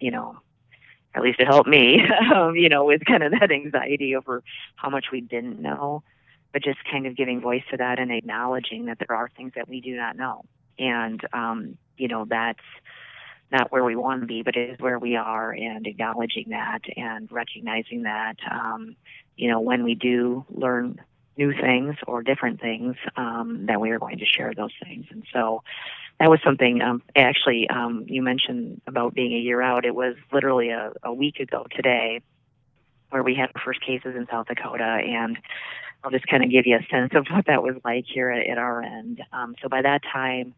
you 0.00 0.10
know, 0.10 0.38
at 1.14 1.22
least 1.22 1.40
it 1.40 1.46
helped 1.46 1.68
me, 1.68 2.00
um, 2.34 2.56
you 2.56 2.68
know, 2.68 2.84
with 2.84 3.04
kind 3.04 3.22
of 3.22 3.32
that 3.32 3.52
anxiety 3.52 4.16
over 4.16 4.42
how 4.76 4.90
much 4.90 5.06
we 5.12 5.20
didn't 5.20 5.60
know. 5.60 6.02
but 6.52 6.62
just 6.62 6.78
kind 6.90 7.06
of 7.06 7.16
giving 7.16 7.40
voice 7.40 7.62
to 7.70 7.76
that 7.76 7.98
and 7.98 8.10
acknowledging 8.10 8.86
that 8.86 8.98
there 8.98 9.16
are 9.16 9.30
things 9.36 9.52
that 9.54 9.68
we 9.68 9.80
do 9.80 9.96
not 9.96 10.16
know. 10.16 10.44
And, 10.78 11.20
um, 11.32 11.76
you 11.96 12.08
know, 12.08 12.24
that's 12.24 12.64
not 13.50 13.72
where 13.72 13.84
we 13.84 13.96
want 13.96 14.20
to 14.22 14.26
be, 14.26 14.42
but 14.42 14.56
it 14.56 14.70
is 14.70 14.78
where 14.80 14.98
we 14.98 15.16
are 15.16 15.52
and 15.52 15.86
acknowledging 15.86 16.50
that 16.50 16.80
and 16.96 17.30
recognizing 17.30 18.02
that, 18.02 18.36
um, 18.50 18.96
you 19.36 19.48
know, 19.48 19.60
when 19.60 19.84
we 19.84 19.94
do 19.94 20.44
learn 20.50 21.00
new 21.38 21.52
things 21.52 21.94
or 22.06 22.22
different 22.22 22.60
things, 22.60 22.96
um, 23.16 23.66
that 23.66 23.80
we 23.80 23.90
are 23.90 23.98
going 23.98 24.18
to 24.18 24.26
share 24.26 24.52
those 24.54 24.72
things. 24.82 25.06
And 25.10 25.24
so 25.32 25.62
that 26.18 26.28
was 26.28 26.40
something, 26.44 26.82
um, 26.82 27.02
actually, 27.16 27.70
um, 27.70 28.04
you 28.08 28.22
mentioned 28.22 28.82
about 28.86 29.14
being 29.14 29.32
a 29.32 29.38
year 29.38 29.62
out. 29.62 29.84
It 29.84 29.94
was 29.94 30.16
literally 30.32 30.70
a, 30.70 30.92
a 31.02 31.14
week 31.14 31.38
ago 31.38 31.66
today 31.74 32.20
where 33.10 33.22
we 33.22 33.34
had 33.34 33.50
our 33.54 33.62
first 33.64 33.80
cases 33.80 34.16
in 34.16 34.26
South 34.30 34.48
Dakota 34.48 34.82
and 34.82 35.38
I'll 36.04 36.10
just 36.10 36.26
kind 36.26 36.44
of 36.44 36.50
give 36.50 36.66
you 36.66 36.76
a 36.76 36.86
sense 36.90 37.12
of 37.14 37.26
what 37.30 37.46
that 37.46 37.62
was 37.62 37.76
like 37.84 38.04
here 38.06 38.30
at, 38.30 38.46
at 38.46 38.58
our 38.58 38.82
end. 38.82 39.22
Um, 39.32 39.54
so 39.62 39.68
by 39.68 39.82
that 39.82 40.02
time, 40.02 40.54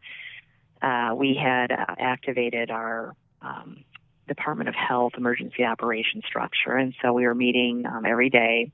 uh, 0.81 1.13
we 1.15 1.35
had 1.35 1.71
uh, 1.71 1.95
activated 1.97 2.69
our 2.69 3.15
um, 3.41 3.83
Department 4.27 4.69
of 4.69 4.75
Health 4.75 5.13
emergency 5.17 5.63
operations 5.63 6.23
structure, 6.25 6.75
and 6.75 6.93
so 7.01 7.13
we 7.13 7.25
were 7.25 7.35
meeting 7.35 7.85
um, 7.85 8.05
every 8.05 8.29
day, 8.29 8.71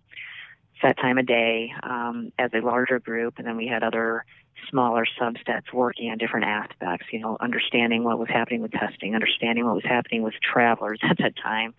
set 0.81 0.98
time 0.98 1.17
a 1.17 1.24
day, 1.24 1.72
um, 1.84 2.31
as 2.38 2.51
a 2.53 2.60
larger 2.60 3.00
group, 3.00 3.36
and 3.38 3.48
then 3.48 3.57
we 3.57 3.67
had 3.67 3.84
other 3.84 4.25
smaller 4.69 5.05
subsets 5.19 5.72
working 5.74 6.10
on 6.10 6.17
different 6.17 6.46
aspects. 6.46 7.07
You 7.12 7.19
know, 7.19 7.38
understanding 7.39 8.03
what 8.03 8.19
was 8.19 8.29
happening 8.29 8.62
with 8.62 8.72
testing, 8.72 9.15
understanding 9.15 9.65
what 9.65 9.75
was 9.75 9.86
happening 9.86 10.24
with 10.24 10.34
travelers 10.41 11.00
at 11.03 11.17
that 11.19 11.36
time, 11.36 11.74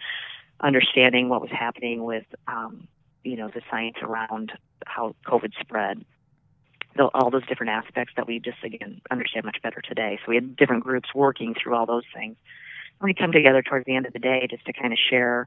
understanding 0.61 1.29
what 1.29 1.41
was 1.41 1.51
happening 1.51 2.05
with 2.05 2.27
um, 2.47 2.89
you 3.25 3.37
know 3.37 3.49
the 3.49 3.63
science 3.71 3.97
around 4.03 4.53
how 4.87 5.15
COVID 5.27 5.53
spread. 5.61 6.05
All 7.15 7.31
those 7.31 7.47
different 7.47 7.71
aspects 7.71 8.15
that 8.17 8.27
we 8.27 8.41
just 8.41 8.59
again 8.65 9.01
understand 9.11 9.45
much 9.45 9.59
better 9.63 9.81
today. 9.81 10.19
So 10.25 10.31
we 10.31 10.35
had 10.35 10.57
different 10.57 10.83
groups 10.83 11.15
working 11.15 11.55
through 11.55 11.77
all 11.77 11.87
those 11.87 12.03
things. 12.13 12.37
And 13.01 13.07
we 13.07 13.15
come 13.15 13.31
together 13.31 13.63
towards 13.63 13.87
the 13.87 13.95
end 13.95 14.07
of 14.07 14.13
the 14.13 14.19
day 14.19 14.49
just 14.51 14.65
to 14.67 14.73
kind 14.73 14.93
of 14.93 14.99
share 14.99 15.47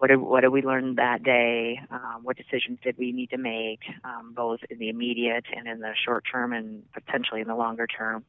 what 0.00 0.08
did, 0.08 0.16
what 0.16 0.40
did 0.40 0.48
we 0.48 0.62
learn 0.62 0.94
that 0.94 1.22
day? 1.22 1.78
Um, 1.90 2.20
what 2.22 2.38
decisions 2.38 2.78
did 2.82 2.96
we 2.96 3.12
need 3.12 3.30
to 3.30 3.36
make, 3.36 3.80
um, 4.02 4.32
both 4.34 4.60
in 4.70 4.78
the 4.78 4.88
immediate 4.88 5.44
and 5.54 5.68
in 5.68 5.80
the 5.80 5.92
short 6.06 6.24
term, 6.30 6.54
and 6.54 6.82
potentially 6.94 7.42
in 7.42 7.48
the 7.48 7.54
longer 7.54 7.86
term? 7.86 8.24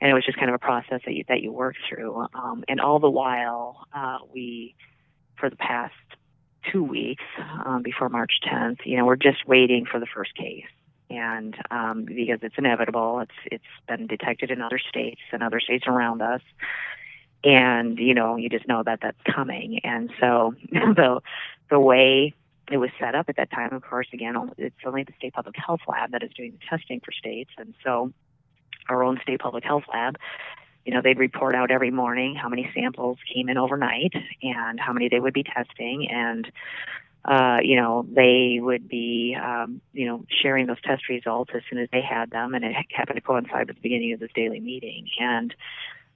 And 0.00 0.10
it 0.10 0.14
was 0.14 0.24
just 0.24 0.38
kind 0.38 0.48
of 0.48 0.54
a 0.54 0.58
process 0.58 1.02
that 1.04 1.12
you 1.12 1.24
that 1.28 1.42
you 1.42 1.52
work 1.52 1.74
through. 1.86 2.26
Um, 2.34 2.64
and 2.66 2.80
all 2.80 2.98
the 2.98 3.10
while, 3.10 3.86
uh, 3.94 4.18
we, 4.32 4.74
for 5.38 5.50
the 5.50 5.56
past 5.56 5.92
two 6.72 6.82
weeks 6.82 7.24
um, 7.66 7.82
before 7.82 8.08
March 8.08 8.32
10th. 8.50 8.78
You 8.86 8.96
know, 8.96 9.04
we're 9.04 9.16
just 9.16 9.46
waiting 9.46 9.84
for 9.84 10.00
the 10.00 10.06
first 10.06 10.34
case, 10.34 10.64
and 11.10 11.54
um, 11.70 12.06
because 12.06 12.38
it's 12.40 12.56
inevitable, 12.56 13.20
it's 13.20 13.38
it's 13.52 13.64
been 13.86 14.06
detected 14.06 14.50
in 14.50 14.62
other 14.62 14.78
states 14.78 15.20
and 15.30 15.42
other 15.42 15.60
states 15.60 15.84
around 15.86 16.22
us, 16.22 16.40
and 17.46 17.98
you 17.98 18.14
know, 18.14 18.36
you 18.36 18.48
just 18.48 18.66
know 18.68 18.82
that 18.84 18.98
that's 19.00 19.20
coming. 19.34 19.80
And 19.84 20.10
so 20.20 20.54
the 20.70 21.20
the 21.70 21.80
way 21.80 22.34
it 22.70 22.78
was 22.78 22.90
set 22.98 23.14
up 23.14 23.28
at 23.28 23.36
that 23.36 23.50
time, 23.50 23.72
of 23.72 23.82
course, 23.82 24.08
again, 24.12 24.34
it's 24.58 24.74
only 24.84 25.04
the 25.04 25.12
state 25.16 25.34
public 25.34 25.54
health 25.56 25.80
lab 25.86 26.10
that 26.10 26.22
is 26.22 26.30
doing 26.36 26.52
the 26.52 26.76
testing 26.76 27.00
for 27.00 27.12
states, 27.12 27.50
and 27.58 27.74
so 27.84 28.12
our 28.88 29.02
own 29.02 29.18
state 29.22 29.40
public 29.40 29.64
health 29.64 29.84
lab 29.92 30.16
you 30.86 30.94
know, 30.94 31.02
they'd 31.02 31.18
report 31.18 31.56
out 31.56 31.72
every 31.72 31.90
morning 31.90 32.36
how 32.36 32.48
many 32.48 32.70
samples 32.72 33.18
came 33.34 33.48
in 33.48 33.58
overnight 33.58 34.12
and 34.40 34.78
how 34.78 34.92
many 34.92 35.08
they 35.08 35.18
would 35.18 35.34
be 35.34 35.42
testing. 35.42 36.08
And, 36.08 36.50
uh, 37.24 37.58
you 37.60 37.74
know, 37.74 38.06
they 38.08 38.60
would 38.62 38.88
be, 38.88 39.36
um, 39.40 39.80
you 39.92 40.06
know, 40.06 40.24
sharing 40.30 40.66
those 40.66 40.80
test 40.82 41.08
results 41.08 41.50
as 41.56 41.62
soon 41.68 41.80
as 41.80 41.88
they 41.92 42.00
had 42.00 42.30
them. 42.30 42.54
And 42.54 42.64
it 42.64 42.72
happened 42.90 43.16
to 43.16 43.20
coincide 43.20 43.66
with 43.66 43.76
the 43.76 43.82
beginning 43.82 44.12
of 44.12 44.20
this 44.20 44.30
daily 44.32 44.60
meeting. 44.60 45.08
And, 45.18 45.52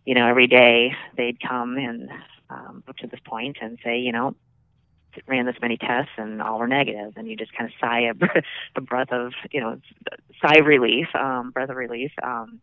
you 0.05 0.15
know, 0.15 0.27
every 0.27 0.47
day 0.47 0.93
they'd 1.17 1.39
come 1.41 1.77
and 1.77 2.11
um, 2.49 2.83
up 2.89 2.97
to 2.99 3.07
this 3.07 3.21
point 3.25 3.59
and 3.61 3.79
say, 3.85 3.99
you 3.99 4.13
know, 4.13 4.35
ran 5.27 5.47
this 5.47 5.57
many 5.61 5.77
tests 5.77 6.13
and 6.17 6.41
all 6.41 6.59
were 6.59 6.69
negative 6.69 7.15
and 7.17 7.29
you 7.29 7.37
just 7.37 7.53
kind 7.53 7.69
of 7.69 7.75
sigh 7.81 8.03
a, 8.03 8.15
a 8.77 8.81
breath 8.81 9.11
of 9.11 9.33
you 9.51 9.61
know 9.61 9.81
sigh 10.41 10.59
of 10.59 10.67
relief 10.67 11.09
um 11.17 11.51
breath 11.51 11.69
of 11.69 11.75
relief 11.75 12.13
um 12.23 12.61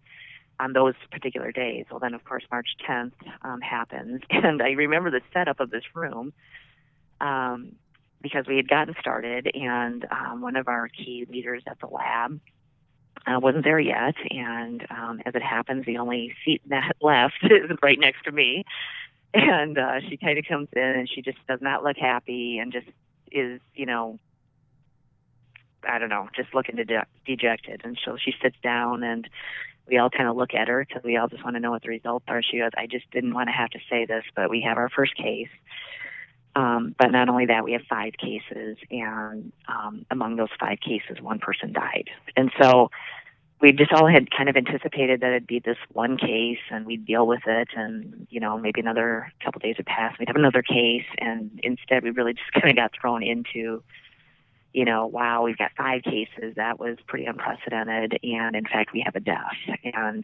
on 0.60 0.74
those 0.74 0.96
particular 1.12 1.52
days. 1.52 1.86
Well, 1.90 2.00
then, 2.00 2.14
of 2.14 2.24
course, 2.24 2.44
March 2.52 2.68
10th 2.88 3.14
um, 3.42 3.62
happens. 3.62 4.22
And 4.32 4.62
I 4.62 4.72
remember 4.72 5.12
the 5.12 5.22
setup 5.34 5.60
of 5.60 5.70
this 5.70 5.84
room 5.94 6.34
um, 7.20 7.74
because 8.22 8.46
we 8.48 8.56
had 8.56 8.68
gotten 8.68 8.96
started, 9.00 9.50
and 9.54 10.06
um, 10.10 10.42
one 10.42 10.56
of 10.56 10.68
our 10.68 10.88
key 10.88 11.26
leaders 11.30 11.64
at 11.68 11.80
the 11.80 11.88
lab 11.88 12.40
wasn't 13.36 13.66
there 13.66 13.80
yet. 13.80 14.16
And 14.32 14.86
um, 14.90 15.22
as 15.26 15.36
it 15.36 15.44
happens, 15.44 15.86
the 15.86 15.98
only 15.98 16.34
seat 16.46 16.62
that 16.68 16.96
left 17.02 17.44
is 17.44 17.70
right 17.82 18.00
next 18.00 18.24
to 18.24 18.32
me. 18.32 18.63
And 19.34 19.78
uh, 19.78 20.00
she 20.08 20.16
kind 20.18 20.40
of 20.40 20.46
comes 20.46 20.70
in 20.74 20.82
and 20.82 21.10
she 21.10 21.22
just 21.22 21.38
does 21.48 21.60
not 21.62 21.84
look 21.84 21.98
happy 21.98 22.60
and 22.60 22.72
just 22.72 22.88
is, 23.32 23.60
you 23.76 23.86
know, 23.86 24.20
I 25.88 26.00
don't 26.00 26.10
know, 26.10 26.30
just 26.36 26.54
looking 26.54 26.76
de- 26.76 27.06
dejected. 27.26 27.82
And 27.84 28.00
so 28.04 28.18
she 28.18 28.34
sits 28.42 28.56
down 28.63 29.04
and 29.04 29.30
we 29.88 29.98
all 29.98 30.10
kind 30.10 30.30
of 30.30 30.36
look 30.36 30.54
at 30.54 30.68
her 30.68 30.86
because 30.86 31.04
we 31.04 31.18
all 31.18 31.28
just 31.28 31.44
want 31.44 31.56
to 31.56 31.60
know 31.60 31.72
what 31.72 31.82
the 31.82 31.90
results 31.90 32.26
are. 32.28 32.42
She 32.42 32.60
goes, 32.60 32.72
I 32.78 32.88
just 32.88 33.10
didn't 33.12 33.34
want 33.34 33.50
to 33.50 33.54
have 33.54 33.70
to 33.72 33.80
say 33.90 34.06
this, 34.06 34.24
but 34.36 34.50
we 34.50 34.62
have 34.62 34.78
our 34.78 34.90
first 34.90 35.16
case. 35.16 35.50
Um, 36.58 36.96
but 36.98 37.12
not 37.12 37.30
only 37.30 37.46
that, 37.46 37.63
we 37.63 37.74
have 37.74 37.84
five 37.88 38.13
cases, 38.13 38.78
and 38.89 39.52
um, 39.67 40.08
among 40.10 40.38
those 40.38 40.50
five 40.60 40.80
cases, 40.80 41.22
one 41.22 41.38
person 41.38 41.72
died. 41.72 42.10
And 42.36 42.52
so 42.60 42.89
we 43.62 43.72
just 43.74 43.91
all 43.91 44.08
had 44.08 44.32
kind 44.32 44.50
of 44.50 44.58
anticipated 44.58 45.22
that 45.22 45.28
it'd 45.30 45.46
be 45.46 45.60
this 45.60 45.78
one 45.93 46.17
case, 46.17 46.58
and 46.72 46.88
we'd 46.88 47.06
deal 47.06 47.28
with 47.28 47.41
it, 47.46 47.67
and 47.76 48.26
you 48.32 48.39
know 48.39 48.58
maybe 48.58 48.82
another 48.82 49.32
couple 49.43 49.60
days 49.60 49.78
would 49.78 49.86
pass, 49.86 50.17
we'd 50.17 50.30
have 50.30 50.36
another 50.36 50.63
case, 50.63 51.06
and 51.20 51.60
instead 51.62 52.04
we 52.04 52.10
really 52.10 52.34
just 52.41 52.52
kind 52.54 52.70
of 52.70 52.76
got 52.76 52.91
thrown 53.00 53.22
into 53.22 53.84
you 54.74 54.86
know, 54.86 55.08
wow, 55.08 55.43
we've 55.43 55.58
got 55.58 55.72
five 55.76 56.04
cases. 56.04 56.54
That 56.56 56.80
was 56.80 56.98
pretty 57.08 57.26
unprecedented. 57.26 58.20
And 58.22 58.56
in 58.56 58.63
fact, 58.63 58.93
we 58.93 59.02
have 59.04 59.15
a 59.15 59.20
death. 59.20 59.56
And, 59.84 60.24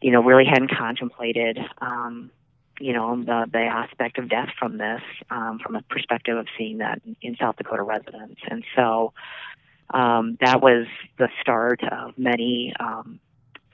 you 0.00 0.12
know, 0.12 0.22
really 0.22 0.44
hadn't 0.44 0.70
contemplated, 0.70 1.58
um, 1.80 2.30
you 2.78 2.92
know, 2.92 3.16
the, 3.16 3.46
the 3.50 3.58
aspect 3.58 4.18
of 4.18 4.28
death 4.28 4.50
from 4.58 4.78
this, 4.78 5.00
um, 5.30 5.58
from 5.58 5.76
a 5.76 5.82
perspective 5.82 6.36
of 6.36 6.46
seeing 6.58 6.78
that 6.78 7.00
in 7.22 7.36
South 7.36 7.56
Dakota 7.56 7.82
residents. 7.82 8.40
And 8.50 8.64
so 8.74 9.12
um, 9.90 10.36
that 10.40 10.60
was 10.60 10.86
the 11.18 11.28
start 11.40 11.80
of 11.84 12.18
many, 12.18 12.74
um, 12.78 13.20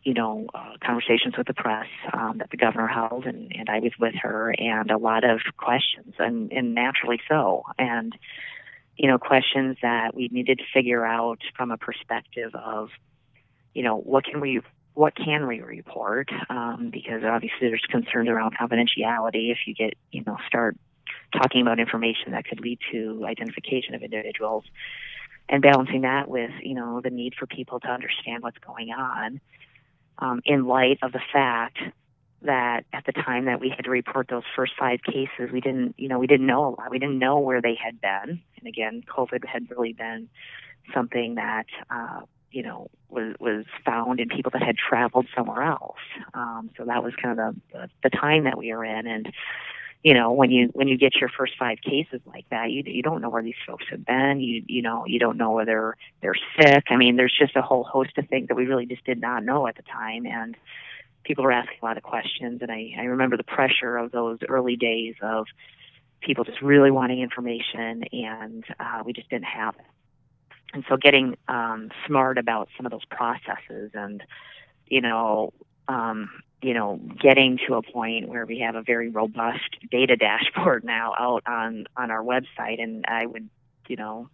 you 0.04 0.14
know, 0.14 0.46
uh, 0.54 0.74
conversations 0.84 1.36
with 1.36 1.46
the 1.46 1.54
press 1.54 1.86
um, 2.12 2.38
that 2.38 2.50
the 2.50 2.56
governor 2.56 2.88
held, 2.88 3.24
and, 3.24 3.52
and 3.54 3.68
I 3.68 3.78
was 3.78 3.92
with 3.98 4.14
her, 4.22 4.54
and 4.56 4.90
a 4.90 4.98
lot 4.98 5.24
of 5.24 5.40
questions, 5.56 6.14
and, 6.18 6.52
and 6.52 6.74
naturally 6.74 7.20
so. 7.28 7.62
And, 7.78 8.16
you 8.96 9.08
know, 9.08 9.18
questions 9.18 9.76
that 9.80 10.14
we 10.14 10.28
needed 10.30 10.58
to 10.58 10.64
figure 10.74 11.04
out 11.04 11.38
from 11.56 11.70
a 11.70 11.76
perspective 11.76 12.54
of, 12.54 12.90
you 13.74 13.82
know, 13.82 13.96
what 13.96 14.24
can 14.24 14.40
we 14.40 14.60
what 14.94 15.14
can 15.14 15.46
we 15.46 15.60
report? 15.60 16.30
Um, 16.50 16.90
because 16.92 17.22
obviously 17.24 17.68
there's 17.68 17.84
concerns 17.90 18.28
around 18.28 18.56
confidentiality 18.56 19.50
if 19.50 19.58
you 19.66 19.74
get, 19.74 19.94
you 20.10 20.22
know, 20.26 20.36
start 20.46 20.76
talking 21.32 21.62
about 21.62 21.80
information 21.80 22.32
that 22.32 22.44
could 22.44 22.60
lead 22.60 22.78
to 22.92 23.24
identification 23.26 23.94
of 23.94 24.02
individuals 24.02 24.64
and 25.48 25.62
balancing 25.62 26.02
that 26.02 26.28
with, 26.28 26.50
you 26.62 26.74
know, 26.74 27.00
the 27.02 27.10
need 27.10 27.34
for 27.38 27.46
people 27.46 27.80
to 27.80 27.88
understand 27.88 28.42
what's 28.42 28.58
going 28.58 28.90
on 28.90 29.40
um, 30.18 30.40
in 30.44 30.66
light 30.66 30.98
of 31.02 31.12
the 31.12 31.20
fact 31.32 31.78
that 32.42 32.84
at 32.92 33.06
the 33.06 33.12
time 33.12 33.44
that 33.46 33.60
we 33.60 33.68
had 33.68 33.84
to 33.84 33.90
report 33.90 34.28
those 34.28 34.42
first 34.56 34.72
five 34.78 35.00
cases, 35.02 35.52
we 35.52 35.60
didn't, 35.60 35.94
you 35.96 36.08
know, 36.08 36.18
we 36.18 36.26
didn't 36.26 36.46
know 36.46 36.66
a 36.66 36.70
lot. 36.70 36.90
We 36.90 36.98
didn't 36.98 37.18
know 37.18 37.38
where 37.38 37.62
they 37.62 37.76
had 37.82 38.00
been. 38.00 38.40
And 38.58 38.66
again, 38.66 39.02
COVID 39.08 39.44
had 39.44 39.70
really 39.70 39.92
been 39.92 40.28
something 40.92 41.36
that, 41.36 41.66
uh, 41.88 42.22
you 42.52 42.62
know, 42.62 42.88
was 43.08 43.34
was 43.40 43.64
found 43.84 44.20
in 44.20 44.28
people 44.28 44.50
that 44.52 44.62
had 44.62 44.76
traveled 44.76 45.26
somewhere 45.34 45.62
else. 45.62 45.98
Um, 46.34 46.70
so 46.76 46.84
that 46.84 47.02
was 47.02 47.14
kind 47.20 47.38
of 47.38 47.56
the, 47.72 47.90
the 48.02 48.10
time 48.10 48.44
that 48.44 48.58
we 48.58 48.72
were 48.72 48.84
in. 48.84 49.06
And 49.06 49.32
you 50.02 50.14
know, 50.14 50.32
when 50.32 50.50
you 50.50 50.68
when 50.72 50.88
you 50.88 50.98
get 50.98 51.16
your 51.16 51.28
first 51.28 51.54
five 51.58 51.78
cases 51.80 52.20
like 52.26 52.44
that, 52.50 52.70
you 52.70 52.82
you 52.86 53.02
don't 53.02 53.20
know 53.20 53.30
where 53.30 53.42
these 53.42 53.54
folks 53.66 53.84
have 53.90 54.04
been. 54.04 54.40
You 54.40 54.62
you 54.66 54.82
know 54.82 55.04
you 55.06 55.18
don't 55.18 55.36
know 55.36 55.52
whether 55.52 55.96
they're 56.20 56.34
sick. 56.60 56.84
I 56.88 56.96
mean, 56.96 57.16
there's 57.16 57.36
just 57.36 57.56
a 57.56 57.62
whole 57.62 57.84
host 57.84 58.18
of 58.18 58.28
things 58.28 58.48
that 58.48 58.56
we 58.56 58.66
really 58.66 58.86
just 58.86 59.04
did 59.04 59.20
not 59.20 59.44
know 59.44 59.66
at 59.66 59.76
the 59.76 59.82
time. 59.82 60.26
And 60.26 60.56
people 61.24 61.44
were 61.44 61.52
asking 61.52 61.78
a 61.82 61.84
lot 61.84 61.96
of 61.96 62.02
questions, 62.02 62.62
and 62.62 62.70
I, 62.70 62.94
I 62.98 63.04
remember 63.04 63.36
the 63.36 63.44
pressure 63.44 63.96
of 63.96 64.10
those 64.10 64.38
early 64.48 64.76
days 64.76 65.14
of 65.22 65.46
people 66.20 66.44
just 66.44 66.62
really 66.62 66.90
wanting 66.90 67.20
information, 67.20 68.04
and 68.12 68.64
uh, 68.80 69.02
we 69.04 69.12
just 69.12 69.28
didn't 69.30 69.44
have 69.44 69.76
it. 69.76 69.84
And 70.72 70.84
so, 70.88 70.96
getting 70.96 71.36
um, 71.48 71.90
smart 72.06 72.38
about 72.38 72.68
some 72.76 72.86
of 72.86 72.92
those 72.92 73.04
processes, 73.04 73.90
and 73.94 74.22
you 74.86 75.00
know, 75.00 75.52
um, 75.88 76.30
you 76.62 76.74
know, 76.74 77.00
getting 77.20 77.58
to 77.66 77.74
a 77.74 77.82
point 77.82 78.28
where 78.28 78.46
we 78.46 78.60
have 78.60 78.74
a 78.74 78.82
very 78.82 79.08
robust 79.08 79.76
data 79.90 80.16
dashboard 80.18 80.84
now 80.84 81.14
out 81.18 81.42
on 81.46 81.86
on 81.96 82.10
our 82.10 82.22
website, 82.22 82.82
and 82.82 83.04
I 83.06 83.26
would, 83.26 83.48
you 83.88 83.96
know, 83.96 84.30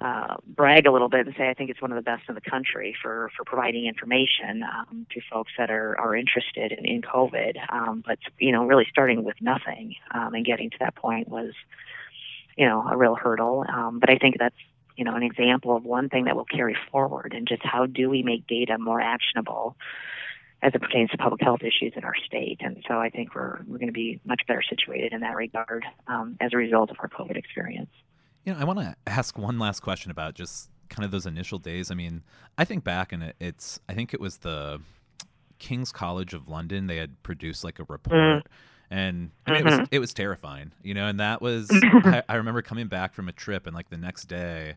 uh, 0.00 0.36
brag 0.46 0.86
a 0.86 0.92
little 0.92 1.08
bit 1.08 1.26
and 1.26 1.34
say 1.36 1.48
I 1.48 1.54
think 1.54 1.70
it's 1.70 1.80
one 1.80 1.92
of 1.92 1.96
the 1.96 2.02
best 2.02 2.24
in 2.28 2.34
the 2.34 2.40
country 2.40 2.96
for 3.00 3.30
for 3.36 3.44
providing 3.44 3.86
information 3.86 4.62
um, 4.62 5.06
to 5.10 5.20
folks 5.30 5.52
that 5.56 5.70
are 5.70 5.98
are 5.98 6.16
interested 6.16 6.72
in, 6.72 6.84
in 6.84 7.02
COVID. 7.02 7.56
Um, 7.72 8.02
but 8.04 8.18
you 8.38 8.52
know, 8.52 8.66
really 8.66 8.86
starting 8.90 9.24
with 9.24 9.36
nothing 9.40 9.94
um, 10.12 10.34
and 10.34 10.44
getting 10.44 10.70
to 10.70 10.76
that 10.80 10.96
point 10.96 11.28
was, 11.28 11.52
you 12.56 12.66
know, 12.66 12.86
a 12.86 12.96
real 12.96 13.14
hurdle. 13.14 13.64
Um, 13.68 13.98
but 13.98 14.10
I 14.10 14.18
think 14.18 14.36
that's 14.38 14.54
you 14.96 15.04
know 15.04 15.14
an 15.14 15.22
example 15.22 15.76
of 15.76 15.84
one 15.84 16.08
thing 16.08 16.24
that 16.24 16.36
will 16.36 16.44
carry 16.44 16.76
forward 16.90 17.32
and 17.34 17.46
just 17.46 17.62
how 17.64 17.86
do 17.86 18.08
we 18.10 18.22
make 18.22 18.46
data 18.46 18.78
more 18.78 19.00
actionable 19.00 19.76
as 20.64 20.72
it 20.74 20.80
pertains 20.80 21.10
to 21.10 21.18
public 21.18 21.42
health 21.42 21.60
issues 21.60 21.92
in 21.94 22.04
our 22.04 22.14
state. 22.24 22.58
And 22.60 22.82
so 22.88 22.94
I 22.94 23.10
think 23.10 23.34
we're 23.34 23.58
we're 23.66 23.78
going 23.78 23.88
to 23.88 23.92
be 23.92 24.18
much 24.24 24.42
better 24.48 24.62
situated 24.62 25.12
in 25.12 25.20
that 25.20 25.36
regard 25.36 25.84
um, 26.06 26.36
as 26.40 26.52
a 26.54 26.56
result 26.56 26.90
of 26.90 26.96
our 27.00 27.08
COVID 27.08 27.36
experience. 27.36 27.90
You 28.44 28.54
know, 28.54 28.58
I 28.58 28.64
want 28.64 28.78
to 28.78 28.96
ask 29.06 29.38
one 29.38 29.58
last 29.58 29.80
question 29.80 30.10
about 30.10 30.34
just 30.34 30.70
kind 30.88 31.04
of 31.04 31.10
those 31.10 31.26
initial 31.26 31.58
days. 31.58 31.90
I 31.90 31.94
mean, 31.94 32.22
I 32.56 32.64
think 32.64 32.82
back 32.82 33.12
and 33.12 33.22
it, 33.22 33.36
it's 33.40 33.78
I 33.88 33.94
think 33.94 34.14
it 34.14 34.20
was 34.20 34.38
the 34.38 34.80
King's 35.58 35.92
College 35.92 36.32
of 36.32 36.48
London. 36.48 36.86
They 36.86 36.96
had 36.96 37.22
produced 37.22 37.62
like 37.62 37.78
a 37.78 37.84
report. 37.84 38.16
Mm. 38.16 38.42
And 38.90 39.30
I 39.46 39.52
mean, 39.52 39.60
mm-hmm. 39.60 39.66
it 39.66 39.70
was 39.70 39.80
mm-hmm. 39.80 39.94
it 39.94 39.98
was 39.98 40.14
terrifying, 40.14 40.72
you 40.82 40.94
know. 40.94 41.06
And 41.06 41.20
that 41.20 41.42
was 41.42 41.70
I, 41.72 42.22
I 42.28 42.34
remember 42.36 42.62
coming 42.62 42.86
back 42.86 43.14
from 43.14 43.28
a 43.28 43.32
trip 43.32 43.66
and 43.66 43.74
like 43.74 43.90
the 43.90 43.96
next 43.96 44.26
day, 44.26 44.74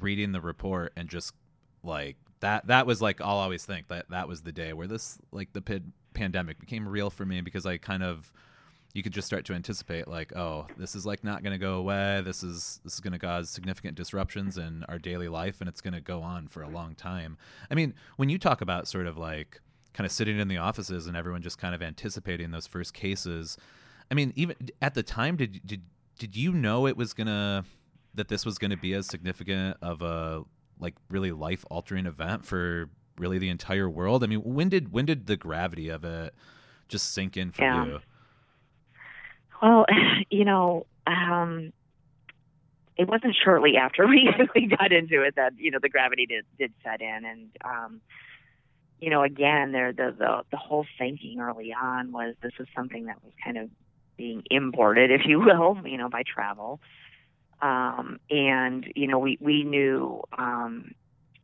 reading 0.00 0.32
the 0.32 0.40
report 0.40 0.92
and 0.96 1.08
just 1.08 1.34
like 1.82 2.16
that 2.40 2.66
that 2.66 2.86
was 2.86 3.02
like 3.02 3.20
I'll 3.20 3.36
always 3.36 3.64
think 3.64 3.88
that 3.88 4.08
that 4.10 4.28
was 4.28 4.42
the 4.42 4.52
day 4.52 4.72
where 4.72 4.86
this 4.86 5.18
like 5.32 5.52
the 5.52 5.60
pid- 5.60 5.92
pandemic 6.14 6.58
became 6.58 6.88
real 6.88 7.10
for 7.10 7.24
me 7.24 7.40
because 7.40 7.66
I 7.66 7.76
kind 7.78 8.02
of 8.02 8.32
you 8.94 9.02
could 9.02 9.12
just 9.12 9.26
start 9.26 9.44
to 9.44 9.54
anticipate 9.54 10.08
like 10.08 10.34
oh 10.34 10.66
this 10.76 10.94
is 10.94 11.04
like 11.04 11.22
not 11.22 11.42
going 11.42 11.52
to 11.52 11.58
go 11.58 11.74
away 11.74 12.22
this 12.24 12.42
is 12.42 12.80
this 12.84 12.94
is 12.94 13.00
going 13.00 13.12
to 13.12 13.18
cause 13.18 13.50
significant 13.50 13.94
disruptions 13.96 14.58
in 14.58 14.84
our 14.88 14.98
daily 14.98 15.28
life 15.28 15.60
and 15.60 15.68
it's 15.68 15.80
going 15.80 15.94
to 15.94 16.00
go 16.00 16.22
on 16.22 16.48
for 16.48 16.62
a 16.62 16.68
long 16.68 16.94
time 16.94 17.36
i 17.70 17.74
mean 17.74 17.94
when 18.16 18.28
you 18.28 18.38
talk 18.38 18.60
about 18.60 18.88
sort 18.88 19.06
of 19.06 19.18
like 19.18 19.60
kind 19.94 20.04
of 20.04 20.12
sitting 20.12 20.38
in 20.38 20.48
the 20.48 20.58
offices 20.58 21.06
and 21.06 21.16
everyone 21.16 21.42
just 21.42 21.58
kind 21.58 21.74
of 21.74 21.82
anticipating 21.82 22.50
those 22.50 22.66
first 22.66 22.94
cases. 22.94 23.56
I 24.10 24.14
mean 24.14 24.32
even 24.36 24.56
at 24.80 24.94
the 24.94 25.02
time 25.02 25.36
did 25.36 25.60
did 25.66 25.82
did 26.18 26.36
you 26.36 26.52
know 26.52 26.86
it 26.86 26.96
was 26.96 27.14
going 27.14 27.26
to 27.26 27.64
that 28.14 28.28
this 28.28 28.44
was 28.44 28.58
going 28.58 28.70
to 28.70 28.76
be 28.76 28.94
as 28.94 29.06
significant 29.06 29.76
of 29.82 30.02
a 30.02 30.42
like 30.80 30.94
really 31.10 31.32
life 31.32 31.64
altering 31.70 32.06
event 32.06 32.44
for 32.44 32.88
really 33.16 33.38
the 33.38 33.48
entire 33.48 33.88
world? 33.88 34.24
I 34.24 34.26
mean 34.26 34.40
when 34.40 34.68
did 34.68 34.92
when 34.92 35.06
did 35.06 35.26
the 35.26 35.36
gravity 35.36 35.88
of 35.88 36.04
it 36.04 36.34
just 36.88 37.12
sink 37.12 37.36
in 37.36 37.52
for 37.52 37.62
yeah. 37.62 37.84
you? 37.84 37.98
Well, 39.62 39.86
you 40.30 40.44
know, 40.44 40.86
um, 41.06 41.72
it 42.96 43.08
wasn't 43.08 43.36
shortly 43.42 43.76
after 43.76 44.06
we, 44.08 44.28
we 44.54 44.66
got 44.66 44.92
into 44.92 45.22
it 45.22 45.36
that 45.36 45.52
you 45.56 45.70
know 45.70 45.78
the 45.80 45.88
gravity 45.88 46.26
did 46.26 46.44
did 46.58 46.72
set 46.82 47.00
in, 47.00 47.24
and 47.24 47.48
um, 47.64 48.00
you 49.00 49.10
know, 49.10 49.22
again, 49.22 49.72
there 49.72 49.92
the, 49.92 50.14
the 50.16 50.42
the 50.50 50.56
whole 50.56 50.86
thinking 50.98 51.40
early 51.40 51.72
on 51.72 52.12
was 52.12 52.34
this 52.42 52.52
was 52.58 52.68
something 52.74 53.06
that 53.06 53.22
was 53.22 53.32
kind 53.42 53.56
of 53.58 53.70
being 54.16 54.42
imported, 54.50 55.10
if 55.18 55.22
you 55.26 55.40
will, 55.40 55.78
you 55.84 55.98
know, 55.98 56.08
by 56.08 56.22
travel. 56.22 56.80
Um, 57.60 58.20
and 58.30 58.86
you 58.94 59.06
know, 59.06 59.18
we 59.18 59.38
we 59.40 59.64
knew 59.64 60.22
um, 60.36 60.94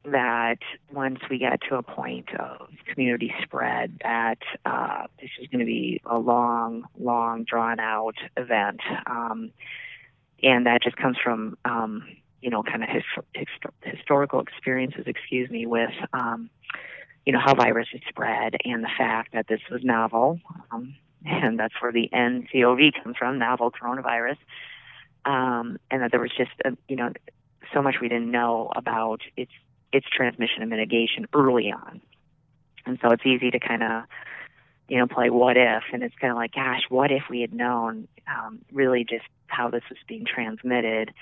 that 0.05 0.59
once 0.93 1.19
we 1.31 1.39
got 1.39 1.61
to 1.69 1.77
a 1.77 1.83
point 1.83 2.29
of 2.39 2.69
community 2.87 3.33
spread, 3.43 4.01
that 4.03 4.39
uh, 4.65 5.07
this 5.21 5.31
is 5.41 5.49
going 5.49 5.61
to 5.61 5.65
be 5.65 6.01
a 6.05 6.19
long, 6.19 6.85
long, 6.99 7.45
drawn 7.45 7.81
out 7.81 8.17
event. 8.37 8.81
Um, 9.07 9.51
and 10.43 10.67
that 10.67 10.83
just 10.83 10.97
comes 10.97 11.17
from, 11.23 11.57
um, 11.65 12.07
you 12.43 12.51
know, 12.51 12.63
kind 12.63 12.83
of 12.83 12.91
his, 12.91 13.03
his, 13.35 13.47
historical 13.83 14.41
experiences, 14.41 15.05
excuse 15.07 15.49
me, 15.49 15.65
with, 15.65 15.95
um, 16.13 16.51
you 17.27 17.33
know, 17.33 17.41
how 17.41 17.55
viruses 17.55 18.01
spread 18.09 18.57
and 18.65 18.85
the 18.85 18.91
fact 18.99 19.33
that 19.33 19.47
this 19.49 19.61
was 19.71 19.83
novel. 19.83 20.41
Um, 20.71 20.95
and 21.25 21.59
that's 21.59 21.75
where 21.81 21.93
the 21.93 22.09
NCOV 22.13 23.03
comes 23.03 23.17
from, 23.17 23.39
novel 23.39 23.71
coronavirus. 23.71 24.37
Um, 25.25 25.79
and 25.91 26.03
that 26.03 26.11
there 26.11 26.21
was 26.21 26.33
just, 26.37 26.51
a, 26.65 26.77
you 26.87 26.97
know, 26.97 27.13
so 27.73 27.81
much 27.83 27.97
we 28.01 28.09
didn't 28.09 28.31
know 28.31 28.71
about 28.77 29.23
its 29.37 29.53
its 29.93 30.07
transmission 30.11 30.61
and 30.61 30.71
mitigation 30.71 31.27
early 31.33 31.71
on. 31.71 32.01
And 32.85 32.99
so 33.01 33.13
it's 33.13 33.25
easy 33.25 33.53
to 33.53 33.61
kind 33.61 33.83
of, 33.83 34.03
you 34.89 34.99
know, 34.99 35.07
play 35.07 35.31
what 35.31 35.57
if, 35.57 35.85
and 35.93 36.03
it's 36.03 36.15
kind 36.21 36.33
of 36.33 36.37
like, 36.37 36.53
gosh, 36.53 36.83
what 36.89 37.13
if 37.13 37.23
we 37.31 37.41
had 37.41 37.55
known 37.55 38.09
um, 38.27 38.59
really 38.73 39.05
just 39.09 39.25
how 39.47 39.71
this 39.71 39.85
was 39.89 39.99
being 40.09 40.25
transmitted, 40.27 41.13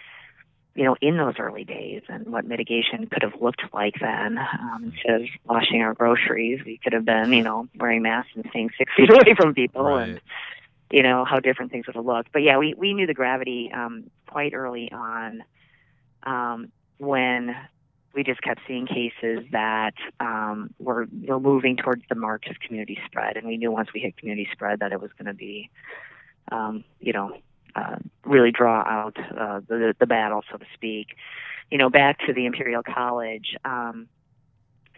you 0.74 0.84
know, 0.84 0.96
in 1.00 1.18
those 1.18 1.34
early 1.38 1.64
days, 1.64 2.02
and 2.08 2.26
what 2.26 2.46
mitigation 2.46 3.06
could 3.06 3.22
have 3.22 3.40
looked 3.40 3.62
like 3.74 3.94
then. 4.00 4.38
Um, 4.38 4.92
instead 4.94 5.22
of 5.22 5.28
washing 5.44 5.82
our 5.82 5.92
groceries, 5.94 6.64
we 6.64 6.78
could 6.82 6.94
have 6.94 7.04
been, 7.04 7.32
you 7.32 7.42
know, 7.42 7.68
wearing 7.76 8.02
masks 8.02 8.30
and 8.34 8.44
staying 8.50 8.70
six 8.78 8.90
feet 8.96 9.10
away 9.10 9.34
from 9.36 9.54
people, 9.54 9.84
right. 9.84 10.08
and 10.08 10.20
you 10.90 11.02
know 11.02 11.24
how 11.24 11.40
different 11.40 11.72
things 11.72 11.86
would 11.86 11.96
have 11.96 12.06
looked. 12.06 12.32
But 12.32 12.42
yeah, 12.42 12.58
we 12.58 12.74
we 12.74 12.94
knew 12.94 13.06
the 13.06 13.14
gravity 13.14 13.70
um, 13.72 14.10
quite 14.26 14.54
early 14.54 14.90
on 14.90 15.44
um, 16.22 16.72
when 16.98 17.54
we 18.14 18.22
just 18.22 18.42
kept 18.42 18.60
seeing 18.66 18.86
cases 18.86 19.44
that 19.52 19.94
um, 20.20 20.72
were 20.78 21.06
were 21.26 21.40
moving 21.40 21.76
towards 21.76 22.02
the 22.08 22.14
march 22.14 22.46
of 22.48 22.58
community 22.60 22.98
spread, 23.06 23.36
and 23.36 23.46
we 23.46 23.56
knew 23.56 23.70
once 23.70 23.88
we 23.92 24.00
hit 24.00 24.16
community 24.16 24.48
spread 24.52 24.80
that 24.80 24.92
it 24.92 25.00
was 25.00 25.10
going 25.18 25.26
to 25.26 25.34
be, 25.34 25.70
um, 26.50 26.84
you 27.00 27.12
know, 27.12 27.36
uh, 27.74 27.96
really 28.24 28.50
draw 28.50 28.80
out 28.80 29.16
uh, 29.18 29.60
the 29.66 29.94
the 29.98 30.06
battle, 30.06 30.42
so 30.50 30.58
to 30.58 30.66
speak. 30.74 31.16
You 31.70 31.78
know, 31.78 31.90
back 31.90 32.18
to 32.26 32.32
the 32.32 32.46
Imperial 32.46 32.82
College. 32.82 33.56
Um, 33.64 34.08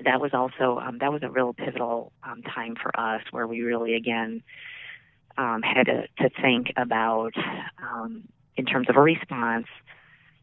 that 0.04 0.20
was 0.20 0.32
also 0.34 0.78
um, 0.78 0.98
that 0.98 1.12
was 1.12 1.22
a 1.22 1.30
real 1.30 1.52
pivotal 1.52 2.12
um, 2.22 2.42
time 2.42 2.74
for 2.80 2.98
us, 2.98 3.22
where 3.30 3.46
we 3.46 3.62
really 3.62 3.94
again 3.94 4.42
um, 5.36 5.62
had 5.62 5.86
to, 5.86 6.06
to 6.18 6.30
think 6.40 6.72
about, 6.76 7.34
um, 7.82 8.22
in 8.56 8.64
terms 8.64 8.88
of 8.88 8.96
a 8.96 9.00
response, 9.00 9.66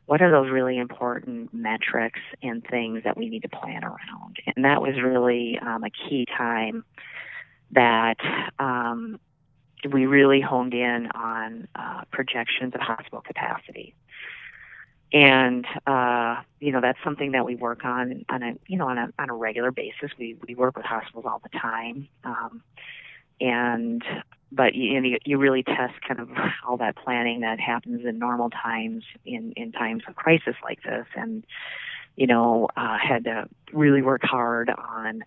what 0.06 0.22
are 0.22 0.32
those 0.32 0.52
really 0.52 0.78
important 0.78 1.54
metrics 1.54 2.20
and 2.44 2.66
things 2.66 3.04
that 3.04 3.16
we 3.16 3.30
need 3.30 3.44
to 3.44 3.50
plan 3.50 3.84
around? 3.84 4.38
And 4.56 4.66
that 4.66 4.82
was 4.82 4.96
really 5.02 5.58
um, 5.60 5.84
a 5.84 5.90
key 5.90 6.26
time 6.26 6.84
that 7.72 8.18
um, 8.60 9.20
we 9.90 10.06
really 10.06 10.42
honed 10.42 10.74
in 10.74 11.08
on 11.14 11.68
uh, 11.76 12.02
projections 12.12 12.74
of 12.76 12.82
hospital 12.82 13.22
capacity. 13.22 13.94
And 15.14 15.66
uh, 15.86 16.38
you 16.60 16.72
know 16.72 16.80
that's 16.80 17.00
something 17.04 17.34
that 17.34 17.46
we 17.46 17.56
work 17.56 17.84
on 17.84 18.26
on 18.30 18.44
a 18.44 18.54
you 18.68 18.78
know 18.78 18.88
on 18.88 18.98
a 18.98 19.10
on 19.20 19.30
a 19.30 19.34
regular 19.34 19.72
basis. 19.72 20.12
We 20.18 20.38
we 20.48 20.56
work 20.56 20.78
with 20.78 20.86
hospitals 20.86 21.26
all 21.28 21.42
the 21.44 21.58
time, 21.60 22.08
um, 22.24 22.64
and 23.42 24.02
but 24.54 24.76
you, 24.76 25.18
you 25.26 25.38
really 25.38 25.64
test 25.64 25.94
kind 26.08 26.20
of 26.20 26.30
all 26.68 26.78
that 26.78 26.96
planning 26.96 27.42
that 27.42 27.60
happens 27.60 28.06
in 28.06 28.20
normal 28.20 28.50
times 28.50 29.04
in 29.26 29.54
in 29.56 29.72
times 29.72 30.04
of 30.08 30.16
crisis 30.16 30.56
like 30.64 30.82
this 30.84 31.06
and 31.16 31.46
you 32.16 32.28
know 32.28 32.68
uh, 32.78 32.98
had 32.98 33.26
to 33.26 33.48
really 33.74 34.02
work 34.02 34.22
hard 34.24 34.70
on 34.70 35.24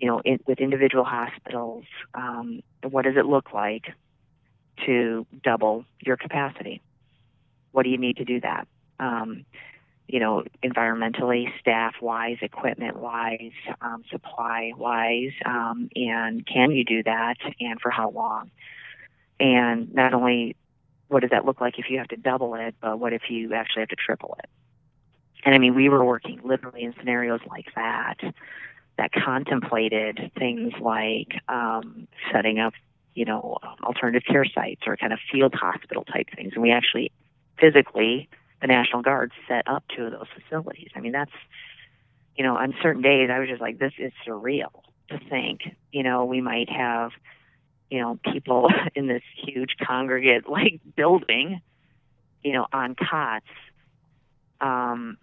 you 0.00 0.08
know 0.08 0.22
with 0.46 0.58
individual 0.60 1.04
hospitals 1.04 1.84
um, 2.14 2.62
what 2.82 3.04
does 3.04 3.16
it 3.16 3.26
look 3.26 3.52
like 3.52 3.92
to 4.86 5.26
double 5.44 5.84
your 6.00 6.16
capacity 6.16 6.80
what 7.72 7.82
do 7.84 7.90
you 7.90 7.98
need 7.98 8.16
to 8.16 8.24
do 8.24 8.40
that 8.40 8.66
um, 8.98 9.44
you 10.10 10.18
know, 10.18 10.42
environmentally, 10.64 11.46
staff 11.60 11.94
wise, 12.02 12.38
equipment 12.42 12.96
wise, 12.96 13.52
um, 13.80 14.02
supply 14.10 14.72
wise, 14.76 15.30
um, 15.46 15.88
and 15.94 16.44
can 16.44 16.72
you 16.72 16.84
do 16.84 17.02
that 17.04 17.36
and 17.60 17.80
for 17.80 17.90
how 17.90 18.10
long? 18.10 18.50
And 19.38 19.94
not 19.94 20.12
only 20.12 20.56
what 21.06 21.20
does 21.20 21.30
that 21.30 21.44
look 21.44 21.60
like 21.60 21.78
if 21.78 21.90
you 21.90 21.98
have 21.98 22.08
to 22.08 22.16
double 22.16 22.54
it, 22.54 22.74
but 22.80 22.98
what 22.98 23.12
if 23.12 23.22
you 23.30 23.54
actually 23.54 23.82
have 23.82 23.88
to 23.90 23.96
triple 23.96 24.36
it? 24.42 24.50
And 25.44 25.54
I 25.54 25.58
mean, 25.58 25.76
we 25.76 25.88
were 25.88 26.04
working 26.04 26.40
literally 26.42 26.82
in 26.82 26.92
scenarios 26.98 27.40
like 27.48 27.66
that 27.76 28.16
that 29.00 29.12
contemplated 29.12 30.30
things 30.38 30.74
like 30.78 31.32
um, 31.48 32.06
setting 32.30 32.58
up, 32.58 32.74
you 33.14 33.24
know, 33.24 33.56
alternative 33.82 34.22
care 34.30 34.44
sites 34.44 34.82
or 34.86 34.94
kind 34.98 35.14
of 35.14 35.18
field 35.32 35.54
hospital 35.54 36.04
type 36.04 36.26
things. 36.36 36.52
And 36.52 36.62
we 36.62 36.70
actually 36.70 37.10
physically 37.58 38.28
the 38.60 38.66
National 38.66 39.00
Guard 39.00 39.32
set 39.48 39.66
up 39.66 39.84
two 39.96 40.04
of 40.04 40.12
those 40.12 40.26
facilities. 40.34 40.90
I 40.94 41.00
mean, 41.00 41.12
that's, 41.12 41.32
you 42.36 42.44
know, 42.44 42.58
on 42.58 42.74
certain 42.82 43.00
days, 43.00 43.30
I 43.32 43.38
was 43.38 43.48
just 43.48 43.62
like, 43.62 43.78
this 43.78 43.94
is 43.96 44.12
surreal 44.28 44.82
to 45.08 45.18
think, 45.30 45.60
you 45.90 46.02
know, 46.02 46.26
we 46.26 46.42
might 46.42 46.68
have, 46.68 47.12
you 47.90 48.00
know, 48.00 48.18
people 48.30 48.68
in 48.94 49.06
this 49.06 49.22
huge 49.34 49.76
congregate 49.82 50.46
like 50.46 50.78
building, 50.94 51.62
you 52.44 52.52
know, 52.52 52.66
on 52.70 52.96
cots, 52.96 53.46
um, 54.60 55.16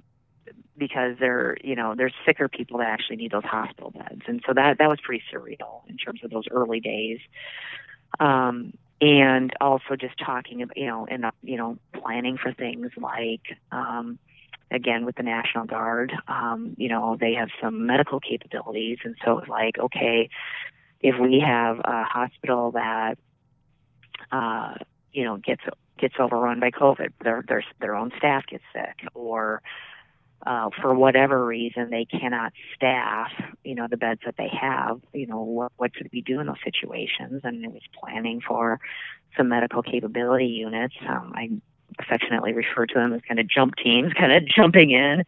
because 0.77 1.17
they're, 1.19 1.57
you 1.63 1.75
know, 1.75 1.95
there's 1.95 2.13
sicker 2.25 2.47
people 2.47 2.79
that 2.79 2.87
actually 2.87 3.17
need 3.17 3.31
those 3.31 3.43
hospital 3.43 3.91
beds, 3.91 4.21
and 4.27 4.41
so 4.45 4.53
that 4.53 4.77
that 4.77 4.89
was 4.89 4.99
pretty 5.01 5.23
surreal 5.33 5.81
in 5.87 5.97
terms 5.97 6.21
of 6.23 6.31
those 6.31 6.45
early 6.51 6.79
days. 6.79 7.19
Um, 8.19 8.73
and 8.99 9.53
also 9.61 9.95
just 9.95 10.17
talking 10.17 10.63
about 10.63 10.75
you 10.75 10.87
know 10.87 11.05
and 11.09 11.25
uh, 11.25 11.31
you 11.43 11.57
know 11.57 11.77
planning 11.93 12.37
for 12.37 12.51
things 12.51 12.89
like 12.97 13.41
um, 13.71 14.17
again 14.71 15.05
with 15.05 15.15
the 15.15 15.23
National 15.23 15.65
Guard. 15.65 16.13
Um, 16.27 16.75
you 16.77 16.89
know, 16.89 17.17
they 17.19 17.33
have 17.33 17.49
some 17.61 17.85
medical 17.85 18.19
capabilities, 18.19 18.99
and 19.03 19.15
so 19.23 19.39
it's 19.39 19.49
like, 19.49 19.77
okay, 19.77 20.29
if 21.01 21.15
we 21.19 21.39
have 21.45 21.79
a 21.79 22.03
hospital 22.03 22.71
that, 22.71 23.17
uh, 24.31 24.75
you 25.13 25.23
know, 25.23 25.37
gets 25.37 25.61
gets 25.97 26.15
overrun 26.19 26.59
by 26.59 26.71
COVID, 26.71 27.13
their 27.23 27.43
their 27.47 27.63
their 27.79 27.95
own 27.95 28.11
staff 28.17 28.45
gets 28.47 28.63
sick, 28.73 29.07
or 29.13 29.61
uh, 30.45 30.69
for 30.81 30.93
whatever 30.93 31.45
reason 31.45 31.89
they 31.89 32.05
cannot 32.05 32.53
staff, 32.75 33.31
you 33.63 33.75
know, 33.75 33.87
the 33.89 33.97
beds 33.97 34.21
that 34.25 34.35
they 34.37 34.49
have. 34.49 35.01
You 35.13 35.27
know, 35.27 35.41
what 35.41 35.71
what 35.77 35.91
should 35.95 36.09
we 36.13 36.21
do 36.21 36.39
in 36.39 36.47
those 36.47 36.55
situations? 36.63 37.41
And 37.43 37.65
it 37.65 37.71
was 37.71 37.81
planning 37.99 38.41
for 38.41 38.79
some 39.35 39.49
medical 39.49 39.81
capability 39.81 40.47
units. 40.47 40.95
Um, 41.07 41.33
I 41.35 41.49
affectionately 41.99 42.53
refer 42.53 42.85
to 42.85 42.93
them 42.93 43.13
as 43.13 43.21
kind 43.27 43.39
of 43.39 43.47
jump 43.47 43.75
teams, 43.75 44.13
kind 44.17 44.31
of 44.31 44.45
jumping 44.47 44.91
in, 44.91 45.23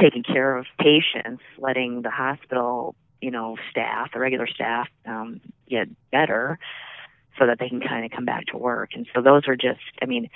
taking 0.00 0.22
care 0.22 0.56
of 0.56 0.66
patients, 0.78 1.42
letting 1.58 2.02
the 2.02 2.10
hospital, 2.10 2.94
you 3.20 3.30
know, 3.30 3.56
staff, 3.70 4.12
the 4.12 4.20
regular 4.20 4.46
staff, 4.46 4.88
um, 5.06 5.40
get 5.68 5.88
better 6.10 6.58
so 7.38 7.46
that 7.46 7.58
they 7.58 7.68
can 7.68 7.80
kind 7.80 8.04
of 8.04 8.10
come 8.10 8.24
back 8.24 8.46
to 8.46 8.58
work. 8.58 8.90
And 8.94 9.06
so 9.14 9.22
those 9.22 9.48
are 9.48 9.56
just, 9.56 9.80
I 10.02 10.06
mean, 10.06 10.28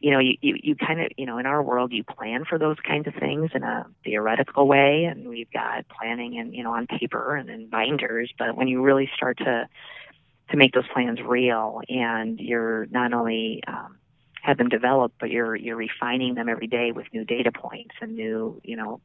you 0.00 0.12
know, 0.12 0.20
you, 0.20 0.36
you, 0.40 0.56
you 0.62 0.76
kind 0.76 1.00
of, 1.00 1.08
you 1.16 1.26
know, 1.26 1.38
in 1.38 1.46
our 1.46 1.62
world, 1.62 1.92
you 1.92 2.04
plan 2.04 2.44
for 2.44 2.58
those 2.58 2.76
kinds 2.86 3.06
of 3.06 3.14
things 3.14 3.50
in 3.54 3.62
a 3.62 3.86
theoretical 4.04 4.66
way, 4.66 5.04
and 5.04 5.28
we've 5.28 5.50
got 5.52 5.86
planning 5.88 6.38
and, 6.38 6.54
you 6.54 6.62
know, 6.62 6.72
on 6.72 6.86
paper 6.86 7.34
and 7.34 7.50
in 7.50 7.68
binders. 7.68 8.32
But 8.38 8.56
when 8.56 8.68
you 8.68 8.82
really 8.82 9.10
start 9.16 9.38
to, 9.38 9.68
to 10.50 10.56
make 10.56 10.72
those 10.72 10.86
plans 10.92 11.18
real 11.20 11.80
and 11.88 12.38
you're 12.38 12.86
not 12.86 13.12
only, 13.12 13.62
um, 13.66 13.98
have 14.40 14.56
them 14.56 14.68
developed, 14.68 15.16
but 15.18 15.30
you're, 15.30 15.56
you're 15.56 15.76
refining 15.76 16.34
them 16.34 16.48
every 16.48 16.68
day 16.68 16.92
with 16.92 17.06
new 17.12 17.24
data 17.24 17.50
points 17.50 17.94
and 18.00 18.14
new, 18.14 18.60
you 18.62 18.76
know, 18.76 19.00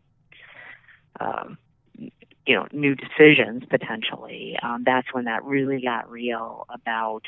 um, 1.19 1.57
you 1.97 2.55
know, 2.55 2.67
new 2.71 2.93
decisions 2.93 3.63
potentially. 3.69 4.57
Um, 4.61 4.83
that's 4.85 5.07
when 5.11 5.25
that 5.25 5.43
really 5.43 5.81
got 5.81 6.09
real 6.09 6.67
about, 6.69 7.23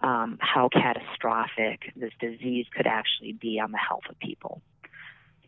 um, 0.00 0.38
how 0.40 0.68
catastrophic 0.68 1.92
this 1.96 2.12
disease 2.20 2.66
could 2.74 2.86
actually 2.86 3.32
be 3.32 3.58
on 3.60 3.72
the 3.72 3.78
health 3.78 4.04
of 4.08 4.18
people. 4.18 4.62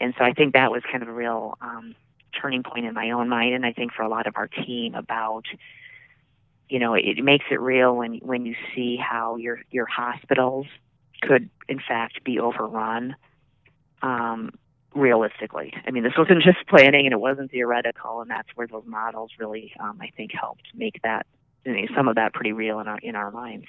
And 0.00 0.14
so 0.18 0.24
I 0.24 0.32
think 0.32 0.54
that 0.54 0.70
was 0.70 0.82
kind 0.90 1.02
of 1.02 1.08
a 1.08 1.12
real 1.12 1.56
um, 1.60 1.94
turning 2.40 2.62
point 2.62 2.86
in 2.86 2.94
my 2.94 3.10
own 3.10 3.28
mind, 3.28 3.54
and 3.54 3.66
I 3.66 3.72
think 3.72 3.92
for 3.92 4.02
a 4.02 4.08
lot 4.08 4.26
of 4.26 4.36
our 4.36 4.48
team 4.48 4.94
about, 4.94 5.44
you 6.68 6.78
know, 6.78 6.94
it 6.94 7.22
makes 7.22 7.44
it 7.50 7.60
real 7.60 7.96
when 7.96 8.14
when 8.16 8.46
you 8.46 8.54
see 8.74 8.96
how 8.96 9.36
your 9.36 9.60
your 9.70 9.86
hospitals 9.86 10.66
could 11.20 11.50
in 11.68 11.80
fact 11.86 12.24
be 12.24 12.38
overrun. 12.38 13.14
Um, 14.02 14.52
realistically, 14.94 15.74
I 15.86 15.90
mean, 15.90 16.02
this 16.02 16.14
wasn't 16.16 16.42
just 16.44 16.66
planning 16.66 17.06
and 17.06 17.12
it 17.12 17.20
wasn't 17.20 17.50
theoretical, 17.50 18.22
and 18.22 18.30
that's 18.30 18.48
where 18.54 18.66
those 18.66 18.84
models 18.86 19.32
really, 19.38 19.72
um, 19.78 19.98
I 20.00 20.08
think, 20.16 20.32
helped 20.32 20.68
make 20.74 21.02
that 21.02 21.26
you 21.64 21.74
know, 21.74 21.94
some 21.94 22.08
of 22.08 22.14
that 22.14 22.32
pretty 22.32 22.52
real 22.52 22.80
in 22.80 22.88
our 22.88 22.98
in 22.98 23.16
our 23.16 23.30
minds 23.30 23.66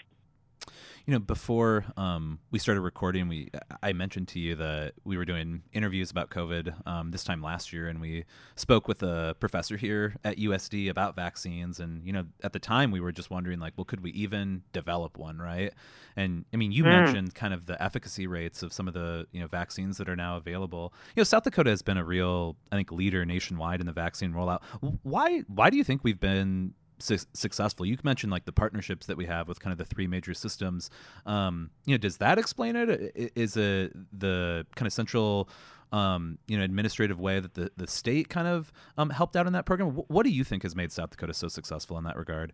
you 1.05 1.13
know, 1.13 1.19
before 1.19 1.85
um, 1.97 2.39
we 2.51 2.59
started 2.59 2.81
recording, 2.81 3.27
we 3.27 3.49
I 3.81 3.93
mentioned 3.93 4.27
to 4.29 4.39
you 4.39 4.55
that 4.55 4.93
we 5.03 5.17
were 5.17 5.25
doing 5.25 5.63
interviews 5.73 6.11
about 6.11 6.29
COVID 6.29 6.87
um, 6.87 7.11
this 7.11 7.23
time 7.23 7.41
last 7.41 7.73
year, 7.73 7.87
and 7.87 7.99
we 7.99 8.25
spoke 8.55 8.87
with 8.87 9.01
a 9.03 9.35
professor 9.39 9.77
here 9.77 10.15
at 10.23 10.37
USD 10.37 10.89
about 10.89 11.15
vaccines. 11.15 11.79
And 11.79 12.05
you 12.05 12.13
know, 12.13 12.25
at 12.43 12.53
the 12.53 12.59
time, 12.59 12.91
we 12.91 12.99
were 12.99 13.11
just 13.11 13.29
wondering, 13.29 13.59
like, 13.59 13.73
well, 13.77 13.85
could 13.85 14.01
we 14.01 14.11
even 14.11 14.63
develop 14.73 15.17
one, 15.17 15.39
right? 15.39 15.73
And 16.15 16.45
I 16.53 16.57
mean, 16.57 16.71
you 16.71 16.83
mm. 16.83 16.87
mentioned 16.87 17.35
kind 17.35 17.53
of 17.53 17.65
the 17.65 17.81
efficacy 17.81 18.27
rates 18.27 18.63
of 18.63 18.73
some 18.73 18.87
of 18.87 18.93
the 18.93 19.27
you 19.31 19.41
know 19.41 19.47
vaccines 19.47 19.97
that 19.97 20.09
are 20.09 20.15
now 20.15 20.37
available. 20.37 20.93
You 21.15 21.21
know, 21.21 21.25
South 21.25 21.43
Dakota 21.43 21.69
has 21.69 21.81
been 21.81 21.97
a 21.97 22.05
real, 22.05 22.57
I 22.71 22.75
think, 22.75 22.91
leader 22.91 23.25
nationwide 23.25 23.79
in 23.79 23.85
the 23.85 23.93
vaccine 23.93 24.33
rollout. 24.33 24.61
Why 25.03 25.39
why 25.47 25.69
do 25.69 25.77
you 25.77 25.83
think 25.83 26.01
we've 26.03 26.19
been 26.19 26.73
su- 27.01 27.17
successful. 27.33 27.85
You 27.85 27.97
mentioned 28.03 28.31
like 28.31 28.45
the 28.45 28.51
partnerships 28.51 29.07
that 29.07 29.17
we 29.17 29.25
have 29.25 29.47
with 29.47 29.59
kind 29.59 29.71
of 29.71 29.77
the 29.77 29.85
three 29.85 30.07
major 30.07 30.33
systems. 30.33 30.89
Um, 31.25 31.71
you 31.85 31.93
know, 31.93 31.97
does 31.97 32.17
that 32.17 32.37
explain 32.37 32.75
it? 32.75 33.31
Is 33.35 33.57
it 33.57 33.93
the 34.17 34.65
kind 34.75 34.87
of 34.87 34.93
central, 34.93 35.49
um, 35.91 36.37
you 36.47 36.57
know, 36.57 36.63
administrative 36.63 37.19
way 37.19 37.39
that 37.39 37.53
the, 37.53 37.71
the 37.77 37.87
state 37.87 38.29
kind 38.29 38.47
of 38.47 38.71
um, 38.97 39.09
helped 39.09 39.35
out 39.35 39.47
in 39.47 39.53
that 39.53 39.65
program? 39.65 39.89
What 39.89 40.23
do 40.23 40.29
you 40.29 40.43
think 40.43 40.63
has 40.63 40.75
made 40.75 40.91
South 40.91 41.11
Dakota 41.11 41.33
so 41.33 41.47
successful 41.47 41.97
in 41.97 42.03
that 42.05 42.17
regard? 42.17 42.53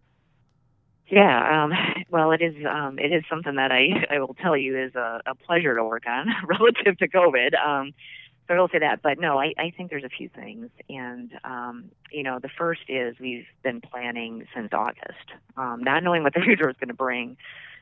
Yeah, 1.09 1.63
um, 1.63 1.71
well, 2.09 2.31
it 2.31 2.41
is 2.41 2.55
um, 2.69 2.99
it 2.99 3.13
is 3.13 3.23
something 3.29 3.55
that 3.55 3.71
I 3.71 4.05
I 4.15 4.19
will 4.19 4.35
tell 4.35 4.57
you 4.57 4.77
is 4.77 4.95
a, 4.95 5.21
a 5.25 5.35
pleasure 5.35 5.75
to 5.75 5.83
work 5.83 6.03
on 6.07 6.27
relative 6.47 6.97
to 6.99 7.07
COVID. 7.07 7.53
Um, 7.65 7.93
I 8.49 8.59
will 8.59 8.69
say 8.69 8.79
that, 8.79 9.01
but 9.01 9.19
no, 9.19 9.39
I, 9.39 9.53
I 9.57 9.73
think 9.75 9.89
there's 9.89 10.03
a 10.03 10.09
few 10.09 10.29
things, 10.29 10.69
and 10.89 11.31
um, 11.43 11.91
you 12.11 12.23
know, 12.23 12.39
the 12.39 12.49
first 12.57 12.81
is 12.87 13.15
we've 13.19 13.45
been 13.63 13.81
planning 13.81 14.47
since 14.55 14.69
August, 14.71 15.31
um, 15.57 15.83
not 15.83 16.03
knowing 16.03 16.23
what 16.23 16.33
the 16.33 16.41
future 16.45 16.67
was 16.67 16.75
going 16.77 16.87
to 16.87 16.93
bring, 16.93 17.37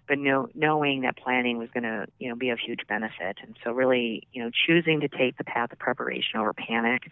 but 0.08 0.18
know, 0.18 0.50
knowing 0.56 1.02
that 1.02 1.18
planning 1.18 1.58
was 1.58 1.70
going 1.74 1.84
to, 1.84 2.08
you 2.20 2.30
know, 2.30 2.36
be 2.36 2.50
of 2.50 2.60
huge 2.60 2.82
benefit, 2.88 3.38
and 3.42 3.56
so 3.64 3.72
really, 3.72 4.28
you 4.34 4.44
know, 4.44 4.50
choosing 4.66 5.02
to 5.02 5.08
take 5.08 5.38
the 5.38 5.44
path 5.44 5.72
of 5.72 5.80
preparation 5.80 6.40
over 6.40 6.54
panic 6.54 7.12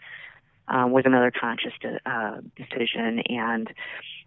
um, 0.68 0.92
was 0.92 1.04
another 1.06 1.32
conscious 1.32 1.74
de- 1.82 2.00
uh, 2.10 2.42
decision, 2.56 3.20
and 3.30 3.72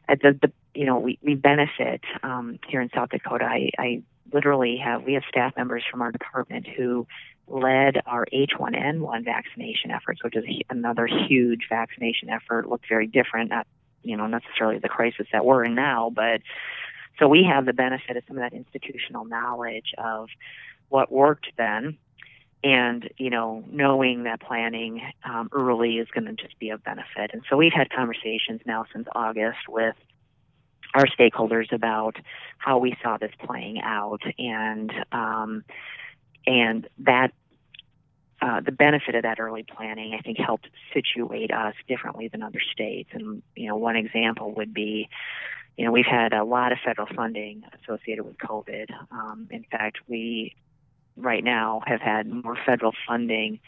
at 0.08 0.20
the, 0.20 0.38
the 0.40 0.52
you 0.74 0.86
know, 0.86 0.98
we 0.98 1.18
we 1.22 1.34
benefit 1.34 2.02
um, 2.22 2.58
here 2.68 2.80
in 2.80 2.90
South 2.94 3.10
Dakota. 3.10 3.44
I, 3.44 3.70
I 3.78 4.02
literally 4.32 4.76
have 4.76 5.02
we 5.02 5.14
have 5.14 5.22
staff 5.28 5.56
members 5.56 5.84
from 5.90 6.02
our 6.02 6.12
department 6.12 6.66
who 6.66 7.06
led 7.48 8.02
our 8.06 8.26
H1N1 8.32 9.24
vaccination 9.24 9.90
efforts, 9.90 10.22
which 10.22 10.36
is 10.36 10.44
another 10.70 11.06
huge 11.06 11.66
vaccination 11.68 12.28
effort. 12.28 12.68
Looked 12.68 12.88
very 12.88 13.06
different, 13.06 13.50
not 13.50 13.66
you 14.02 14.16
know 14.16 14.26
necessarily 14.26 14.78
the 14.78 14.88
crisis 14.88 15.26
that 15.32 15.44
we're 15.44 15.64
in 15.64 15.74
now, 15.74 16.10
but 16.14 16.40
so 17.18 17.28
we 17.28 17.44
have 17.44 17.66
the 17.66 17.72
benefit 17.72 18.16
of 18.16 18.24
some 18.28 18.36
of 18.36 18.42
that 18.42 18.56
institutional 18.56 19.24
knowledge 19.24 19.94
of 19.96 20.28
what 20.88 21.10
worked 21.10 21.46
then, 21.56 21.98
and 22.64 23.08
you 23.16 23.30
know 23.30 23.64
knowing 23.70 24.24
that 24.24 24.40
planning 24.40 25.02
um, 25.24 25.48
early 25.52 25.98
is 25.98 26.08
going 26.08 26.26
to 26.26 26.34
just 26.34 26.58
be 26.58 26.70
of 26.70 26.82
benefit. 26.82 27.30
And 27.32 27.42
so 27.48 27.56
we've 27.56 27.72
had 27.72 27.90
conversations 27.90 28.60
now 28.66 28.86
since 28.92 29.06
August 29.14 29.68
with 29.68 29.94
our 30.94 31.06
stakeholders 31.06 31.72
about 31.72 32.16
how 32.58 32.78
we 32.78 32.96
saw 33.02 33.18
this 33.18 33.32
playing 33.44 33.80
out 33.82 34.22
and 34.38 34.92
um, 35.12 35.64
and 36.46 36.88
that 36.98 37.32
uh, 38.42 38.60
the 38.60 38.72
benefit 38.72 39.14
of 39.14 39.22
that 39.22 39.40
early 39.40 39.62
planning, 39.64 40.14
I 40.14 40.20
think, 40.20 40.38
helped 40.38 40.68
situate 40.92 41.50
us 41.50 41.74
differently 41.88 42.28
than 42.28 42.42
other 42.42 42.60
states. 42.72 43.10
And 43.12 43.42
you 43.54 43.68
know, 43.68 43.76
one 43.76 43.96
example 43.96 44.52
would 44.54 44.74
be, 44.74 45.08
you 45.76 45.84
know, 45.84 45.90
we've 45.90 46.06
had 46.06 46.32
a 46.32 46.44
lot 46.44 46.72
of 46.72 46.78
federal 46.84 47.08
funding 47.14 47.64
associated 47.82 48.24
with 48.24 48.36
COVID. 48.38 48.90
Um, 49.10 49.48
in 49.50 49.64
fact, 49.64 49.98
we 50.06 50.54
right 51.16 51.42
now 51.42 51.80
have 51.86 52.00
had 52.00 52.26
more 52.28 52.56
federal 52.66 52.92
funding 53.06 53.60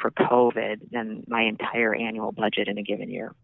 for 0.00 0.10
COVID 0.10 0.90
than 0.90 1.24
my 1.28 1.42
entire 1.42 1.94
annual 1.94 2.32
budget 2.32 2.66
in 2.68 2.78
a 2.78 2.82
given 2.82 3.10
year. 3.10 3.34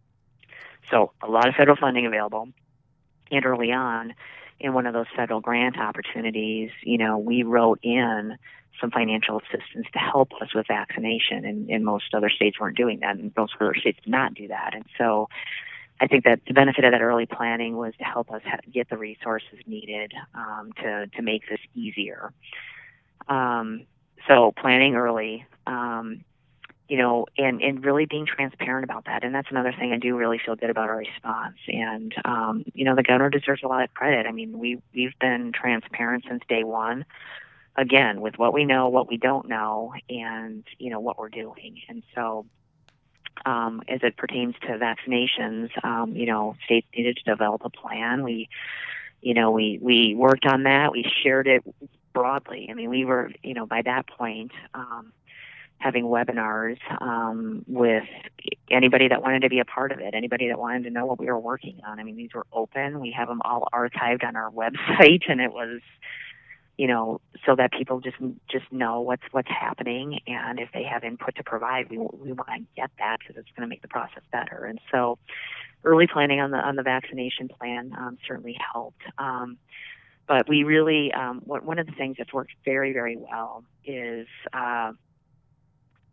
So 0.91 1.13
a 1.23 1.29
lot 1.29 1.49
of 1.49 1.55
federal 1.55 1.77
funding 1.77 2.07
available. 2.07 2.49
And 3.31 3.47
early 3.47 3.71
on, 3.71 4.15
in 4.61 4.75
one 4.75 4.87
of 4.87 4.93
those 4.93 5.07
federal 5.17 5.41
grant 5.41 5.79
opportunities, 5.79 6.71
you 6.83 6.99
know, 6.99 7.19
we 7.19 7.43
wrote 7.43 7.81
in 7.83 8.37
some 8.81 8.91
financial 8.91 9.39
assistance 9.41 9.87
to 9.93 9.99
help 9.99 10.33
us 10.41 10.55
with 10.55 10.67
vaccination, 10.67 11.45
and, 11.45 11.69
and 11.71 11.85
most 11.85 12.15
other 12.15 12.31
states 12.31 12.59
weren't 12.61 12.77
doing 12.77 13.01
that, 13.01 13.17
and 13.17 13.33
most 13.37 13.55
other 13.61 13.75
states 13.75 13.99
did 14.05 14.11
not 14.11 14.35
do 14.35 14.49
that. 14.49 14.75
And 14.75 14.85
so, 14.97 15.29
I 16.01 16.07
think 16.07 16.25
that 16.25 16.41
the 16.47 16.55
benefit 16.55 16.85
of 16.85 16.93
that 16.93 17.03
early 17.03 17.27
planning 17.27 17.77
was 17.77 17.93
to 17.99 18.05
help 18.05 18.31
us 18.31 18.41
get 18.73 18.89
the 18.89 18.97
resources 18.97 19.59
needed 19.67 20.15
um, 20.35 20.73
to 20.83 21.07
to 21.09 21.23
make 21.23 21.43
this 21.49 21.61
easier. 21.75 22.33
Um, 23.29 23.87
so 24.27 24.53
planning 24.57 24.95
early, 24.95 25.45
um, 25.67 26.25
you 26.91 26.97
know, 26.97 27.27
and 27.39 27.63
and 27.63 27.85
really 27.85 28.05
being 28.05 28.27
transparent 28.27 28.83
about 28.83 29.05
that. 29.05 29.23
And 29.23 29.33
that's 29.33 29.47
another 29.49 29.73
thing 29.73 29.93
I 29.93 29.97
do 29.97 30.17
really 30.17 30.41
feel 30.45 30.57
good 30.57 30.71
about 30.71 30.89
our 30.89 30.97
response. 30.97 31.57
And 31.69 32.13
um, 32.25 32.65
you 32.75 32.85
know, 32.85 32.97
the 32.97 33.05
governor 33.05 33.31
deserves 33.31 33.63
a 33.63 33.69
lot 33.69 33.85
of 33.85 33.95
credit. 33.95 34.27
I 34.27 34.33
mean, 34.33 34.59
we 34.59 34.83
we've 34.93 35.17
been 35.21 35.53
transparent 35.53 36.25
since 36.29 36.43
day 36.49 36.65
one 36.65 37.05
again 37.77 38.21
with 38.21 38.41
what 38.41 38.53
we 38.53 38.65
know, 38.65 38.89
what 38.89 39.09
we 39.09 39.19
don't 39.19 39.49
know, 39.49 39.95
and 40.09 40.65
you 40.81 40.91
know 40.91 40.99
what 40.99 41.17
we're 41.17 41.29
doing. 41.29 41.81
And 41.89 42.03
so, 42.13 42.47
um, 43.47 43.83
as 43.87 44.01
it 44.03 44.17
pertains 44.17 44.57
to 44.63 44.77
vaccinations, 44.77 45.71
um, 45.85 46.17
you 46.17 46.27
know, 46.27 46.57
states 46.65 46.89
needed 46.93 47.19
to 47.19 47.23
develop 47.23 47.63
a 47.65 47.71
plan. 47.71 48.25
We, 48.25 48.49
you 49.23 49.35
know, 49.35 49.53
we 49.53 49.79
we 49.81 50.17
worked 50.17 50.45
on 50.45 50.65
that. 50.65 50.91
We 50.91 51.09
shared 51.23 51.47
it 51.47 51.63
broadly. 52.13 52.67
I 52.69 52.75
mean, 52.75 52.91
we 52.91 53.05
were, 53.05 53.31
you 53.45 53.55
know, 53.55 53.65
by 53.65 53.83
that 53.83 54.09
point. 54.09 54.51
Um, 54.75 55.13
having 55.81 56.05
webinars 56.05 56.79
um, 57.01 57.65
with 57.67 58.05
anybody 58.71 59.09
that 59.09 59.23
wanted 59.23 59.43
to 59.43 59.49
be 59.49 59.59
a 59.59 59.65
part 59.65 59.93
of 59.93 59.99
it, 59.99 60.15
anybody 60.15 60.49
that 60.49 60.59
wanted 60.59 60.85
to 60.85 60.91
know 60.91 61.07
what 61.07 61.19
we 61.19 61.27
were 61.27 61.39
working 61.39 61.81
on. 61.87 61.99
I 61.99 62.05
mean, 62.05 62.17
these 62.17 62.31
were 62.35 62.47
open. 62.53 63.01
We 63.01 63.13
have 63.13 63.29
them 63.29 63.41
all 63.45 63.67
archived 63.73 64.23
on 64.25 64.37
our 64.37 64.51
website, 64.53 65.23
and 65.29 65.41
it 65.41 65.53
was 65.53 65.81
you 66.81 66.87
know, 66.87 67.21
so 67.45 67.55
that 67.57 67.73
people 67.73 68.01
just 68.01 68.17
just 68.51 68.65
know 68.73 69.03
what's 69.03 69.23
what's 69.33 69.51
happening, 69.51 70.21
and 70.27 70.59
if 70.59 70.71
they 70.73 70.83
have 70.83 71.05
input 71.05 71.35
to 71.37 71.45
provide, 71.45 71.91
we 71.91 71.99
we 71.99 72.33
want 72.33 72.49
to 72.49 72.65
get 72.75 72.91
that 72.99 73.19
because 73.19 73.37
it's 73.37 73.51
going 73.55 73.61
to 73.61 73.67
make 73.67 73.83
the 73.83 73.89
process 73.89 74.23
better. 74.33 74.65
And 74.65 74.81
so, 74.91 75.19
early 75.85 76.07
planning 76.07 76.41
on 76.41 76.53
the 76.53 76.57
on 76.57 76.77
the 76.77 76.83
vaccination 76.83 77.49
plan 77.49 77.95
um, 77.99 78.17
certainly 78.27 78.57
helped. 78.73 79.03
Um, 79.19 79.59
but 80.27 80.49
we 80.49 80.65
really, 80.65 81.13
um, 81.13 81.43
one 81.45 81.79
of 81.79 81.85
the 81.87 81.93
things 81.93 82.17
that's 82.17 82.33
worked 82.33 82.53
very 82.65 82.95
very 82.95 83.19
well 83.19 83.63
is. 83.85 84.27
Uh, 84.51 84.93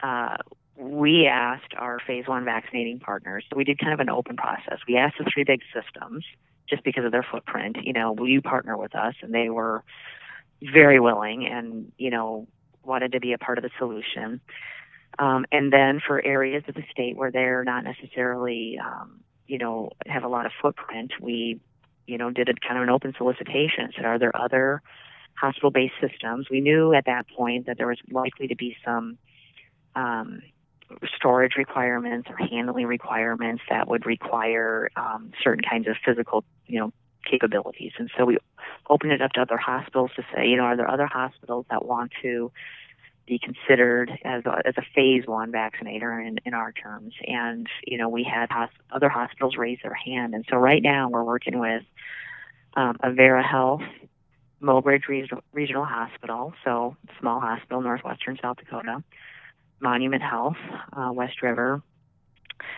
uh, 0.01 0.37
we 0.75 1.25
asked 1.25 1.73
our 1.77 1.99
phase 2.05 2.27
one 2.27 2.45
vaccinating 2.45 2.99
partners, 2.99 3.43
so 3.49 3.57
we 3.57 3.63
did 3.63 3.79
kind 3.79 3.93
of 3.93 3.99
an 3.99 4.09
open 4.09 4.35
process. 4.35 4.79
We 4.87 4.97
asked 4.97 5.15
the 5.17 5.25
three 5.33 5.43
big 5.43 5.61
systems, 5.73 6.23
just 6.69 6.83
because 6.83 7.05
of 7.05 7.11
their 7.11 7.25
footprint, 7.29 7.77
you 7.83 7.93
know, 7.93 8.11
will 8.11 8.27
you 8.27 8.41
partner 8.41 8.77
with 8.77 8.93
us? 8.93 9.15
And 9.21 9.33
they 9.33 9.49
were 9.49 9.83
very 10.61 10.99
willing 10.99 11.45
and, 11.45 11.91
you 11.97 12.09
know, 12.09 12.47
wanted 12.83 13.13
to 13.13 13.19
be 13.19 13.33
a 13.33 13.37
part 13.37 13.57
of 13.57 13.63
the 13.63 13.69
solution. 13.77 14.41
Um, 15.19 15.45
and 15.51 15.71
then 15.71 16.01
for 16.05 16.23
areas 16.23 16.63
of 16.67 16.75
the 16.75 16.83
state 16.91 17.15
where 17.15 17.31
they're 17.31 17.63
not 17.63 17.83
necessarily, 17.83 18.77
um, 18.83 19.21
you 19.47 19.57
know, 19.57 19.91
have 20.05 20.23
a 20.23 20.27
lot 20.27 20.45
of 20.45 20.51
footprint, 20.61 21.13
we, 21.21 21.59
you 22.05 22.17
know, 22.17 22.29
did 22.31 22.49
a 22.49 22.53
kind 22.53 22.77
of 22.77 22.83
an 22.83 22.89
open 22.89 23.13
solicitation. 23.17 23.91
Said, 23.95 24.05
are 24.05 24.19
there 24.19 24.35
other 24.35 24.81
hospital-based 25.35 25.93
systems? 26.01 26.47
We 26.49 26.61
knew 26.61 26.93
at 26.93 27.05
that 27.05 27.27
point 27.29 27.65
that 27.67 27.77
there 27.77 27.87
was 27.87 27.99
likely 28.11 28.47
to 28.49 28.55
be 28.55 28.75
some 28.83 29.17
um, 29.97 30.41
storage 31.15 31.55
requirements 31.57 32.29
or 32.29 32.37
handling 32.37 32.85
requirements 32.85 33.61
that 33.69 33.87
would 33.87 34.05
require 34.05 34.89
um, 34.95 35.31
certain 35.43 35.63
kinds 35.63 35.87
of 35.87 35.95
physical, 36.05 36.43
you 36.67 36.79
know, 36.79 36.93
capabilities. 37.29 37.91
And 37.97 38.09
so 38.17 38.25
we 38.25 38.37
opened 38.89 39.11
it 39.11 39.21
up 39.21 39.31
to 39.33 39.41
other 39.41 39.57
hospitals 39.57 40.11
to 40.15 40.23
say, 40.33 40.47
you 40.47 40.55
know, 40.55 40.63
are 40.63 40.77
there 40.77 40.89
other 40.89 41.07
hospitals 41.07 41.65
that 41.69 41.85
want 41.85 42.11
to 42.21 42.51
be 43.25 43.37
considered 43.37 44.09
as 44.23 44.45
a, 44.45 44.61
as 44.65 44.75
a 44.77 44.83
phase 44.95 45.23
one 45.25 45.51
vaccinator 45.51 46.19
in, 46.25 46.37
in 46.45 46.53
our 46.53 46.71
terms? 46.71 47.13
And, 47.27 47.67
you 47.85 47.97
know, 47.97 48.07
we 48.07 48.23
had 48.23 48.49
hosp- 48.49 48.69
other 48.91 49.09
hospitals 49.09 49.57
raise 49.57 49.79
their 49.83 49.93
hand. 49.93 50.33
And 50.35 50.45
so 50.49 50.55
right 50.55 50.81
now 50.81 51.09
we're 51.09 51.23
working 51.23 51.59
with 51.59 51.83
um, 52.75 52.95
Avera 53.03 53.43
Health, 53.43 53.81
Mobridge 54.61 55.07
Regional, 55.07 55.43
Regional 55.51 55.83
Hospital, 55.83 56.53
so 56.63 56.95
small 57.19 57.41
hospital, 57.41 57.81
northwestern 57.81 58.37
South 58.41 58.57
Dakota. 58.57 59.03
Monument 59.79 60.23
Health, 60.23 60.57
uh, 60.93 61.11
West 61.13 61.41
River, 61.41 61.81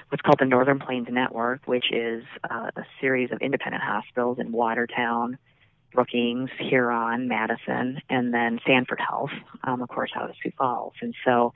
what's 0.09 0.21
called 0.21 0.39
the 0.39 0.45
Northern 0.45 0.79
Plains 0.79 1.07
Network, 1.09 1.62
which 1.65 1.91
is 1.91 2.23
uh, 2.49 2.71
a 2.75 2.83
series 2.99 3.31
of 3.31 3.41
independent 3.41 3.83
hospitals 3.83 4.39
in 4.39 4.51
Watertown, 4.51 5.38
Brookings, 5.93 6.49
Huron, 6.59 7.27
Madison, 7.27 8.01
and 8.09 8.33
then 8.33 8.59
Sanford 8.65 8.99
Health, 8.99 9.31
um, 9.63 9.81
of 9.81 9.89
course, 9.89 10.12
out 10.15 10.29
of 10.29 10.35
Sioux 10.43 10.51
Falls. 10.57 10.93
And 11.01 11.15
so 11.25 11.53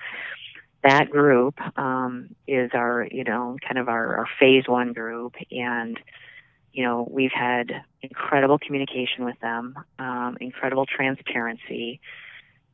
that 0.84 1.10
group 1.10 1.56
um, 1.78 2.36
is 2.48 2.72
our, 2.74 3.08
you 3.10 3.24
know, 3.24 3.58
kind 3.66 3.78
of 3.78 3.90
our, 3.90 4.18
our 4.18 4.28
phase 4.40 4.64
one 4.68 4.94
group. 4.94 5.36
And, 5.52 6.00
you 6.72 6.84
know, 6.84 7.08
we've 7.10 7.32
had 7.32 7.84
incredible 8.02 8.58
communication 8.58 9.24
with 9.24 9.40
them, 9.40 9.76
um, 10.00 10.38
incredible 10.42 10.86
transparency. 10.86 12.02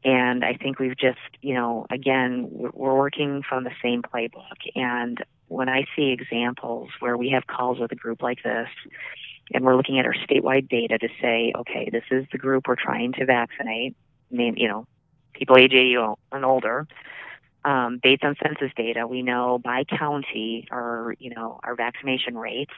And 0.04 0.46
I 0.46 0.54
think 0.54 0.80
we've 0.80 0.98
just, 0.98 1.20
you 1.42 1.54
know, 1.54 1.86
again, 1.92 2.48
we're 2.50 2.96
working 2.96 3.44
from 3.48 3.66
the 3.66 3.72
same 3.84 4.02
playbook. 4.02 4.58
And 4.76 5.24
when 5.48 5.68
I 5.68 5.86
see 5.96 6.12
examples 6.12 6.90
where 7.00 7.18
we 7.18 7.30
have 7.32 7.48
calls 7.48 7.80
with 7.80 7.92
a 7.92 7.96
group 7.96 8.22
like 8.22 8.42
this, 8.44 8.70
and 9.54 9.66
we're 9.66 9.76
looking 9.76 10.00
at 10.00 10.06
our 10.06 10.14
statewide 10.14 10.70
data 10.70 10.98
to 11.00 11.10
say, 11.22 11.52
okay, 11.56 11.90
this 11.92 12.04
is 12.12 12.26
the 12.32 12.38
group 12.38 12.68
we're 12.68 12.76
trying 12.76 13.14
to 13.14 13.26
vaccinate, 13.26 13.96
name, 14.30 14.56
you 14.58 14.68
know, 14.68 14.86
people 15.34 15.58
age 15.58 15.74
80 15.74 15.96
and 16.32 16.46
older. 16.46 16.88
Um, 17.66 18.00
based 18.02 18.24
on 18.24 18.36
census 18.42 18.72
data, 18.78 19.06
we 19.06 19.22
know 19.22 19.60
by 19.60 19.84
county 19.84 20.68
our, 20.72 21.14
you 21.20 21.34
know, 21.34 21.60
our 21.64 21.76
vaccination 21.76 22.38
rates. 22.38 22.74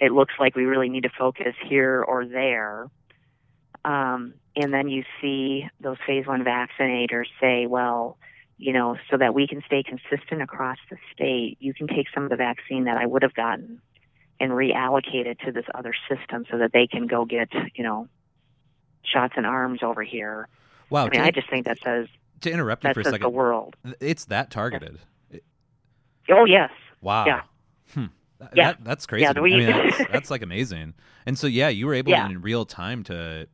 It 0.00 0.12
looks 0.12 0.34
like 0.38 0.54
we 0.54 0.64
really 0.64 0.88
need 0.88 1.04
to 1.04 1.10
focus 1.18 1.54
here 1.66 2.02
or 2.02 2.26
there. 2.26 2.88
Um, 3.84 4.34
and 4.56 4.72
then 4.72 4.88
you 4.88 5.04
see 5.20 5.68
those 5.80 5.96
phase 6.06 6.26
one 6.26 6.44
vaccinators 6.44 7.26
say, 7.40 7.66
well, 7.66 8.16
you 8.56 8.72
know, 8.72 8.96
so 9.10 9.16
that 9.16 9.34
we 9.34 9.46
can 9.48 9.62
stay 9.66 9.82
consistent 9.82 10.40
across 10.40 10.78
the 10.90 10.96
state, 11.12 11.56
you 11.60 11.74
can 11.74 11.86
take 11.88 12.06
some 12.14 12.22
of 12.24 12.30
the 12.30 12.36
vaccine 12.36 12.84
that 12.84 12.96
I 12.96 13.04
would 13.06 13.22
have 13.22 13.34
gotten 13.34 13.80
and 14.40 14.52
reallocate 14.52 15.26
it 15.26 15.38
to 15.44 15.52
this 15.52 15.64
other 15.74 15.92
system 16.08 16.44
so 16.50 16.58
that 16.58 16.72
they 16.72 16.86
can 16.86 17.06
go 17.06 17.24
get, 17.24 17.48
you 17.74 17.82
know, 17.84 18.08
shots 19.04 19.34
and 19.36 19.44
arms 19.44 19.80
over 19.82 20.02
here. 20.02 20.48
Wow. 20.88 21.06
I 21.06 21.10
mean, 21.10 21.20
I 21.20 21.30
just 21.30 21.50
think 21.50 21.66
that 21.66 21.78
says 21.82 22.06
to 22.42 22.50
interrupt 22.50 22.84
you 22.84 22.94
for 22.94 23.00
a 23.00 23.04
second. 23.04 23.20
the 23.22 23.28
world. 23.28 23.76
It's 24.00 24.26
that 24.26 24.50
targeted. 24.50 24.98
Oh 26.30 26.44
yes. 26.46 26.70
Wow. 27.02 27.26
Yeah. 27.26 27.42
Hmm. 27.92 28.04
Yeah. 28.54 28.72
That, 28.72 28.84
that's 28.84 29.06
crazy. 29.06 29.22
Yeah, 29.22 29.38
we- 29.40 29.54
I 29.54 29.56
mean, 29.58 29.66
that's, 29.66 29.98
that's 30.12 30.30
like 30.30 30.42
amazing. 30.42 30.94
And 31.26 31.38
so, 31.38 31.46
yeah, 31.46 31.68
you 31.68 31.86
were 31.86 31.94
able 31.94 32.10
Yeah. 32.12 32.28
in 32.28 32.40
real 32.40 32.64
time 32.64 33.02
to 33.04 33.48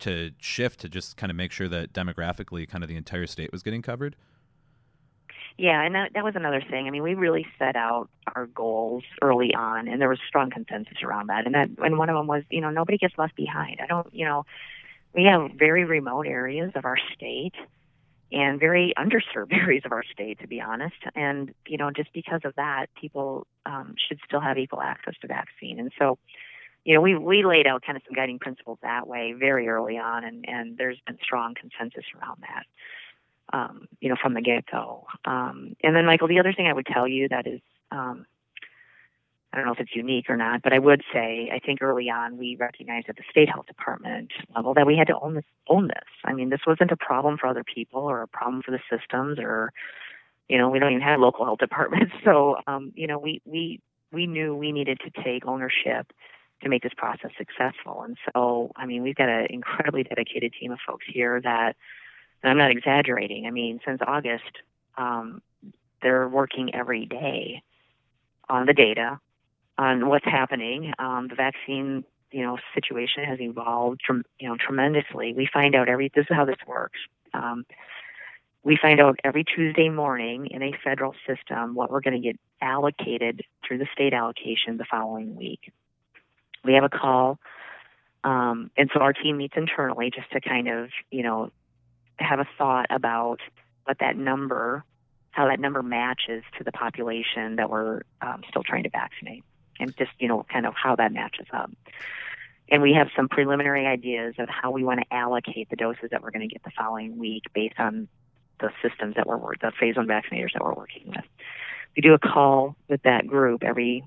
to 0.00 0.32
shift 0.40 0.80
to 0.80 0.88
just 0.88 1.16
kind 1.16 1.30
of 1.30 1.36
make 1.36 1.52
sure 1.52 1.68
that 1.68 1.92
demographically, 1.92 2.68
kind 2.68 2.84
of 2.84 2.88
the 2.88 2.96
entire 2.96 3.26
state 3.26 3.52
was 3.52 3.62
getting 3.62 3.82
covered. 3.82 4.16
Yeah, 5.56 5.82
and 5.82 5.94
that, 5.94 6.14
that 6.14 6.24
was 6.24 6.34
another 6.34 6.60
thing. 6.68 6.88
I 6.88 6.90
mean, 6.90 7.04
we 7.04 7.14
really 7.14 7.46
set 7.58 7.76
out 7.76 8.08
our 8.34 8.46
goals 8.46 9.04
early 9.22 9.54
on, 9.54 9.86
and 9.86 10.00
there 10.00 10.08
was 10.08 10.18
strong 10.26 10.50
consensus 10.50 11.02
around 11.02 11.28
that. 11.28 11.46
And 11.46 11.54
that, 11.54 11.68
and 11.78 11.96
one 11.96 12.10
of 12.10 12.16
them 12.16 12.26
was, 12.26 12.42
you 12.50 12.60
know, 12.60 12.70
nobody 12.70 12.98
gets 12.98 13.14
left 13.16 13.36
behind. 13.36 13.78
I 13.80 13.86
don't, 13.86 14.12
you 14.12 14.24
know, 14.24 14.44
we 15.14 15.24
have 15.24 15.52
very 15.56 15.84
remote 15.84 16.26
areas 16.26 16.72
of 16.74 16.84
our 16.84 16.98
state 17.14 17.54
and 18.32 18.58
very 18.58 18.92
underserved 18.98 19.52
areas 19.52 19.82
of 19.84 19.92
our 19.92 20.04
state, 20.12 20.40
to 20.40 20.48
be 20.48 20.60
honest. 20.60 20.96
And 21.14 21.54
you 21.66 21.78
know, 21.78 21.90
just 21.90 22.12
because 22.12 22.40
of 22.44 22.54
that, 22.56 22.86
people 23.00 23.46
um, 23.64 23.94
should 24.08 24.18
still 24.26 24.40
have 24.40 24.58
equal 24.58 24.82
access 24.82 25.14
to 25.20 25.28
vaccine. 25.28 25.78
And 25.78 25.92
so, 25.98 26.18
you 26.84 26.94
know, 26.94 27.00
we 27.00 27.16
we 27.16 27.44
laid 27.44 27.66
out 27.66 27.82
kind 27.84 27.96
of 27.96 28.02
some 28.06 28.14
guiding 28.14 28.38
principles 28.38 28.78
that 28.82 29.06
way 29.06 29.32
very 29.32 29.68
early 29.68 29.98
on, 29.98 30.24
and 30.24 30.48
and 30.48 30.76
there's 30.76 30.98
been 31.06 31.18
strong 31.22 31.54
consensus 31.54 32.04
around 32.14 32.42
that 32.42 32.64
um, 33.52 33.88
you 34.00 34.08
know, 34.08 34.16
from 34.20 34.34
the 34.34 34.40
get 34.40 34.66
go. 34.70 35.06
Um, 35.24 35.76
and 35.82 35.94
then, 35.94 36.06
Michael, 36.06 36.28
the 36.28 36.40
other 36.40 36.52
thing 36.52 36.66
I 36.66 36.72
would 36.72 36.86
tell 36.86 37.06
you 37.06 37.28
that 37.28 37.46
is, 37.46 37.60
um, 37.90 38.26
I 39.52 39.58
don't 39.58 39.66
know 39.66 39.72
if 39.72 39.80
it's 39.80 39.94
unique 39.94 40.28
or 40.28 40.36
not, 40.36 40.62
but 40.62 40.72
I 40.72 40.80
would 40.80 41.02
say 41.12 41.48
I 41.52 41.60
think 41.60 41.80
early 41.80 42.10
on 42.10 42.36
we 42.36 42.56
recognized 42.56 43.08
at 43.08 43.16
the 43.16 43.22
state 43.30 43.48
health 43.48 43.66
department 43.66 44.32
level 44.56 44.74
that 44.74 44.86
we 44.86 44.96
had 44.96 45.06
to 45.08 45.18
own 45.20 45.34
this. 45.34 45.44
Own 45.68 45.86
this. 45.86 46.08
I 46.24 46.32
mean, 46.32 46.50
this 46.50 46.60
wasn't 46.66 46.90
a 46.90 46.96
problem 46.96 47.38
for 47.38 47.46
other 47.46 47.62
people 47.62 48.00
or 48.00 48.22
a 48.22 48.28
problem 48.28 48.62
for 48.62 48.72
the 48.72 48.80
systems, 48.90 49.38
or 49.38 49.72
you 50.48 50.58
know, 50.58 50.70
we 50.70 50.80
don't 50.80 50.90
even 50.90 51.02
have 51.02 51.20
local 51.20 51.44
health 51.44 51.60
departments. 51.60 52.12
So, 52.24 52.56
um, 52.66 52.92
you 52.96 53.06
know, 53.06 53.18
we 53.18 53.40
we 53.44 53.80
we 54.10 54.26
knew 54.26 54.56
we 54.56 54.72
needed 54.72 54.98
to 55.00 55.22
take 55.22 55.46
ownership 55.46 56.12
to 56.62 56.68
make 56.68 56.82
this 56.82 56.94
process 56.96 57.30
successful. 57.36 58.02
And 58.02 58.16
so, 58.32 58.72
I 58.76 58.86
mean, 58.86 59.02
we've 59.02 59.14
got 59.14 59.28
an 59.28 59.46
incredibly 59.50 60.04
dedicated 60.04 60.52
team 60.58 60.72
of 60.72 60.78
folks 60.86 61.04
here 61.06 61.40
that 61.42 61.76
and 62.44 62.50
I'm 62.50 62.58
not 62.58 62.70
exaggerating. 62.70 63.46
I 63.46 63.50
mean, 63.50 63.80
since 63.86 64.00
August, 64.06 64.58
um, 64.98 65.40
they're 66.02 66.28
working 66.28 66.74
every 66.74 67.06
day 67.06 67.62
on 68.50 68.66
the 68.66 68.74
data, 68.74 69.18
on 69.78 70.08
what's 70.08 70.26
happening. 70.26 70.92
Um, 70.98 71.28
the 71.28 71.36
vaccine, 71.36 72.04
you 72.30 72.42
know, 72.42 72.58
situation 72.74 73.24
has 73.24 73.40
evolved, 73.40 74.02
you 74.38 74.48
know, 74.48 74.56
tremendously. 74.58 75.32
We 75.32 75.48
find 75.50 75.74
out 75.74 75.88
every. 75.88 76.12
This 76.14 76.26
is 76.28 76.36
how 76.36 76.44
this 76.44 76.58
works. 76.66 76.98
Um, 77.32 77.64
we 78.62 78.76
find 78.80 79.00
out 79.00 79.18
every 79.24 79.44
Tuesday 79.44 79.88
morning 79.88 80.48
in 80.50 80.62
a 80.62 80.72
federal 80.84 81.14
system 81.26 81.74
what 81.74 81.90
we're 81.90 82.02
going 82.02 82.20
to 82.20 82.28
get 82.28 82.38
allocated 82.60 83.42
through 83.66 83.78
the 83.78 83.88
state 83.94 84.12
allocation 84.12 84.76
the 84.76 84.86
following 84.90 85.34
week. 85.34 85.72
We 86.64 86.74
have 86.74 86.84
a 86.84 86.88
call, 86.88 87.38
um, 88.24 88.70
and 88.76 88.90
so 88.92 89.00
our 89.00 89.12
team 89.12 89.36
meets 89.36 89.54
internally 89.56 90.10
just 90.10 90.30
to 90.32 90.40
kind 90.40 90.68
of, 90.68 90.88
you 91.10 91.22
know, 91.22 91.50
have 92.18 92.40
a 92.40 92.46
thought 92.56 92.86
about 92.90 93.40
what 93.84 93.98
that 94.00 94.16
number, 94.16 94.82
how 95.30 95.46
that 95.48 95.60
number 95.60 95.82
matches 95.82 96.42
to 96.58 96.64
the 96.64 96.72
population 96.72 97.56
that 97.56 97.68
we're 97.68 98.00
um, 98.22 98.42
still 98.48 98.62
trying 98.62 98.84
to 98.84 98.90
vaccinate, 98.90 99.44
and 99.78 99.94
just 99.96 100.10
you 100.18 100.28
know 100.28 100.44
kind 100.50 100.66
of 100.66 100.74
how 100.74 100.96
that 100.96 101.12
matches 101.12 101.46
up. 101.52 101.70
And 102.70 102.80
we 102.80 102.94
have 102.94 103.08
some 103.14 103.28
preliminary 103.28 103.86
ideas 103.86 104.36
of 104.38 104.48
how 104.48 104.70
we 104.70 104.84
want 104.84 105.00
to 105.00 105.14
allocate 105.14 105.68
the 105.68 105.76
doses 105.76 106.08
that 106.10 106.22
we're 106.22 106.30
going 106.30 106.48
to 106.48 106.52
get 106.52 106.62
the 106.64 106.70
following 106.76 107.18
week 107.18 107.42
based 107.52 107.78
on 107.78 108.08
the 108.58 108.70
systems 108.82 109.16
that 109.16 109.26
we're 109.26 109.38
the 109.60 109.72
phase 109.78 109.96
one 109.96 110.06
vaccinators 110.06 110.52
that 110.54 110.62
we're 110.62 110.72
working 110.72 111.08
with. 111.08 111.24
We 111.96 112.00
do 112.00 112.14
a 112.14 112.18
call 112.18 112.76
with 112.88 113.02
that 113.02 113.26
group 113.26 113.62
every 113.62 114.02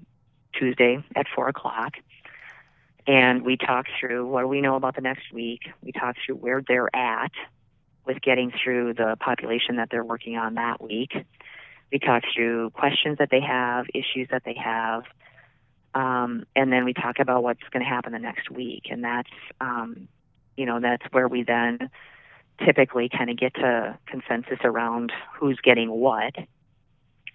Tuesday 0.58 1.04
at 1.16 1.28
four 1.36 1.48
o'clock 1.50 1.94
and 3.08 3.44
we 3.44 3.58
talk 3.58 3.86
through 4.00 4.28
what 4.28 4.42
do 4.42 4.48
we 4.48 4.62
know 4.62 4.76
about 4.76 4.96
the 4.96 5.02
next 5.02 5.32
week. 5.34 5.62
We 5.82 5.92
talk 5.92 6.16
through 6.26 6.36
where 6.36 6.62
they're 6.68 6.96
at 6.96 7.32
with 8.06 8.22
getting 8.22 8.52
through 8.64 8.94
the 8.94 9.16
population 9.20 9.78
that 9.78 9.90
they're 9.90 10.04
working 10.04 10.38
on 10.38 10.56
that 10.56 10.82
week. 10.82 11.14
We 11.92 12.00
talk 12.00 12.24
through 12.36 12.72
questions 12.72 13.18
that 13.20 13.30
they 13.32 13.42
have, 13.42 13.88
issues 13.94 14.28
that 14.32 14.44
they 14.46 14.56
have, 14.62 15.04
um, 15.96 16.46
and 16.56 16.72
then 16.72 16.86
we 16.86 16.94
talk 16.94 17.20
about 17.20 17.44
what's 17.44 17.64
going 17.72 17.84
to 17.84 17.90
happen 17.90 18.12
the 18.12 18.20
next 18.20 18.52
week. 18.52 18.84
And 18.92 19.04
that's 19.04 19.30
um, 19.62 20.08
you 20.58 20.66
know, 20.66 20.80
that's 20.82 21.06
where 21.12 21.28
we 21.28 21.44
then 21.44 21.90
typically 22.66 23.10
kind 23.10 23.30
of 23.30 23.38
get 23.38 23.54
to 23.56 23.98
consensus 24.08 24.60
around 24.64 25.14
who's 25.40 25.60
getting 25.64 25.90
what 25.90 26.36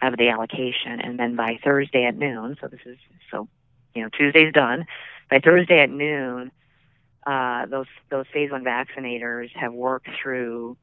of 0.03 0.17
the 0.19 0.29
allocation. 0.29 1.01
And 1.01 1.19
then 1.19 1.37
by 1.37 1.59
Thursday 1.65 2.05
at 2.05 2.17
noon, 2.17 2.57
so 2.61 2.67
this 2.67 2.81
is, 2.85 2.99
so, 3.31 3.49
you 3.95 4.03
know, 4.03 4.09
Tuesday's 4.09 4.53
done. 4.53 4.87
By 5.31 5.41
Thursday 5.41 5.81
at 5.81 5.91
noon, 5.91 6.51
uh, 7.27 7.67
those 7.67 7.87
those 8.11 8.27
phase 8.33 8.51
one 8.51 8.65
vaccinators 8.65 9.51
have 9.55 9.73
worked 9.73 10.09
through 10.21 10.77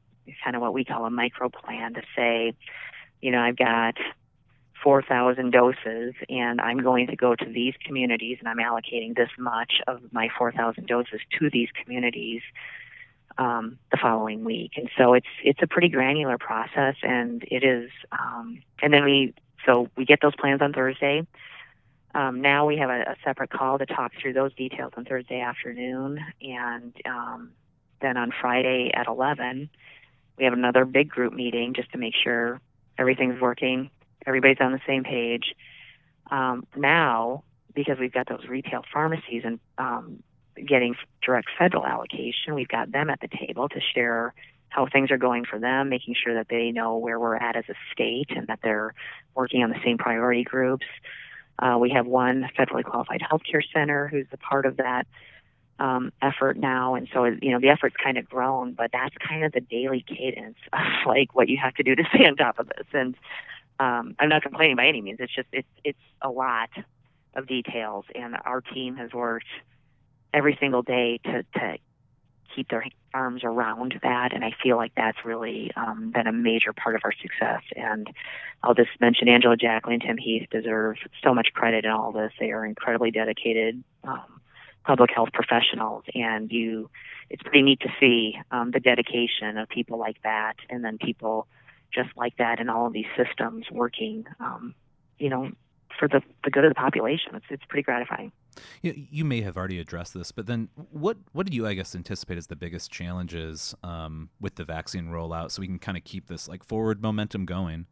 kind 0.44 0.56
of 0.56 0.62
what 0.62 0.72
we 0.72 0.84
call 0.84 1.04
a 1.06 1.10
micro 1.10 1.48
plan 1.48 1.94
to 1.94 2.02
say, 2.16 2.54
you 3.20 3.30
know, 3.30 3.40
I've 3.40 3.56
got 3.56 3.96
4,000 4.82 5.50
doses, 5.50 6.14
and 6.28 6.60
I'm 6.60 6.78
going 6.78 7.08
to 7.08 7.16
go 7.16 7.34
to 7.34 7.44
these 7.44 7.74
communities, 7.84 8.38
and 8.40 8.48
I'm 8.48 8.58
allocating 8.58 9.14
this 9.14 9.28
much 9.38 9.74
of 9.86 10.00
my 10.12 10.28
4,000 10.38 10.86
doses 10.86 11.20
to 11.38 11.50
these 11.50 11.68
communities 11.82 12.42
um, 13.38 13.78
the 13.90 13.98
following 14.00 14.44
week. 14.44 14.72
And 14.76 14.90
so 14.98 15.14
it's 15.14 15.26
it's 15.44 15.60
a 15.62 15.66
pretty 15.66 15.88
granular 15.88 16.38
process, 16.38 16.96
and 17.02 17.42
it 17.50 17.64
is. 17.64 17.90
Um, 18.12 18.62
and 18.82 18.92
then 18.92 19.04
we 19.04 19.34
so 19.66 19.88
we 19.96 20.04
get 20.04 20.20
those 20.22 20.36
plans 20.36 20.62
on 20.62 20.72
Thursday. 20.72 21.26
Um, 22.14 22.40
now 22.40 22.66
we 22.66 22.76
have 22.78 22.90
a, 22.90 23.00
a, 23.02 23.16
separate 23.24 23.50
call 23.50 23.78
to 23.78 23.86
talk 23.86 24.12
through 24.20 24.32
those 24.32 24.52
details 24.54 24.92
on 24.96 25.04
Thursday 25.04 25.40
afternoon, 25.40 26.18
and 26.42 26.92
um, 27.06 27.52
then 28.00 28.16
on 28.16 28.32
Friday 28.40 28.90
at 28.92 29.06
11, 29.06 29.70
we 30.36 30.44
have 30.44 30.52
another 30.52 30.84
big 30.84 31.08
group 31.08 31.32
meeting 31.32 31.74
just 31.74 31.92
to 31.92 31.98
make 31.98 32.14
sure 32.14 32.60
everything's 32.98 33.40
working 33.40 33.90
everybody's 34.26 34.58
on 34.60 34.72
the 34.72 34.80
same 34.86 35.04
page. 35.04 35.54
Um, 36.30 36.66
now, 36.76 37.44
because 37.74 37.98
we've 37.98 38.12
got 38.12 38.28
those 38.28 38.46
retail 38.48 38.84
pharmacies 38.92 39.42
and 39.44 39.60
um, 39.78 40.22
getting 40.56 40.94
direct 41.22 41.48
federal 41.58 41.86
allocation, 41.86 42.54
we've 42.54 42.68
got 42.68 42.92
them 42.92 43.10
at 43.10 43.20
the 43.20 43.28
table 43.28 43.68
to 43.68 43.80
share 43.94 44.34
how 44.68 44.86
things 44.86 45.10
are 45.10 45.18
going 45.18 45.44
for 45.44 45.58
them, 45.58 45.88
making 45.88 46.14
sure 46.22 46.34
that 46.34 46.48
they 46.48 46.70
know 46.70 46.96
where 46.96 47.18
we're 47.18 47.36
at 47.36 47.56
as 47.56 47.64
a 47.68 47.74
state 47.92 48.28
and 48.30 48.46
that 48.46 48.60
they're 48.62 48.94
working 49.34 49.64
on 49.64 49.70
the 49.70 49.80
same 49.84 49.98
priority 49.98 50.44
groups. 50.44 50.86
Uh, 51.60 51.76
we 51.78 51.90
have 51.90 52.06
one 52.06 52.48
federally 52.58 52.82
qualified 52.82 53.20
healthcare 53.20 53.62
center 53.72 54.08
who's 54.08 54.26
a 54.32 54.36
part 54.38 54.64
of 54.64 54.78
that 54.78 55.06
um, 55.78 56.12
effort 56.20 56.56
now, 56.56 56.94
and 56.94 57.08
so 57.12 57.24
you 57.24 57.50
know 57.52 57.60
the 57.60 57.68
effort's 57.68 57.96
kind 58.02 58.18
of 58.18 58.28
grown, 58.28 58.72
but 58.72 58.90
that's 58.92 59.14
kind 59.16 59.44
of 59.44 59.52
the 59.52 59.60
daily 59.60 60.04
cadence 60.06 60.56
of 60.72 60.80
like 61.06 61.34
what 61.34 61.48
you 61.48 61.58
have 61.62 61.74
to 61.74 61.82
do 61.82 61.94
to 61.94 62.02
stay 62.14 62.26
on 62.26 62.36
top 62.36 62.58
of 62.58 62.68
this. 62.68 62.86
And 62.92 63.14
um, 63.78 64.14
I'm 64.18 64.28
not 64.28 64.42
complaining 64.42 64.76
by 64.76 64.86
any 64.86 65.00
means. 65.00 65.18
It's 65.20 65.34
just 65.34 65.48
it's 65.52 65.68
it's 65.84 65.98
a 66.22 66.30
lot 66.30 66.70
of 67.34 67.46
details, 67.46 68.04
and 68.14 68.36
our 68.44 68.60
team 68.60 68.96
has 68.96 69.12
worked 69.12 69.46
every 70.32 70.56
single 70.60 70.82
day 70.82 71.18
to 71.24 71.42
to 71.42 71.78
keep 72.54 72.68
their 72.68 72.84
arms 73.12 73.42
around 73.44 73.98
that, 74.02 74.32
and 74.32 74.44
I 74.44 74.52
feel 74.62 74.76
like 74.76 74.92
that's 74.96 75.18
really 75.24 75.70
um, 75.76 76.10
been 76.14 76.26
a 76.26 76.32
major 76.32 76.72
part 76.72 76.94
of 76.94 77.02
our 77.04 77.12
success. 77.12 77.62
And 77.76 78.08
I'll 78.62 78.74
just 78.74 78.90
mention 79.00 79.28
Angela 79.28 79.56
Jackley 79.56 79.94
and 79.94 80.02
Tim 80.02 80.18
Heath 80.18 80.48
deserve 80.50 80.96
so 81.22 81.34
much 81.34 81.48
credit 81.54 81.84
in 81.84 81.90
all 81.90 82.12
this. 82.12 82.32
They 82.38 82.50
are 82.52 82.64
incredibly 82.64 83.10
dedicated 83.10 83.82
um, 84.04 84.40
public 84.84 85.10
health 85.14 85.30
professionals, 85.32 86.04
and 86.14 86.50
you 86.50 86.90
it's 87.28 87.42
pretty 87.42 87.62
neat 87.62 87.80
to 87.80 87.88
see 88.00 88.36
um, 88.50 88.72
the 88.72 88.80
dedication 88.80 89.56
of 89.56 89.68
people 89.68 89.98
like 89.98 90.20
that, 90.22 90.54
and 90.68 90.84
then 90.84 90.98
people 90.98 91.46
just 91.92 92.10
like 92.16 92.36
that 92.36 92.60
and 92.60 92.70
all 92.70 92.86
of 92.86 92.92
these 92.92 93.06
systems 93.16 93.66
working, 93.70 94.24
um, 94.38 94.74
you 95.18 95.28
know, 95.28 95.50
for 95.98 96.08
the, 96.08 96.22
the 96.44 96.50
good 96.50 96.64
of 96.64 96.70
the 96.70 96.74
population. 96.74 97.34
It's, 97.34 97.46
it's 97.50 97.64
pretty 97.68 97.82
gratifying. 97.82 98.32
You, 98.82 99.06
you 99.10 99.24
may 99.24 99.40
have 99.42 99.56
already 99.56 99.78
addressed 99.78 100.14
this, 100.14 100.32
but 100.32 100.46
then 100.46 100.68
what, 100.90 101.16
what 101.32 101.48
do 101.48 101.56
you, 101.56 101.66
I 101.66 101.74
guess, 101.74 101.94
anticipate 101.94 102.38
as 102.38 102.46
the 102.46 102.56
biggest 102.56 102.90
challenges 102.90 103.74
um, 103.82 104.30
with 104.40 104.56
the 104.56 104.64
vaccine 104.64 105.08
rollout 105.08 105.50
so 105.50 105.60
we 105.60 105.66
can 105.66 105.78
kind 105.78 105.96
of 105.96 106.04
keep 106.04 106.26
this 106.26 106.48
like 106.48 106.64
forward 106.64 107.02
momentum 107.02 107.44
going? 107.44 107.86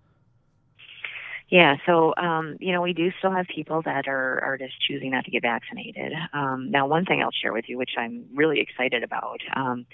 Yeah, 1.51 1.77
so 1.87 2.12
um, 2.19 2.59
you 2.61 2.73
know 2.73 2.83
we 2.83 2.93
do 2.93 3.11
still 3.19 3.31
have 3.31 3.47
people 3.47 3.81
that 3.83 4.07
are 4.07 4.41
are 4.45 4.59
just 4.59 4.75
choosing 4.87 5.12
not 5.12 5.25
to 5.25 5.31
get 5.31 5.43
vaccinated. 5.43 6.12
Um, 6.35 6.71
now, 6.71 6.87
one 6.87 7.07
thing 7.07 7.23
I'll 7.23 7.31
share 7.31 7.55
with 7.55 7.69
you, 7.69 7.79
which 7.79 7.93
I'm 7.97 8.27
really 8.35 8.61
excited 8.61 9.03
about, 9.03 9.41
um, 9.57 9.87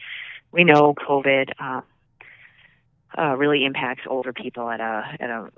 we 0.51 0.65
know 0.65 0.95
COVID 0.95 1.53
uh, 1.61 1.81
uh, 3.17 3.37
really 3.37 3.65
impacts 3.65 4.03
older 4.09 4.33
people 4.33 4.69
at 4.69 4.81
a 4.81 5.17
at 5.21 5.31
a 5.31 5.51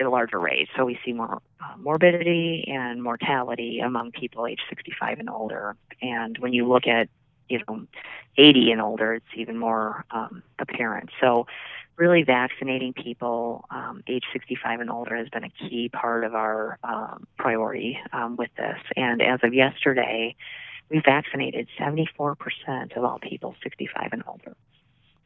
a 0.00 0.08
larger 0.08 0.38
rate. 0.38 0.68
So 0.76 0.84
we 0.84 0.98
see 1.04 1.12
more 1.12 1.40
uh, 1.60 1.76
morbidity 1.78 2.64
and 2.68 3.02
mortality 3.02 3.80
among 3.80 4.12
people 4.12 4.46
age 4.46 4.60
65 4.68 5.18
and 5.18 5.30
older. 5.30 5.76
And 6.02 6.38
when 6.38 6.52
you 6.52 6.66
look 6.68 6.86
at 6.86 7.08
you 7.48 7.60
know 7.66 7.86
80 8.36 8.72
and 8.72 8.80
older, 8.80 9.14
it's 9.14 9.26
even 9.36 9.58
more 9.58 10.04
um, 10.10 10.42
apparent. 10.58 11.10
So 11.20 11.46
really 11.96 12.22
vaccinating 12.22 12.92
people 12.92 13.64
um, 13.70 14.02
age 14.06 14.24
65 14.32 14.80
and 14.80 14.90
older 14.90 15.16
has 15.16 15.28
been 15.30 15.44
a 15.44 15.50
key 15.50 15.88
part 15.88 16.24
of 16.24 16.34
our 16.34 16.78
um, 16.84 17.26
priority 17.38 17.98
um, 18.12 18.36
with 18.36 18.50
this. 18.56 18.78
And 18.96 19.22
as 19.22 19.40
of 19.42 19.54
yesterday, 19.54 20.36
we 20.90 21.00
vaccinated 21.00 21.68
74% 21.80 22.96
of 22.96 23.04
all 23.04 23.18
people 23.18 23.56
65 23.62 24.10
and 24.12 24.22
older 24.26 24.54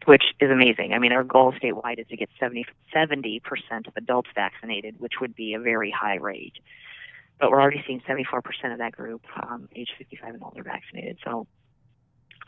which 0.07 0.24
is 0.40 0.51
amazing. 0.51 0.92
I 0.92 0.98
mean, 0.98 1.12
our 1.12 1.24
goal 1.24 1.53
statewide 1.53 1.98
is 1.98 2.07
to 2.09 2.16
get 2.16 2.30
70, 2.38 2.66
70% 2.94 3.40
of 3.86 3.96
adults 3.96 4.30
vaccinated, 4.34 4.96
which 4.98 5.14
would 5.20 5.34
be 5.34 5.55
a 5.55 5.61
very 5.61 5.90
high 5.90 6.16
rate. 6.16 6.55
But 7.38 7.51
we're 7.51 7.61
already 7.61 7.82
seeing 7.86 8.01
74% 8.01 8.72
of 8.72 8.78
that 8.78 8.92
group, 8.92 9.22
um, 9.42 9.68
age 9.74 9.90
55 9.98 10.34
and 10.34 10.42
older, 10.42 10.62
vaccinated. 10.62 11.18
So 11.24 11.46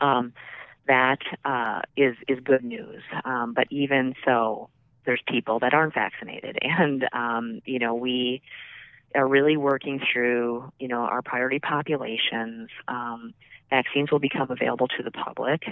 um, 0.01 0.33
that 0.87 1.19
uh, 1.45 1.81
is 1.95 2.15
is 2.27 2.39
good 2.43 2.63
news. 2.63 3.01
Um, 3.25 3.53
but 3.53 3.67
even 3.69 4.15
so, 4.25 4.69
there's 5.05 5.21
people 5.27 5.59
that 5.59 5.73
aren't 5.73 5.93
vaccinated, 5.93 6.57
and 6.61 7.07
um, 7.13 7.61
you 7.65 7.79
know 7.79 7.95
we 7.95 8.41
are 9.15 9.27
really 9.27 9.57
working 9.57 10.01
through 10.11 10.71
you 10.79 10.87
know 10.87 11.01
our 11.01 11.21
priority 11.21 11.59
populations. 11.59 12.69
Um, 12.87 13.33
vaccines 13.69 14.11
will 14.11 14.19
become 14.19 14.49
available 14.51 14.87
to 14.87 15.03
the 15.03 15.11
public, 15.11 15.63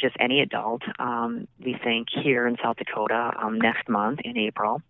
just 0.00 0.16
any 0.18 0.40
adult, 0.40 0.82
um, 0.98 1.46
we 1.62 1.74
think 1.82 2.08
here 2.10 2.46
in 2.46 2.56
South 2.62 2.76
Dakota 2.76 3.32
um, 3.40 3.60
next 3.60 3.88
month 3.88 4.20
in 4.24 4.38
April. 4.38 4.82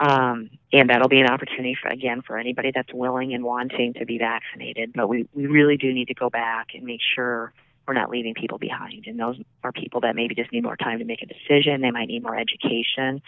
Um, 0.00 0.50
and 0.72 0.90
that'll 0.90 1.08
be 1.08 1.20
an 1.20 1.28
opportunity 1.28 1.76
for, 1.80 1.88
again, 1.88 2.22
for 2.22 2.36
anybody 2.36 2.72
that's 2.74 2.92
willing 2.92 3.32
and 3.32 3.44
wanting 3.44 3.94
to 3.94 4.04
be 4.04 4.18
vaccinated. 4.18 4.92
But 4.92 5.08
we, 5.08 5.28
we 5.32 5.46
really 5.46 5.76
do 5.76 5.92
need 5.92 6.08
to 6.08 6.14
go 6.14 6.28
back 6.28 6.68
and 6.74 6.84
make 6.84 7.00
sure 7.14 7.52
we're 7.86 7.94
not 7.94 8.10
leaving 8.10 8.34
people 8.34 8.58
behind. 8.58 9.04
And 9.06 9.18
those 9.18 9.36
are 9.62 9.72
people 9.72 10.00
that 10.00 10.16
maybe 10.16 10.34
just 10.34 10.52
need 10.52 10.64
more 10.64 10.76
time 10.76 10.98
to 10.98 11.04
make 11.04 11.22
a 11.22 11.26
decision. 11.26 11.80
They 11.80 11.90
might 11.90 12.08
need 12.08 12.22
more 12.22 12.36
education. 12.36 13.22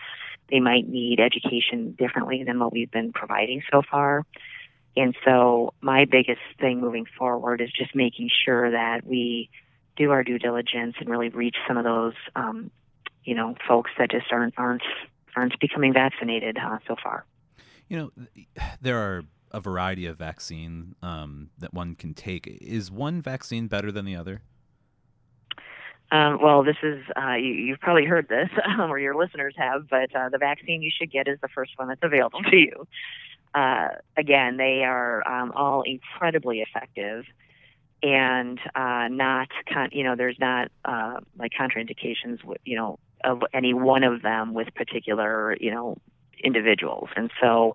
They 0.50 0.60
might 0.60 0.88
need 0.88 1.20
education 1.20 1.94
differently 1.98 2.42
than 2.44 2.58
what 2.58 2.72
we've 2.72 2.90
been 2.90 3.12
providing 3.12 3.62
so 3.70 3.82
far. 3.88 4.24
And 4.96 5.14
so 5.24 5.74
my 5.80 6.06
biggest 6.06 6.40
thing 6.58 6.80
moving 6.80 7.04
forward 7.18 7.60
is 7.60 7.70
just 7.70 7.94
making 7.94 8.30
sure 8.44 8.70
that 8.70 9.06
we 9.06 9.50
do 9.96 10.10
our 10.10 10.24
due 10.24 10.38
diligence 10.38 10.96
and 10.98 11.08
really 11.08 11.28
reach 11.28 11.56
some 11.68 11.76
of 11.76 11.84
those, 11.84 12.14
um, 12.34 12.70
you 13.24 13.34
know, 13.34 13.54
folks 13.68 13.90
that 13.98 14.10
just 14.10 14.26
aren't 14.30 14.54
aren't 14.56 14.82
aren't 15.34 15.58
becoming 15.60 15.92
vaccinated 15.92 16.56
uh, 16.56 16.78
so 16.86 16.96
far. 17.02 17.26
You 17.88 17.98
know, 17.98 18.26
there 18.80 18.98
are 18.98 19.24
a 19.50 19.60
variety 19.60 20.06
of 20.06 20.16
vaccine 20.16 20.94
um, 21.02 21.50
that 21.58 21.74
one 21.74 21.94
can 21.94 22.14
take. 22.14 22.46
Is 22.46 22.90
one 22.90 23.20
vaccine 23.20 23.68
better 23.68 23.92
than 23.92 24.06
the 24.06 24.16
other? 24.16 24.42
Um, 26.12 26.38
well, 26.40 26.62
this 26.62 26.76
is 26.82 27.02
uh, 27.20 27.34
you, 27.34 27.72
have 27.72 27.80
probably 27.80 28.04
heard 28.04 28.28
this, 28.28 28.48
or 28.78 28.98
your 28.98 29.16
listeners 29.16 29.54
have, 29.58 29.88
but 29.90 30.14
uh, 30.14 30.28
the 30.28 30.38
vaccine 30.38 30.80
you 30.80 30.90
should 30.96 31.10
get 31.10 31.26
is 31.26 31.38
the 31.42 31.48
first 31.48 31.72
one 31.76 31.88
that's 31.88 32.02
available 32.02 32.42
to 32.50 32.56
you 32.56 32.86
uh, 33.56 33.88
again, 34.18 34.58
they 34.58 34.84
are 34.84 35.26
um, 35.26 35.50
all 35.52 35.82
incredibly 35.82 36.60
effective 36.60 37.24
and 38.02 38.60
uh, 38.74 39.08
not, 39.08 39.48
con- 39.72 39.88
you 39.92 40.04
know, 40.04 40.14
there's 40.14 40.36
not 40.38 40.70
uh, 40.84 41.20
like 41.38 41.52
contraindications, 41.58 42.44
with, 42.44 42.58
you 42.66 42.76
know, 42.76 42.98
of 43.24 43.42
any 43.54 43.72
one 43.72 44.04
of 44.04 44.20
them 44.20 44.52
with 44.52 44.68
particular, 44.74 45.56
you 45.58 45.70
know, 45.70 45.96
individuals. 46.44 47.08
And 47.16 47.30
so, 47.40 47.74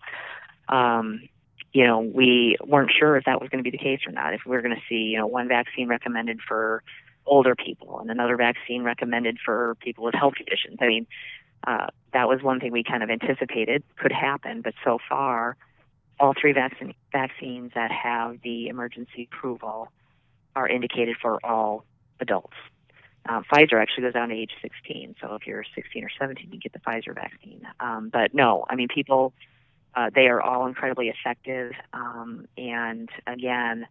um, 0.69 1.27
you 1.73 1.86
know, 1.88 1.99
we 1.99 2.57
weren't 2.63 2.91
sure 2.97 3.17
if 3.17 3.25
that 3.25 3.41
was 3.41 3.49
going 3.49 3.63
to 3.63 3.69
be 3.69 3.75
the 3.75 3.84
case 3.84 4.01
or 4.05 4.11
not. 4.11 4.36
If 4.36 4.41
we 4.45 4.51
were 4.51 4.61
going 4.61 4.75
to 4.75 4.82
see, 4.88 5.09
you 5.11 5.17
know, 5.17 5.25
one 5.25 5.47
vaccine 5.47 5.88
recommended 5.88 6.39
for 6.47 6.84
older 7.25 7.55
people 7.55 7.99
and 7.99 8.11
another 8.11 8.38
vaccine 8.38 8.84
recommended 8.84 9.38
for 9.43 9.75
people 9.79 10.03
with 10.03 10.13
health 10.13 10.36
conditions. 10.36 10.77
I 10.79 10.88
mean, 10.88 11.07
uh, 11.65 11.88
that 12.13 12.27
was 12.27 12.43
one 12.43 12.59
thing 12.59 12.71
we 12.71 12.84
kind 12.84 13.01
of 13.01 13.09
anticipated 13.09 13.84
could 13.97 14.11
happen, 14.11 14.61
but 14.61 14.73
so 14.84 14.99
far, 15.09 15.57
all 16.22 16.34
three 16.39 16.53
vaccine, 16.53 16.93
vaccines 17.11 17.72
that 17.74 17.91
have 17.91 18.38
the 18.43 18.67
emergency 18.67 19.28
approval 19.32 19.89
are 20.55 20.67
indicated 20.67 21.17
for 21.22 21.43
all 21.43 21.84
adults. 22.19 22.53
Um, 23.28 23.43
Pfizer 23.51 23.82
actually 23.82 24.03
goes 24.03 24.13
down 24.13 24.30
to 24.30 24.36
age 24.36 24.51
16, 24.61 25.15
so 25.19 25.36
if 25.36 25.47
you're 25.47 25.63
16 25.76 26.03
or 26.03 26.09
17, 26.19 26.51
you 26.51 26.59
get 26.59 26.74
the 26.74 26.80
Pfizer 26.80 27.13
vaccine. 27.13 27.67
Um, 27.80 28.09
but 28.11 28.34
no, 28.34 28.65
I 28.69 28.76
mean, 28.76 28.88
people, 28.88 29.34
uh, 29.95 30.09
they 30.13 30.28
are 30.28 30.41
all 30.41 30.67
incredibly 30.67 31.09
effective. 31.09 31.74
Um, 31.93 32.47
and 32.57 33.09
again, 33.28 33.88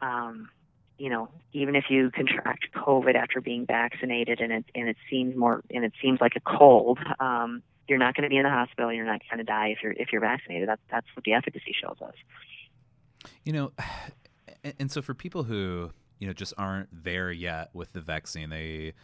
um, 0.00 0.48
you 0.98 1.10
know, 1.10 1.28
even 1.52 1.76
if 1.76 1.84
you 1.90 2.10
contract 2.10 2.66
COVID 2.74 3.14
after 3.14 3.40
being 3.40 3.66
vaccinated 3.66 4.40
and 4.40 4.52
it 4.52 4.64
and 4.74 4.88
it 4.88 4.96
seems 5.10 5.36
more 5.36 5.62
and 5.70 5.84
it 5.84 5.92
seems 6.00 6.20
like 6.20 6.36
a 6.36 6.40
cold, 6.40 6.98
um, 7.20 7.62
you're 7.88 7.98
not 7.98 8.14
going 8.14 8.24
to 8.24 8.28
be 8.28 8.36
in 8.36 8.42
the 8.42 8.50
hospital. 8.50 8.92
You're 8.92 9.06
not 9.06 9.20
going 9.30 9.38
to 9.38 9.44
die 9.44 9.68
if 9.68 9.78
you're 9.82 9.92
if 9.92 10.12
you're 10.12 10.20
vaccinated. 10.20 10.68
That's 10.68 10.82
that's 10.90 11.06
what 11.14 11.24
the 11.24 11.32
efficacy 11.32 11.74
shows 11.80 11.96
us. 12.00 12.14
You 13.44 13.52
know, 13.52 13.72
and, 14.78 14.90
so 14.90 15.02
for 15.02 15.14
people 15.14 15.44
who 15.44 15.90
you 16.18 16.26
know 16.26 16.32
just 16.32 16.54
aren't 16.58 16.88
there 17.04 17.30
yet 17.30 17.70
with 17.72 17.92
the 17.92 18.00
vaccine, 18.00 18.50
they 18.50 18.94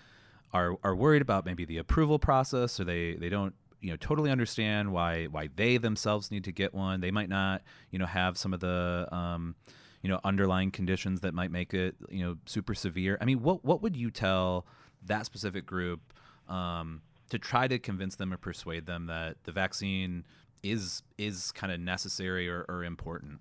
are 0.52 0.76
are 0.82 0.94
worried 0.94 1.22
about 1.22 1.46
maybe 1.46 1.64
the 1.64 1.78
approval 1.78 2.18
process, 2.18 2.78
or 2.80 2.84
they 2.84 3.14
they 3.14 3.28
don't 3.28 3.54
you 3.80 3.90
know 3.90 3.96
totally 3.96 4.30
understand 4.30 4.92
why 4.92 5.26
why 5.26 5.48
they 5.56 5.76
themselves 5.76 6.30
need 6.30 6.44
to 6.44 6.52
get 6.52 6.74
one. 6.74 7.00
They 7.00 7.10
might 7.10 7.28
not 7.28 7.62
you 7.90 7.98
know 7.98 8.06
have 8.06 8.36
some 8.36 8.52
of 8.52 8.60
the 8.60 9.08
um, 9.12 9.54
you 10.02 10.08
know 10.08 10.20
underlying 10.24 10.70
conditions 10.70 11.20
that 11.20 11.34
might 11.34 11.50
make 11.50 11.74
it 11.74 11.94
you 12.08 12.24
know 12.24 12.36
super 12.46 12.74
severe. 12.74 13.18
I 13.20 13.24
mean, 13.24 13.42
what 13.42 13.64
what 13.64 13.82
would 13.82 13.96
you 13.96 14.10
tell 14.10 14.66
that 15.04 15.26
specific 15.26 15.66
group 15.66 16.00
um, 16.48 17.02
to 17.32 17.38
try 17.38 17.66
to 17.66 17.78
convince 17.78 18.16
them 18.16 18.30
or 18.30 18.36
persuade 18.36 18.84
them 18.84 19.06
that 19.06 19.42
the 19.44 19.52
vaccine 19.52 20.22
is 20.62 21.02
is 21.16 21.50
kind 21.52 21.72
of 21.72 21.80
necessary 21.80 22.46
or, 22.46 22.66
or 22.68 22.84
important? 22.84 23.40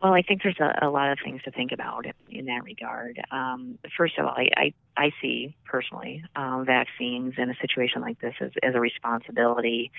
Well, 0.00 0.12
I 0.14 0.22
think 0.22 0.44
there's 0.44 0.60
a, 0.60 0.86
a 0.86 0.90
lot 0.90 1.10
of 1.10 1.18
things 1.24 1.42
to 1.42 1.50
think 1.50 1.72
about 1.72 2.06
in, 2.28 2.44
that 2.44 2.62
regard. 2.62 3.20
Um, 3.32 3.80
first 3.96 4.16
of 4.16 4.26
all, 4.26 4.34
I, 4.36 4.48
I, 4.56 4.74
I 4.96 5.10
see 5.20 5.56
personally 5.64 6.22
um, 6.36 6.64
vaccines 6.64 7.34
in 7.36 7.50
a 7.50 7.54
situation 7.60 8.00
like 8.00 8.20
this 8.20 8.34
as, 8.40 8.52
as 8.62 8.76
a 8.76 8.80
responsibility 8.80 9.90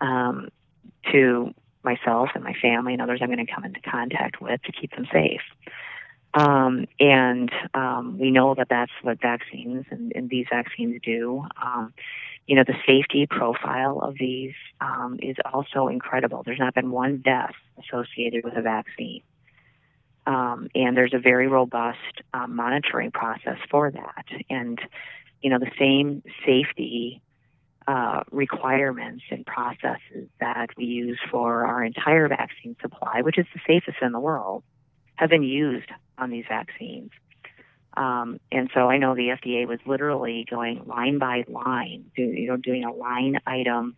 um, 0.00 0.50
to 1.10 1.52
myself 1.82 2.28
and 2.36 2.44
my 2.44 2.54
family 2.62 2.92
and 2.92 3.02
others 3.02 3.18
I'm 3.22 3.28
going 3.28 3.44
to 3.44 3.52
come 3.52 3.64
into 3.64 3.80
contact 3.80 4.40
with 4.40 4.62
to 4.62 4.72
keep 4.72 4.94
them 4.94 5.08
safe. 5.12 5.42
Um, 6.32 6.86
and 7.00 7.50
um, 7.74 8.18
we 8.18 8.30
know 8.30 8.54
that 8.54 8.68
that's 8.68 8.92
what 9.02 9.20
vaccines 9.20 9.86
and, 9.90 10.12
and 10.14 10.30
these 10.30 10.46
vaccines 10.50 11.00
do. 11.04 11.44
Um, 11.60 11.92
you 12.46 12.56
know, 12.56 12.64
the 12.64 12.76
safety 12.86 13.26
profile 13.26 14.00
of 14.00 14.16
these 14.18 14.54
um, 14.80 15.18
is 15.22 15.36
also 15.52 15.88
incredible. 15.88 16.42
There's 16.44 16.58
not 16.58 16.74
been 16.74 16.90
one 16.90 17.18
death 17.18 17.54
associated 17.78 18.44
with 18.44 18.56
a 18.56 18.62
vaccine. 18.62 19.22
Um, 20.26 20.68
and 20.74 20.96
there's 20.96 21.14
a 21.14 21.18
very 21.18 21.48
robust 21.48 22.22
um, 22.34 22.54
monitoring 22.54 23.10
process 23.10 23.58
for 23.70 23.90
that. 23.90 24.26
And, 24.48 24.80
you 25.42 25.50
know, 25.50 25.58
the 25.58 25.70
same 25.78 26.22
safety 26.46 27.22
uh, 27.88 28.22
requirements 28.30 29.24
and 29.30 29.44
processes 29.46 30.28
that 30.38 30.68
we 30.76 30.84
use 30.84 31.18
for 31.30 31.66
our 31.66 31.82
entire 31.82 32.28
vaccine 32.28 32.76
supply, 32.80 33.22
which 33.22 33.38
is 33.38 33.46
the 33.54 33.60
safest 33.66 33.98
in 34.02 34.12
the 34.12 34.20
world, 34.20 34.62
have 35.20 35.28
been 35.28 35.42
used 35.42 35.90
on 36.16 36.30
these 36.30 36.46
vaccines. 36.48 37.10
Um, 37.94 38.40
and 38.50 38.70
so 38.72 38.88
I 38.88 38.96
know 38.96 39.14
the 39.14 39.28
FDA 39.28 39.68
was 39.68 39.78
literally 39.84 40.46
going 40.48 40.82
line 40.86 41.18
by 41.18 41.44
line, 41.46 42.10
do, 42.16 42.22
you 42.22 42.48
know, 42.48 42.56
doing 42.56 42.84
a 42.84 42.92
line 42.92 43.38
item 43.46 43.96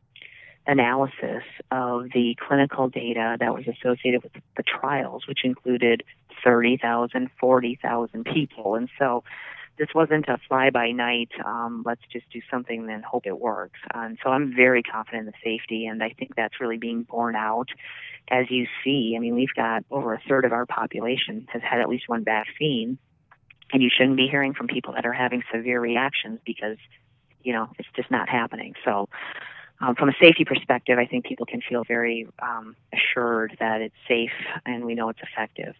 analysis 0.66 1.44
of 1.70 2.06
the 2.12 2.36
clinical 2.48 2.88
data 2.88 3.36
that 3.38 3.54
was 3.54 3.64
associated 3.68 4.24
with 4.24 4.32
the 4.56 4.64
trials, 4.64 5.28
which 5.28 5.44
included 5.44 6.02
30,000, 6.42 7.30
40,000 7.38 8.24
people. 8.24 8.74
And 8.74 8.88
so 8.98 9.22
this 9.78 9.88
wasn't 9.94 10.28
a 10.28 10.38
fly 10.48 10.70
by 10.70 10.90
night, 10.90 11.30
um, 11.44 11.82
let's 11.86 12.02
just 12.12 12.28
do 12.30 12.40
something 12.50 12.88
and 12.90 13.04
hope 13.04 13.26
it 13.26 13.38
works. 13.38 13.80
And 13.94 14.18
so 14.22 14.30
I'm 14.30 14.54
very 14.54 14.82
confident 14.82 15.26
in 15.26 15.26
the 15.26 15.32
safety, 15.42 15.86
and 15.86 16.02
I 16.02 16.10
think 16.10 16.34
that's 16.36 16.60
really 16.60 16.78
being 16.78 17.04
borne 17.04 17.36
out. 17.36 17.68
As 18.28 18.50
you 18.50 18.66
see, 18.84 19.14
I 19.16 19.18
mean, 19.18 19.34
we've 19.34 19.54
got 19.56 19.84
over 19.90 20.14
a 20.14 20.20
third 20.28 20.44
of 20.44 20.52
our 20.52 20.66
population 20.66 21.46
has 21.52 21.62
had 21.62 21.80
at 21.80 21.88
least 21.88 22.08
one 22.08 22.24
vaccine, 22.24 22.98
and 23.72 23.82
you 23.82 23.90
shouldn't 23.90 24.16
be 24.16 24.28
hearing 24.28 24.54
from 24.54 24.66
people 24.66 24.92
that 24.94 25.06
are 25.06 25.12
having 25.12 25.42
severe 25.52 25.80
reactions 25.80 26.38
because, 26.44 26.76
you 27.42 27.52
know, 27.52 27.68
it's 27.78 27.88
just 27.96 28.10
not 28.10 28.28
happening. 28.28 28.74
So, 28.84 29.08
um, 29.80 29.96
from 29.96 30.08
a 30.08 30.14
safety 30.22 30.44
perspective, 30.44 30.98
I 30.98 31.06
think 31.06 31.24
people 31.24 31.44
can 31.44 31.60
feel 31.60 31.82
very 31.82 32.28
um, 32.40 32.76
assured 32.92 33.56
that 33.58 33.80
it's 33.80 33.96
safe 34.06 34.30
and 34.64 34.84
we 34.84 34.94
know 34.94 35.08
it's 35.08 35.18
effective. 35.20 35.74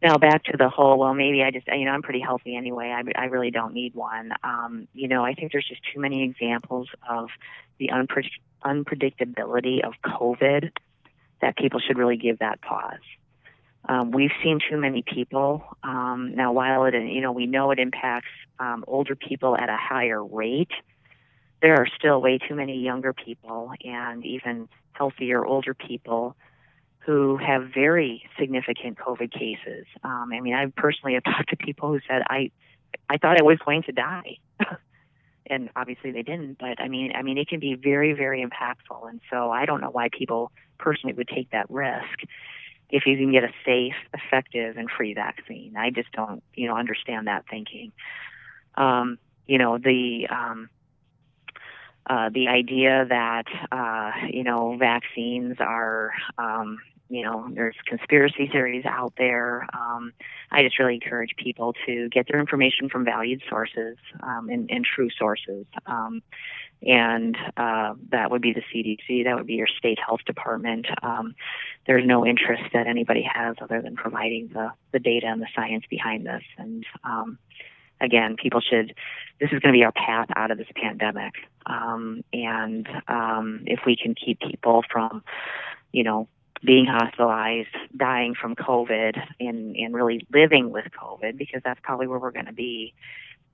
Now 0.00 0.16
back 0.16 0.44
to 0.44 0.56
the 0.56 0.68
whole, 0.68 0.98
well, 0.98 1.14
maybe 1.14 1.42
I 1.42 1.50
just, 1.50 1.66
you 1.66 1.84
know, 1.84 1.90
I'm 1.90 2.02
pretty 2.02 2.20
healthy 2.20 2.54
anyway. 2.56 2.94
I, 2.94 3.02
I 3.20 3.24
really 3.26 3.50
don't 3.50 3.74
need 3.74 3.94
one. 3.94 4.30
Um, 4.44 4.86
you 4.94 5.08
know, 5.08 5.24
I 5.24 5.34
think 5.34 5.50
there's 5.52 5.66
just 5.66 5.80
too 5.92 6.00
many 6.00 6.22
examples 6.22 6.88
of 7.08 7.30
the 7.78 7.90
unpre- 7.92 8.30
unpredictability 8.64 9.84
of 9.84 9.94
COVID 10.04 10.70
that 11.40 11.56
people 11.56 11.80
should 11.80 11.98
really 11.98 12.16
give 12.16 12.38
that 12.38 12.60
pause. 12.60 13.00
Um, 13.88 14.10
we've 14.10 14.32
seen 14.42 14.60
too 14.68 14.76
many 14.76 15.02
people. 15.02 15.64
Um, 15.82 16.34
now, 16.34 16.52
while 16.52 16.84
it, 16.84 16.94
you 16.94 17.20
know, 17.20 17.32
we 17.32 17.46
know 17.46 17.70
it 17.70 17.78
impacts 17.78 18.28
um, 18.60 18.84
older 18.86 19.16
people 19.16 19.56
at 19.56 19.68
a 19.68 19.76
higher 19.76 20.22
rate, 20.22 20.70
there 21.62 21.74
are 21.74 21.86
still 21.98 22.20
way 22.20 22.38
too 22.38 22.54
many 22.54 22.80
younger 22.80 23.12
people 23.12 23.72
and 23.84 24.24
even 24.24 24.68
healthier 24.92 25.44
older 25.44 25.74
people 25.74 26.36
who 27.08 27.38
have 27.38 27.70
very 27.72 28.22
significant 28.38 28.98
COVID 28.98 29.32
cases. 29.32 29.86
Um, 30.04 30.30
I 30.30 30.40
mean, 30.40 30.52
I 30.52 30.66
personally 30.76 31.14
have 31.14 31.24
talked 31.24 31.48
to 31.48 31.56
people 31.56 31.90
who 31.90 32.00
said, 32.06 32.20
"I, 32.28 32.50
I 33.08 33.16
thought 33.16 33.40
I 33.40 33.42
was 33.42 33.56
going 33.64 33.82
to 33.84 33.92
die," 33.92 34.36
and 35.46 35.70
obviously 35.74 36.10
they 36.10 36.22
didn't. 36.22 36.58
But 36.58 36.78
I 36.78 36.88
mean, 36.88 37.12
I 37.16 37.22
mean, 37.22 37.38
it 37.38 37.48
can 37.48 37.60
be 37.60 37.76
very, 37.76 38.12
very 38.12 38.44
impactful. 38.44 39.08
And 39.08 39.22
so 39.30 39.50
I 39.50 39.64
don't 39.64 39.80
know 39.80 39.88
why 39.88 40.10
people 40.10 40.52
personally 40.78 41.14
would 41.14 41.28
take 41.28 41.50
that 41.52 41.70
risk 41.70 42.24
if 42.90 43.06
you 43.06 43.16
can 43.16 43.32
get 43.32 43.42
a 43.42 43.52
safe, 43.64 43.96
effective, 44.12 44.76
and 44.76 44.90
free 44.90 45.14
vaccine. 45.14 45.76
I 45.78 45.88
just 45.88 46.12
don't, 46.12 46.42
you 46.52 46.68
know, 46.68 46.76
understand 46.76 47.26
that 47.26 47.46
thinking. 47.48 47.90
Um, 48.74 49.18
you 49.46 49.56
know, 49.56 49.78
the 49.78 50.26
um, 50.28 50.68
uh, 52.06 52.28
the 52.34 52.48
idea 52.48 53.06
that 53.08 53.46
uh, 53.72 54.12
you 54.28 54.44
know 54.44 54.76
vaccines 54.76 55.56
are 55.58 56.12
um, 56.36 56.78
you 57.08 57.22
know, 57.22 57.48
there's 57.52 57.76
conspiracy 57.86 58.48
theories 58.50 58.84
out 58.84 59.14
there. 59.16 59.66
Um, 59.72 60.12
I 60.50 60.62
just 60.62 60.78
really 60.78 60.94
encourage 60.94 61.34
people 61.36 61.74
to 61.86 62.08
get 62.10 62.26
their 62.28 62.38
information 62.38 62.88
from 62.88 63.04
valued 63.04 63.42
sources 63.48 63.96
um, 64.22 64.48
and, 64.50 64.70
and, 64.70 64.84
true 64.84 65.08
sources. 65.18 65.66
Um, 65.86 66.22
and 66.82 67.36
uh, 67.56 67.94
that 68.10 68.30
would 68.30 68.42
be 68.42 68.52
the 68.52 68.62
CDC, 68.72 69.24
that 69.24 69.36
would 69.36 69.46
be 69.46 69.54
your 69.54 69.66
state 69.66 69.98
health 70.04 70.20
department. 70.26 70.86
Um, 71.02 71.34
there's 71.86 72.06
no 72.06 72.26
interest 72.26 72.64
that 72.72 72.86
anybody 72.86 73.22
has 73.22 73.56
other 73.60 73.80
than 73.80 73.96
providing 73.96 74.48
the, 74.52 74.70
the 74.92 74.98
data 74.98 75.26
and 75.26 75.40
the 75.40 75.48
science 75.56 75.84
behind 75.88 76.26
this. 76.26 76.42
And 76.58 76.84
um, 77.04 77.38
again, 78.00 78.36
people 78.40 78.60
should, 78.60 78.94
this 79.40 79.50
is 79.50 79.60
going 79.60 79.72
to 79.72 79.78
be 79.78 79.84
our 79.84 79.92
path 79.92 80.28
out 80.36 80.50
of 80.50 80.58
this 80.58 80.68
pandemic. 80.76 81.34
Um, 81.66 82.22
and 82.32 82.86
if 83.66 83.80
we 83.86 83.96
can 83.96 84.14
keep 84.14 84.40
people 84.40 84.84
from, 84.90 85.24
you 85.92 86.04
know, 86.04 86.28
being 86.64 86.86
hospitalized, 86.86 87.68
dying 87.96 88.34
from 88.34 88.54
COVID, 88.54 89.20
and, 89.40 89.76
and 89.76 89.94
really 89.94 90.26
living 90.32 90.70
with 90.70 90.86
COVID, 91.00 91.36
because 91.36 91.62
that's 91.64 91.80
probably 91.82 92.06
where 92.06 92.18
we're 92.18 92.32
going 92.32 92.46
to 92.46 92.52
be. 92.52 92.94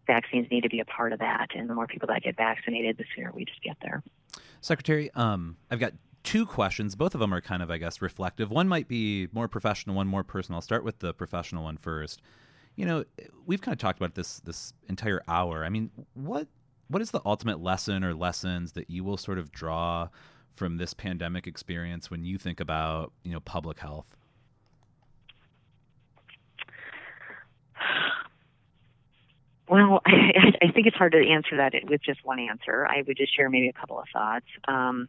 Vaccines 0.07 0.47
need 0.51 0.63
to 0.63 0.69
be 0.69 0.81
a 0.81 0.85
part 0.85 1.13
of 1.13 1.19
that, 1.21 1.49
and 1.55 1.69
the 1.69 1.75
more 1.75 1.87
people 1.87 2.09
that 2.09 2.23
get 2.23 2.37
vaccinated, 2.37 2.99
the 2.99 3.05
sooner 3.15 3.33
we 3.33 3.45
just 3.45 3.63
get 3.63 3.77
there. 3.83 4.03
Secretary, 4.61 5.11
um, 5.15 5.57
I've 5.71 5.81
got 5.81 5.93
two 6.25 6.47
questions. 6.47 6.95
Both 6.97 7.15
of 7.15 7.21
them 7.21 7.33
are 7.33 7.41
kind 7.41 7.63
of, 7.63 7.71
I 7.71 7.79
guess, 7.79 8.03
reflective. 8.03 8.51
One 8.51 8.67
might 8.67 8.89
be 8.89 9.29
more 9.33 9.47
professional, 9.47 9.95
one 9.95 10.09
more 10.09 10.25
personal. 10.25 10.57
I'll 10.57 10.63
start 10.63 10.85
with 10.85 10.99
the 10.99 11.15
professional 11.15 11.65
one 11.65 11.77
first. 11.77 12.23
You 12.77 12.87
know, 12.87 13.05
we've 13.47 13.61
kind 13.61 13.73
of 13.73 13.79
talked 13.79 13.99
about 13.99 14.15
this 14.15 14.41
this 14.41 14.73
entire 14.89 15.23
hour. 15.29 15.65
I 15.65 15.69
mean, 15.69 15.91
what 16.15 16.49
what 16.89 17.01
is 17.01 17.13
the 17.13 17.21
ultimate 17.25 17.61
lesson 17.61 18.03
or 18.03 18.15
lessons 18.15 18.73
that 18.73 18.91
you 18.91 19.05
will 19.05 19.17
sort 19.17 19.39
of 19.39 19.53
draw 19.53 20.09
from 20.55 20.77
this 20.77 20.95
pandemic 20.95 21.47
experience 21.47 22.11
when 22.11 22.25
you 22.25 22.39
think 22.39 22.61
about 22.61 23.13
you 23.25 23.33
know 23.33 23.41
public 23.41 23.81
health? 23.81 24.17
Well, 29.69 30.01
I, 30.07 30.53
I 30.63 30.73
think 30.73 30.87
it's 30.87 30.97
hard 30.97 31.13
to 31.13 31.19
answer 31.19 31.57
that 31.57 31.75
with 31.89 32.03
just 32.03 32.25
one 32.25 32.39
answer. 32.39 32.87
I 32.87 33.03
would 33.07 33.17
just 33.17 33.35
share 33.35 33.49
maybe 33.49 33.69
a 33.69 33.73
couple 33.73 33.99
of 33.99 34.07
thoughts. 34.13 34.47
Um, 34.69 35.09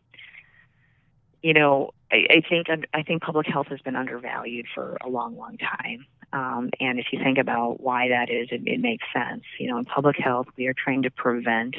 you 1.41 1.53
know, 1.53 1.91
I, 2.11 2.25
I 2.29 2.41
think 2.49 2.67
I 2.93 3.03
think 3.03 3.21
public 3.21 3.45
health 3.47 3.67
has 3.67 3.79
been 3.81 3.95
undervalued 3.95 4.65
for 4.73 4.97
a 5.03 5.09
long, 5.09 5.37
long 5.37 5.57
time. 5.57 6.05
Um, 6.33 6.69
and 6.79 6.99
if 6.99 7.07
you 7.11 7.19
think 7.23 7.37
about 7.37 7.79
why 7.79 8.09
that 8.09 8.29
is, 8.29 8.47
it, 8.51 8.61
it 8.65 8.79
makes 8.79 9.05
sense. 9.13 9.43
You 9.59 9.69
know, 9.69 9.77
in 9.77 9.85
public 9.85 10.17
health, 10.17 10.47
we 10.57 10.67
are 10.67 10.73
trying 10.73 11.03
to 11.03 11.11
prevent 11.11 11.75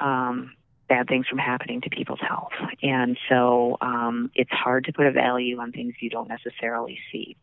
um, 0.00 0.54
bad 0.90 1.06
things 1.08 1.26
from 1.26 1.38
happening 1.38 1.80
to 1.82 1.88
people's 1.88 2.20
health. 2.20 2.52
And 2.82 3.16
so 3.28 3.78
um, 3.80 4.30
it's 4.34 4.50
hard 4.50 4.84
to 4.86 4.92
put 4.92 5.06
a 5.06 5.12
value 5.12 5.58
on 5.60 5.72
things 5.72 5.94
you 6.00 6.10
don't 6.10 6.28
necessarily 6.28 6.98
see. 7.10 7.36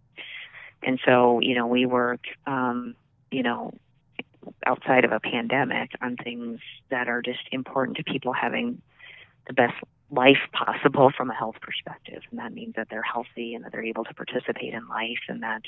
And 0.83 0.99
so, 1.05 1.39
you 1.41 1.55
know, 1.55 1.65
we 1.65 1.85
work, 1.85 2.19
um, 2.45 2.93
you 3.31 3.41
know, 3.41 3.73
outside 4.65 5.05
of 5.05 5.13
a 5.13 5.19
pandemic 5.19 5.91
on 6.01 6.17
things 6.17 6.59
that 6.89 7.07
are 7.07 7.21
just 7.21 7.39
important 7.51 7.97
to 7.97 8.03
people 8.03 8.33
having 8.33 8.81
the 9.47 9.53
best 9.53 9.75
life 10.11 10.37
possible 10.51 11.09
from 11.15 11.31
a 11.31 11.33
health 11.33 11.55
perspective. 11.61 12.21
And 12.29 12.39
that 12.39 12.53
means 12.53 12.75
that 12.75 12.87
they're 12.89 13.01
healthy 13.01 13.55
and 13.55 13.63
that 13.63 13.71
they're 13.71 13.83
able 13.83 14.03
to 14.03 14.13
participate 14.13 14.73
in 14.73 14.87
life 14.87 15.23
and 15.29 15.41
that 15.41 15.61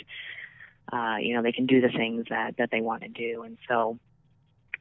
uh, 0.91 1.17
you 1.21 1.35
know, 1.35 1.43
they 1.43 1.51
can 1.51 1.65
do 1.65 1.81
the 1.81 1.89
things 1.89 2.25
that 2.29 2.57
that 2.57 2.69
they 2.71 2.81
want 2.81 3.03
to 3.03 3.09
do. 3.09 3.43
And 3.43 3.57
so 3.67 3.99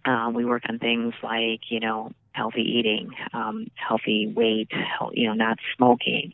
um, 0.04 0.34
we 0.34 0.44
work 0.44 0.62
on 0.68 0.78
things 0.78 1.14
like 1.22 1.70
you 1.70 1.80
know 1.80 2.12
healthy 2.38 2.62
eating, 2.62 3.10
um, 3.32 3.66
healthy 3.74 4.32
weight, 4.40 4.70
you 5.12 5.26
know, 5.26 5.34
not 5.34 5.58
smoking. 5.76 6.32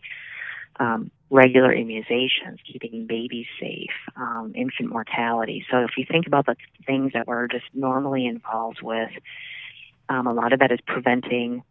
Um, 0.78 1.10
regular 1.30 1.74
immunizations, 1.74 2.58
keeping 2.70 3.06
babies 3.06 3.46
safe, 3.60 3.96
um, 4.16 4.52
infant 4.54 4.90
mortality. 4.90 5.64
So 5.70 5.78
if 5.78 5.92
you 5.96 6.04
think 6.08 6.26
about 6.26 6.46
the 6.46 6.56
things 6.86 7.12
that 7.14 7.26
we're 7.26 7.48
just 7.48 7.64
normally 7.72 8.26
involved 8.26 8.80
with, 8.82 9.10
um, 10.08 10.26
a 10.26 10.32
lot 10.32 10.52
of 10.52 10.60
that 10.60 10.70
is 10.70 10.80
preventing 10.86 11.62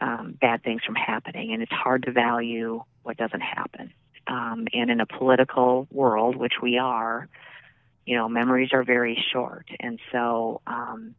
um, 0.00 0.36
bad 0.40 0.62
things 0.62 0.82
from 0.84 0.96
happening, 0.96 1.52
and 1.52 1.62
it's 1.62 1.72
hard 1.72 2.02
to 2.04 2.12
value 2.12 2.82
what 3.02 3.16
doesn't 3.16 3.40
happen. 3.40 3.92
Um, 4.26 4.66
and 4.72 4.90
in 4.90 5.00
a 5.00 5.06
political 5.06 5.86
world, 5.90 6.36
which 6.36 6.54
we 6.62 6.78
are, 6.78 7.28
you 8.06 8.16
know, 8.16 8.28
memories 8.28 8.70
are 8.72 8.84
very 8.84 9.22
short, 9.32 9.66
and 9.78 9.98
so. 10.12 10.60
Um, 10.66 11.14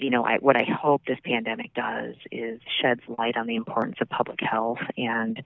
you 0.00 0.10
know, 0.10 0.24
I, 0.24 0.38
what 0.38 0.56
I 0.56 0.64
hope 0.64 1.02
this 1.06 1.18
pandemic 1.24 1.74
does 1.74 2.14
is 2.32 2.60
sheds 2.80 3.02
light 3.18 3.36
on 3.36 3.46
the 3.46 3.56
importance 3.56 3.96
of 4.00 4.08
public 4.08 4.40
health 4.40 4.80
and 4.96 5.42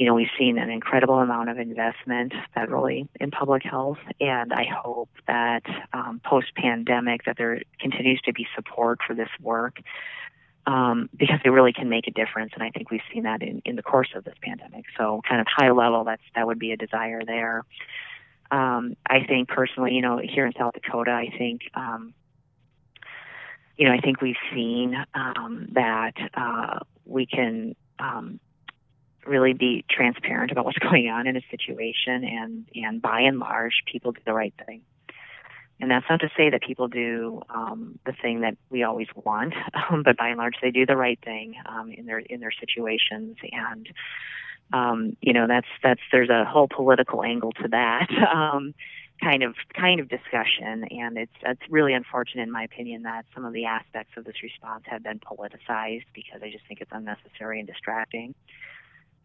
you 0.00 0.06
know, 0.06 0.14
we've 0.14 0.30
seen 0.38 0.56
an 0.56 0.70
incredible 0.70 1.18
amount 1.18 1.50
of 1.50 1.58
investment 1.58 2.32
federally 2.56 3.06
in 3.20 3.30
public 3.30 3.62
health, 3.62 3.98
and 4.18 4.50
I 4.50 4.64
hope 4.64 5.10
that 5.26 5.62
um, 5.92 6.22
post-pandemic 6.24 7.24
that 7.26 7.36
there 7.36 7.60
continues 7.78 8.18
to 8.22 8.32
be 8.32 8.46
support 8.54 9.00
for 9.06 9.14
this 9.14 9.28
work 9.42 9.78
um, 10.66 11.10
because 11.14 11.40
it 11.44 11.50
really 11.50 11.74
can 11.74 11.90
make 11.90 12.06
a 12.06 12.12
difference. 12.12 12.52
And 12.54 12.62
I 12.62 12.70
think 12.70 12.90
we've 12.90 13.02
seen 13.12 13.24
that 13.24 13.42
in, 13.42 13.60
in 13.66 13.76
the 13.76 13.82
course 13.82 14.08
of 14.14 14.24
this 14.24 14.36
pandemic. 14.42 14.86
So, 14.96 15.20
kind 15.28 15.40
of 15.40 15.46
high 15.54 15.70
level, 15.70 16.04
that's 16.04 16.22
that 16.34 16.46
would 16.46 16.58
be 16.58 16.72
a 16.72 16.78
desire 16.78 17.22
there. 17.22 17.64
Um, 18.50 18.96
I 19.06 19.24
think 19.24 19.48
personally, 19.48 19.92
you 19.92 20.00
know, 20.00 20.18
here 20.18 20.46
in 20.46 20.54
South 20.58 20.72
Dakota, 20.72 21.10
I 21.10 21.28
think. 21.36 21.62
Um, 21.74 22.14
you 23.80 23.88
know, 23.88 23.94
I 23.94 24.00
think 24.00 24.20
we've 24.20 24.36
seen 24.52 24.94
um, 25.14 25.68
that 25.72 26.12
uh, 26.34 26.80
we 27.06 27.24
can 27.24 27.74
um, 27.98 28.38
really 29.24 29.54
be 29.54 29.86
transparent 29.90 30.52
about 30.52 30.66
what's 30.66 30.78
going 30.90 31.08
on 31.08 31.26
in 31.26 31.34
a 31.34 31.40
situation 31.50 32.22
and 32.24 32.68
and 32.74 33.00
by 33.00 33.22
and 33.22 33.38
large 33.38 33.82
people 33.90 34.12
do 34.12 34.20
the 34.26 34.34
right 34.34 34.52
thing. 34.66 34.82
And 35.80 35.90
that's 35.90 36.04
not 36.10 36.20
to 36.20 36.28
say 36.36 36.50
that 36.50 36.60
people 36.60 36.88
do 36.88 37.40
um, 37.48 37.98
the 38.04 38.12
thing 38.12 38.42
that 38.42 38.58
we 38.68 38.82
always 38.82 39.08
want 39.14 39.54
um, 39.90 40.02
but 40.02 40.18
by 40.18 40.28
and 40.28 40.36
large 40.36 40.56
they 40.60 40.70
do 40.70 40.84
the 40.84 40.96
right 40.96 41.18
thing 41.24 41.54
um, 41.64 41.90
in 41.90 42.04
their 42.04 42.18
in 42.18 42.40
their 42.40 42.52
situations. 42.52 43.38
And 43.50 43.88
um, 44.74 45.16
you 45.22 45.32
know 45.32 45.46
that's 45.46 45.68
that's 45.82 46.02
there's 46.12 46.28
a 46.28 46.44
whole 46.44 46.68
political 46.68 47.24
angle 47.24 47.52
to 47.52 47.68
that 47.68 48.10
um, 48.34 48.74
kind 49.22 49.42
of 49.42 49.54
kind 49.74 50.00
of 50.00 50.08
discussion 50.08 50.84
and 50.90 51.18
it's 51.18 51.32
it's 51.42 51.60
really 51.68 51.92
unfortunate 51.92 52.42
in 52.42 52.50
my 52.50 52.64
opinion 52.64 53.02
that 53.02 53.26
some 53.34 53.44
of 53.44 53.52
the 53.52 53.66
aspects 53.66 54.12
of 54.16 54.24
this 54.24 54.42
response 54.42 54.84
have 54.86 55.02
been 55.02 55.20
politicized 55.20 56.04
because 56.14 56.42
I 56.42 56.50
just 56.50 56.66
think 56.66 56.80
it's 56.80 56.90
unnecessary 56.92 57.58
and 57.58 57.68
distracting. 57.68 58.34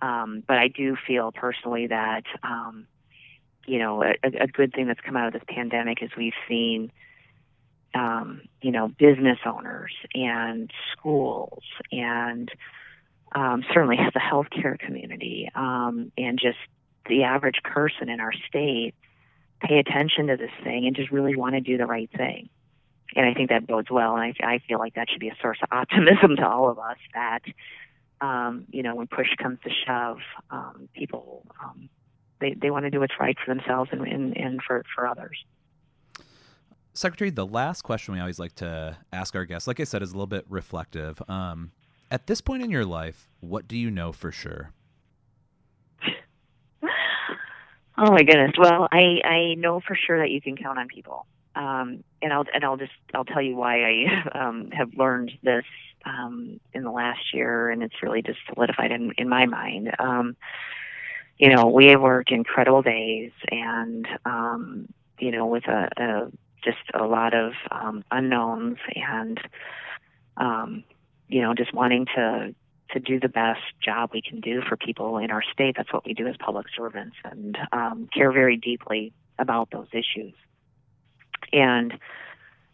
Um, 0.01 0.43
but 0.45 0.57
I 0.57 0.67
do 0.67 0.95
feel 1.07 1.31
personally 1.31 1.87
that, 1.87 2.23
um, 2.43 2.87
you 3.65 3.79
know, 3.79 4.03
a, 4.03 4.13
a 4.23 4.47
good 4.47 4.73
thing 4.73 4.87
that's 4.87 4.99
come 4.99 5.15
out 5.15 5.27
of 5.27 5.33
this 5.33 5.43
pandemic 5.47 6.01
is 6.01 6.09
we've 6.17 6.33
seen, 6.47 6.91
um, 7.93 8.41
you 8.61 8.71
know, 8.71 8.87
business 8.87 9.39
owners 9.45 9.93
and 10.13 10.69
schools 10.91 11.63
and 11.91 12.51
um, 13.33 13.63
certainly 13.73 13.97
the 14.13 14.19
healthcare 14.19 14.77
community 14.77 15.49
um, 15.55 16.11
and 16.17 16.39
just 16.39 16.57
the 17.07 17.23
average 17.23 17.61
person 17.63 18.09
in 18.09 18.19
our 18.19 18.33
state 18.47 18.93
pay 19.67 19.79
attention 19.79 20.27
to 20.27 20.37
this 20.37 20.51
thing 20.63 20.85
and 20.85 20.95
just 20.95 21.11
really 21.11 21.35
want 21.35 21.55
to 21.55 21.61
do 21.61 21.77
the 21.77 21.85
right 21.85 22.09
thing. 22.15 22.49
And 23.15 23.25
I 23.25 23.33
think 23.33 23.49
that 23.49 23.67
bodes 23.67 23.89
well. 23.89 24.15
And 24.15 24.21
I, 24.21 24.45
I 24.45 24.59
feel 24.67 24.79
like 24.79 24.95
that 24.95 25.09
should 25.09 25.19
be 25.19 25.29
a 25.29 25.35
source 25.41 25.59
of 25.61 25.69
optimism 25.77 26.35
to 26.37 26.47
all 26.47 26.69
of 26.69 26.79
us 26.79 26.97
that 27.13 27.41
um, 28.21 28.65
you 28.71 28.83
know, 28.83 28.95
when 28.95 29.07
push 29.07 29.27
comes 29.41 29.59
to 29.63 29.69
shove, 29.85 30.19
um, 30.49 30.89
people 30.93 31.43
um, 31.63 31.89
they 32.39 32.53
they 32.53 32.71
want 32.71 32.85
to 32.85 32.89
do 32.89 32.99
what's 32.99 33.13
right 33.19 33.35
for 33.43 33.53
themselves 33.53 33.89
and 33.91 34.01
and, 34.07 34.37
and 34.37 34.61
for 34.65 34.83
for 34.93 35.07
others. 35.07 35.43
Secretary, 36.93 37.29
the 37.29 37.45
last 37.45 37.81
question 37.81 38.13
we 38.13 38.21
always 38.21 38.39
like 38.39 38.55
to 38.55 38.97
ask 39.11 39.35
our 39.35 39.43
guests, 39.43 39.67
like 39.67 39.81
I 39.81 39.83
said, 39.83 40.01
is 40.01 40.11
a 40.11 40.13
little 40.13 40.27
bit 40.27 40.45
reflective. 40.47 41.21
Um, 41.27 41.71
at 42.09 42.27
this 42.27 42.39
point 42.39 42.63
in 42.63 42.71
your 42.71 42.85
life, 42.85 43.27
what 43.41 43.67
do 43.67 43.77
you 43.77 43.91
know 43.91 44.13
for 44.13 44.31
sure? 44.31 44.71
Oh 47.97 48.11
my 48.11 48.23
goodness! 48.23 48.53
Well, 48.57 48.87
I 48.91 49.21
I 49.23 49.53
know 49.55 49.79
for 49.79 49.95
sure 49.95 50.19
that 50.19 50.31
you 50.31 50.41
can 50.41 50.57
count 50.57 50.79
on 50.79 50.87
people, 50.87 51.25
um, 51.55 52.03
and 52.21 52.33
I'll 52.33 52.45
and 52.53 52.63
I'll 52.63 52.77
just 52.77 52.93
I'll 53.13 53.25
tell 53.25 53.41
you 53.41 53.55
why 53.55 53.83
I 53.83 54.23
um, 54.47 54.71
have 54.71 54.89
learned 54.95 55.31
this 55.43 55.65
um, 56.05 56.59
in 56.73 56.83
the 56.83 56.91
last 56.91 57.33
year, 57.33 57.69
and 57.69 57.83
it's 57.83 57.95
really 58.03 58.21
just 58.21 58.39
solidified 58.53 58.91
in, 58.91 59.11
in 59.17 59.27
my 59.29 59.45
mind. 59.45 59.91
Um, 59.99 60.35
you 61.37 61.53
know, 61.53 61.67
we 61.67 61.87
have 61.87 62.01
worked 62.01 62.31
incredible 62.31 62.81
days, 62.81 63.31
and 63.51 64.07
um, 64.25 64.87
you 65.19 65.31
know, 65.31 65.47
with 65.47 65.67
a, 65.67 65.89
a 65.97 66.31
just 66.63 66.77
a 66.93 67.05
lot 67.05 67.33
of 67.33 67.53
um, 67.71 68.03
unknowns, 68.11 68.77
and 68.95 69.39
um, 70.37 70.83
you 71.27 71.41
know, 71.41 71.53
just 71.53 71.73
wanting 71.73 72.05
to 72.15 72.55
to 72.91 72.99
do 72.99 73.19
the 73.19 73.29
best 73.29 73.61
job 73.83 74.11
we 74.13 74.21
can 74.21 74.39
do 74.39 74.61
for 74.61 74.77
people 74.77 75.17
in 75.17 75.31
our 75.31 75.43
state. 75.53 75.75
That's 75.77 75.91
what 75.91 76.05
we 76.05 76.13
do 76.13 76.27
as 76.27 76.35
public 76.37 76.67
servants, 76.75 77.15
and 77.23 77.57
um, 77.71 78.09
care 78.13 78.31
very 78.31 78.57
deeply 78.57 79.13
about 79.39 79.71
those 79.71 79.87
issues. 79.91 80.33
And 81.51 81.93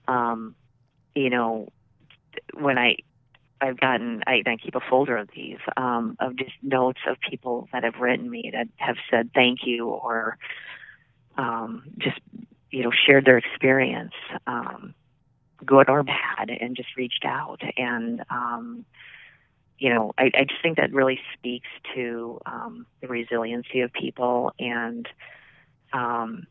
um, 0.08 0.56
you 1.16 1.30
know, 1.30 1.70
when 2.54 2.78
I 2.78 2.98
I've 3.60 3.80
gotten 3.80 4.24
I, 4.28 4.44
I 4.46 4.58
keep 4.58 4.76
a 4.76 4.82
folder 4.90 5.18
of 5.18 5.30
these 5.36 5.60
um, 5.78 6.18
of 6.20 6.36
just 6.36 6.54
notes 6.62 7.00
of 7.08 7.18
people 7.20 7.70
that 7.72 7.84
have 7.84 7.96
written 7.96 8.30
me 8.30 8.52
that 8.54 8.68
have 8.78 8.98
said 9.10 9.32
thank 9.34 9.60
you 9.66 9.88
or 9.88 10.38
um, 11.38 11.84
just 11.98 12.20
you 12.70 12.84
know 12.84 12.92
shared 12.92 13.26
their 13.26 13.38
experience, 13.38 14.14
um, 14.48 14.94
good 15.66 15.90
or 15.90 16.04
bad, 16.04 16.50
and 16.50 16.76
just 16.76 16.96
reached 16.98 17.26
out 17.26 17.62
and. 17.78 18.24
You 19.82 19.90
know, 19.90 20.14
I, 20.16 20.26
I 20.36 20.44
just 20.44 20.62
think 20.62 20.78
that 20.78 20.94
really 20.94 21.20
speaks 21.34 21.68
to 21.96 22.40
um, 22.46 22.86
the 23.02 23.08
resiliency 23.08 23.82
of 23.82 23.92
people 23.92 24.54
and 24.60 25.10
um, 25.92 26.46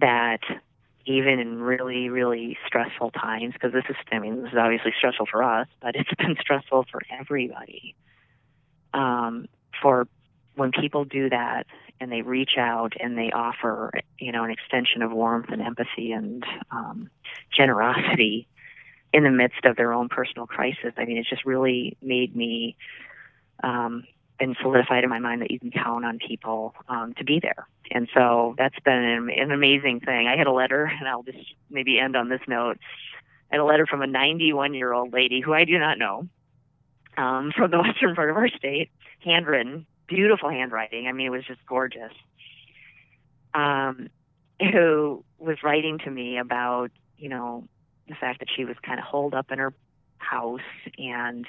that 0.00 0.40
even 1.06 1.38
in 1.38 1.60
really, 1.60 2.08
really 2.08 2.58
stressful 2.66 3.12
times, 3.12 3.52
because 3.52 3.72
this 3.72 3.84
is, 3.88 3.94
I 4.10 4.18
mean, 4.18 4.42
this 4.42 4.50
is 4.50 4.58
obviously 4.58 4.92
stressful 4.98 5.26
for 5.30 5.44
us, 5.44 5.68
but 5.80 5.94
it's 5.94 6.12
been 6.18 6.36
stressful 6.40 6.86
for 6.90 7.02
everybody. 7.08 7.94
Um, 8.92 9.46
for 9.80 10.08
when 10.56 10.72
people 10.72 11.04
do 11.04 11.30
that 11.30 11.66
and 12.00 12.10
they 12.10 12.22
reach 12.22 12.58
out 12.58 12.94
and 12.98 13.16
they 13.16 13.30
offer, 13.30 13.92
you 14.18 14.32
know, 14.32 14.42
an 14.42 14.50
extension 14.50 15.02
of 15.02 15.12
warmth 15.12 15.50
and 15.50 15.62
empathy 15.62 16.10
and 16.10 16.44
um, 16.72 17.08
generosity 17.56 18.48
in 19.12 19.24
the 19.24 19.30
midst 19.30 19.64
of 19.64 19.76
their 19.76 19.92
own 19.92 20.08
personal 20.08 20.46
crisis, 20.46 20.92
I 20.96 21.04
mean, 21.04 21.18
it 21.18 21.26
just 21.28 21.44
really 21.44 21.96
made 22.00 22.34
me 22.34 22.76
um, 23.62 24.04
been 24.38 24.56
solidified 24.60 25.04
in 25.04 25.10
my 25.10 25.18
mind 25.18 25.42
that 25.42 25.50
you 25.50 25.60
can 25.60 25.70
count 25.70 26.04
on 26.04 26.18
people 26.18 26.74
um, 26.88 27.14
to 27.14 27.24
be 27.24 27.38
there. 27.40 27.68
And 27.90 28.08
so 28.14 28.54
that's 28.58 28.78
been 28.84 28.94
an, 28.94 29.30
an 29.30 29.52
amazing 29.52 30.00
thing. 30.00 30.26
I 30.26 30.36
had 30.36 30.46
a 30.46 30.52
letter, 30.52 30.84
and 30.84 31.06
I'll 31.06 31.22
just 31.22 31.38
maybe 31.70 31.98
end 31.98 32.16
on 32.16 32.28
this 32.28 32.40
note. 32.48 32.78
I 33.50 33.56
had 33.56 33.60
a 33.60 33.64
letter 33.64 33.86
from 33.86 34.02
a 34.02 34.06
91 34.06 34.74
year 34.74 34.92
old 34.92 35.12
lady 35.12 35.40
who 35.40 35.52
I 35.52 35.64
do 35.64 35.78
not 35.78 35.98
know 35.98 36.28
um, 37.16 37.52
from 37.54 37.70
the 37.70 37.78
western 37.82 38.14
part 38.14 38.30
of 38.30 38.36
our 38.36 38.48
state, 38.48 38.90
handwritten, 39.20 39.86
beautiful 40.06 40.48
handwriting. 40.48 41.06
I 41.06 41.12
mean, 41.12 41.26
it 41.26 41.30
was 41.30 41.44
just 41.44 41.64
gorgeous. 41.66 42.12
Um, 43.54 44.08
who 44.60 45.24
was 45.38 45.58
writing 45.62 45.98
to 45.98 46.10
me 46.10 46.38
about, 46.38 46.90
you 47.18 47.28
know, 47.28 47.68
the 48.12 48.18
fact 48.20 48.40
that 48.40 48.48
she 48.54 48.64
was 48.64 48.76
kind 48.82 48.98
of 48.98 49.04
holed 49.04 49.32
up 49.32 49.50
in 49.50 49.58
her 49.58 49.72
house 50.18 50.60
and 50.98 51.46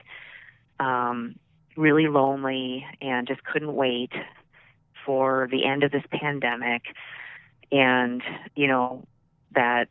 um, 0.79 1.35
really 1.75 2.07
lonely 2.07 2.85
and 3.01 3.27
just 3.27 3.43
couldn't 3.43 3.73
wait 3.73 4.11
for 5.05 5.49
the 5.51 5.65
end 5.65 5.83
of 5.83 5.91
this 5.91 6.03
pandemic. 6.09 6.83
And 7.71 8.21
you 8.55 8.67
know 8.67 9.05
that 9.53 9.89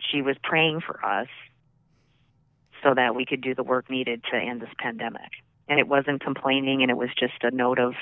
she 0.00 0.22
was 0.22 0.36
praying 0.42 0.80
for 0.80 1.04
us 1.04 1.28
so 2.82 2.94
that 2.94 3.14
we 3.14 3.24
could 3.24 3.40
do 3.40 3.54
the 3.54 3.62
work 3.62 3.88
needed 3.90 4.24
to 4.32 4.36
end 4.36 4.60
this 4.60 4.70
pandemic. 4.78 5.30
And 5.68 5.78
it 5.78 5.86
wasn't 5.86 6.22
complaining 6.22 6.82
and 6.82 6.90
it 6.90 6.96
was 6.96 7.10
just 7.18 7.34
a 7.42 7.50
note 7.50 7.78
of 7.78 7.94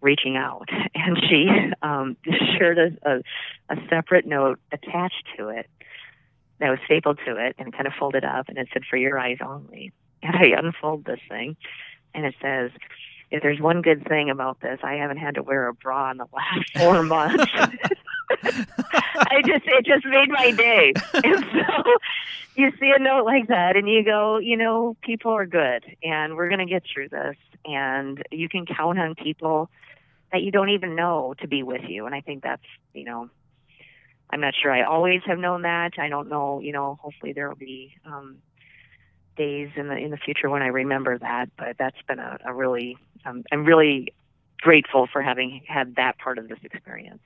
reaching 0.00 0.36
out. 0.36 0.68
And 0.94 1.18
she 1.28 1.46
um, 1.82 2.16
shared 2.58 2.78
a, 2.78 3.08
a, 3.08 3.18
a 3.68 3.76
separate 3.88 4.26
note 4.26 4.58
attached 4.72 5.24
to 5.36 5.50
it 5.50 5.68
that 6.58 6.70
was 6.70 6.78
stapled 6.84 7.18
to 7.26 7.36
it 7.36 7.54
and 7.58 7.72
kind 7.72 7.86
of 7.86 7.92
folded 7.98 8.24
up 8.24 8.48
and 8.48 8.58
it 8.58 8.68
said 8.72 8.82
for 8.88 8.96
your 8.96 9.18
eyes 9.18 9.38
only 9.44 9.92
and 10.22 10.36
I 10.36 10.58
unfold 10.58 11.04
this 11.04 11.20
thing, 11.28 11.56
and 12.14 12.24
it 12.24 12.34
says, 12.40 12.70
"If 13.30 13.42
there's 13.42 13.60
one 13.60 13.82
good 13.82 14.06
thing 14.06 14.30
about 14.30 14.60
this, 14.60 14.80
I 14.82 14.94
haven't 14.94 15.18
had 15.18 15.34
to 15.36 15.42
wear 15.42 15.68
a 15.68 15.74
bra 15.74 16.10
in 16.10 16.16
the 16.16 16.26
last 16.32 16.78
four 16.78 17.02
months." 17.14 17.44
I 18.30 19.40
just 19.46 19.64
it 19.66 19.84
just 19.84 20.04
made 20.04 20.28
my 20.28 20.50
day. 20.50 20.92
And 21.14 21.44
so 21.52 21.82
you 22.56 22.72
see 22.80 22.92
a 22.94 22.98
note 22.98 23.24
like 23.24 23.48
that 23.48 23.76
and 23.76 23.88
you 23.88 24.04
go, 24.04 24.38
you 24.38 24.56
know, 24.56 24.96
people 25.02 25.32
are 25.32 25.46
good 25.46 25.84
and 26.02 26.36
we're 26.36 26.48
going 26.48 26.66
to 26.66 26.66
get 26.66 26.82
through 26.92 27.08
this 27.10 27.36
and 27.64 28.22
you 28.32 28.48
can 28.48 28.66
count 28.66 28.98
on 28.98 29.14
people 29.14 29.70
that 30.32 30.42
you 30.42 30.50
don't 30.50 30.70
even 30.70 30.96
know 30.96 31.34
to 31.40 31.46
be 31.46 31.62
with 31.62 31.82
you 31.88 32.06
and 32.06 32.14
I 32.14 32.20
think 32.20 32.42
that's, 32.42 32.64
you 32.94 33.04
know, 33.04 33.30
I'm 34.30 34.40
not 34.40 34.54
sure 34.60 34.72
I 34.72 34.82
always 34.82 35.20
have 35.26 35.38
known 35.38 35.62
that. 35.62 35.92
I 35.98 36.08
don't 36.08 36.28
know, 36.28 36.60
you 36.60 36.72
know, 36.72 36.98
hopefully 37.00 37.32
there 37.32 37.48
will 37.48 37.56
be 37.56 37.94
um 38.04 38.38
days 39.36 39.68
in 39.76 39.88
the 39.88 39.96
in 39.96 40.10
the 40.10 40.16
future 40.16 40.48
when 40.48 40.62
I 40.62 40.68
remember 40.68 41.18
that, 41.18 41.50
but 41.56 41.76
that's 41.78 42.00
been 42.08 42.18
a, 42.18 42.38
a 42.44 42.52
really 42.52 42.96
um, 43.24 43.44
I'm 43.52 43.64
really 43.64 44.14
grateful 44.60 45.06
for 45.12 45.22
having 45.22 45.62
had 45.68 45.96
that 45.96 46.18
part 46.18 46.38
of 46.38 46.48
this 46.48 46.58
experience. 46.62 47.20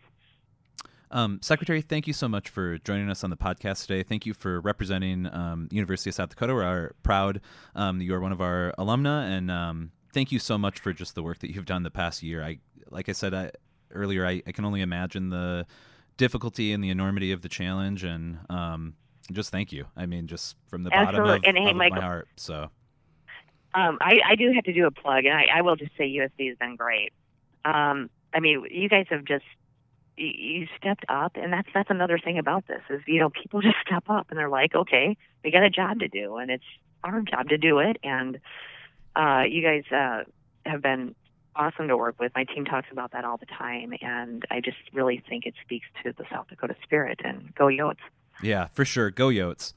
Um, 1.12 1.40
Secretary, 1.42 1.80
thank 1.80 2.06
you 2.06 2.12
so 2.12 2.28
much 2.28 2.48
for 2.48 2.78
joining 2.78 3.10
us 3.10 3.24
on 3.24 3.30
the 3.30 3.36
podcast 3.36 3.86
today. 3.86 4.04
Thank 4.04 4.26
you 4.26 4.34
for 4.34 4.60
representing 4.60 5.26
um, 5.26 5.68
University 5.72 6.10
of 6.10 6.14
South 6.14 6.28
Dakota. 6.28 6.54
We're 6.54 6.92
proud 7.02 7.40
um, 7.74 8.00
you're 8.00 8.20
one 8.20 8.30
of 8.30 8.40
our 8.40 8.72
alumna, 8.78 9.28
and 9.28 9.50
um, 9.50 9.90
thank 10.12 10.30
you 10.30 10.38
so 10.38 10.56
much 10.56 10.78
for 10.78 10.92
just 10.92 11.14
the 11.16 11.22
work 11.22 11.40
that 11.40 11.52
you've 11.52 11.66
done 11.66 11.82
the 11.82 11.90
past 11.90 12.22
year. 12.22 12.44
I, 12.44 12.58
like 12.90 13.08
I 13.08 13.12
said 13.12 13.34
I, 13.34 13.50
earlier, 13.90 14.24
I, 14.24 14.42
I, 14.46 14.52
can 14.52 14.64
only 14.64 14.82
imagine 14.82 15.30
the 15.30 15.66
difficulty 16.20 16.72
and 16.74 16.84
the 16.84 16.90
enormity 16.90 17.32
of 17.32 17.40
the 17.40 17.48
challenge, 17.48 18.04
and 18.04 18.38
um, 18.50 18.94
just 19.32 19.50
thank 19.50 19.72
you. 19.72 19.86
I 19.96 20.04
mean, 20.04 20.26
just 20.26 20.54
from 20.68 20.84
the 20.84 20.94
Absolutely. 20.94 21.20
bottom 21.20 21.36
of, 21.38 21.56
and, 21.56 21.58
hey, 21.58 21.70
of 21.70 21.76
Michael, 21.76 21.96
my 21.96 22.02
heart. 22.02 22.28
So. 22.36 22.70
Um, 23.72 23.98
I, 24.00 24.20
I 24.26 24.34
do 24.34 24.52
have 24.52 24.64
to 24.64 24.72
do 24.72 24.86
a 24.86 24.90
plug, 24.90 25.24
and 25.24 25.34
I, 25.34 25.46
I 25.54 25.62
will 25.62 25.76
just 25.76 25.96
say 25.96 26.04
USD 26.04 26.48
has 26.48 26.58
been 26.58 26.76
great. 26.76 27.12
Um, 27.64 28.10
I 28.34 28.40
mean, 28.40 28.66
you 28.70 28.88
guys 28.88 29.06
have 29.10 29.24
just 29.24 29.44
you 30.16 30.66
stepped 30.76 31.06
up, 31.08 31.36
and 31.36 31.52
that's 31.52 31.68
that's 31.72 31.88
another 31.88 32.18
thing 32.18 32.36
about 32.36 32.66
this 32.66 32.82
is 32.90 33.00
you 33.06 33.18
know 33.18 33.30
people 33.30 33.62
just 33.62 33.76
step 33.86 34.04
up 34.08 34.26
and 34.28 34.38
they're 34.38 34.48
like, 34.48 34.74
okay, 34.74 35.16
we 35.42 35.50
got 35.50 35.62
a 35.62 35.70
job 35.70 36.00
to 36.00 36.08
do, 36.08 36.36
and 36.36 36.50
it's 36.50 36.64
our 37.02 37.22
job 37.22 37.48
to 37.48 37.56
do 37.56 37.78
it. 37.78 37.96
And 38.02 38.40
uh, 39.16 39.44
you 39.48 39.62
guys 39.62 39.84
uh, 39.90 40.24
have 40.66 40.82
been 40.82 41.14
awesome 41.60 41.88
to 41.88 41.96
work 41.96 42.18
with. 42.18 42.32
My 42.34 42.44
team 42.44 42.64
talks 42.64 42.88
about 42.90 43.12
that 43.12 43.24
all 43.24 43.36
the 43.36 43.46
time, 43.46 43.92
and 44.00 44.44
I 44.50 44.60
just 44.60 44.78
really 44.94 45.22
think 45.28 45.44
it 45.44 45.54
speaks 45.62 45.86
to 46.02 46.12
the 46.16 46.24
South 46.32 46.48
Dakota 46.48 46.74
spirit. 46.82 47.20
And 47.22 47.54
go 47.54 47.66
Yotes! 47.66 47.96
Yeah, 48.42 48.68
for 48.68 48.84
sure. 48.84 49.10
Go 49.10 49.28
Yotes! 49.28 49.74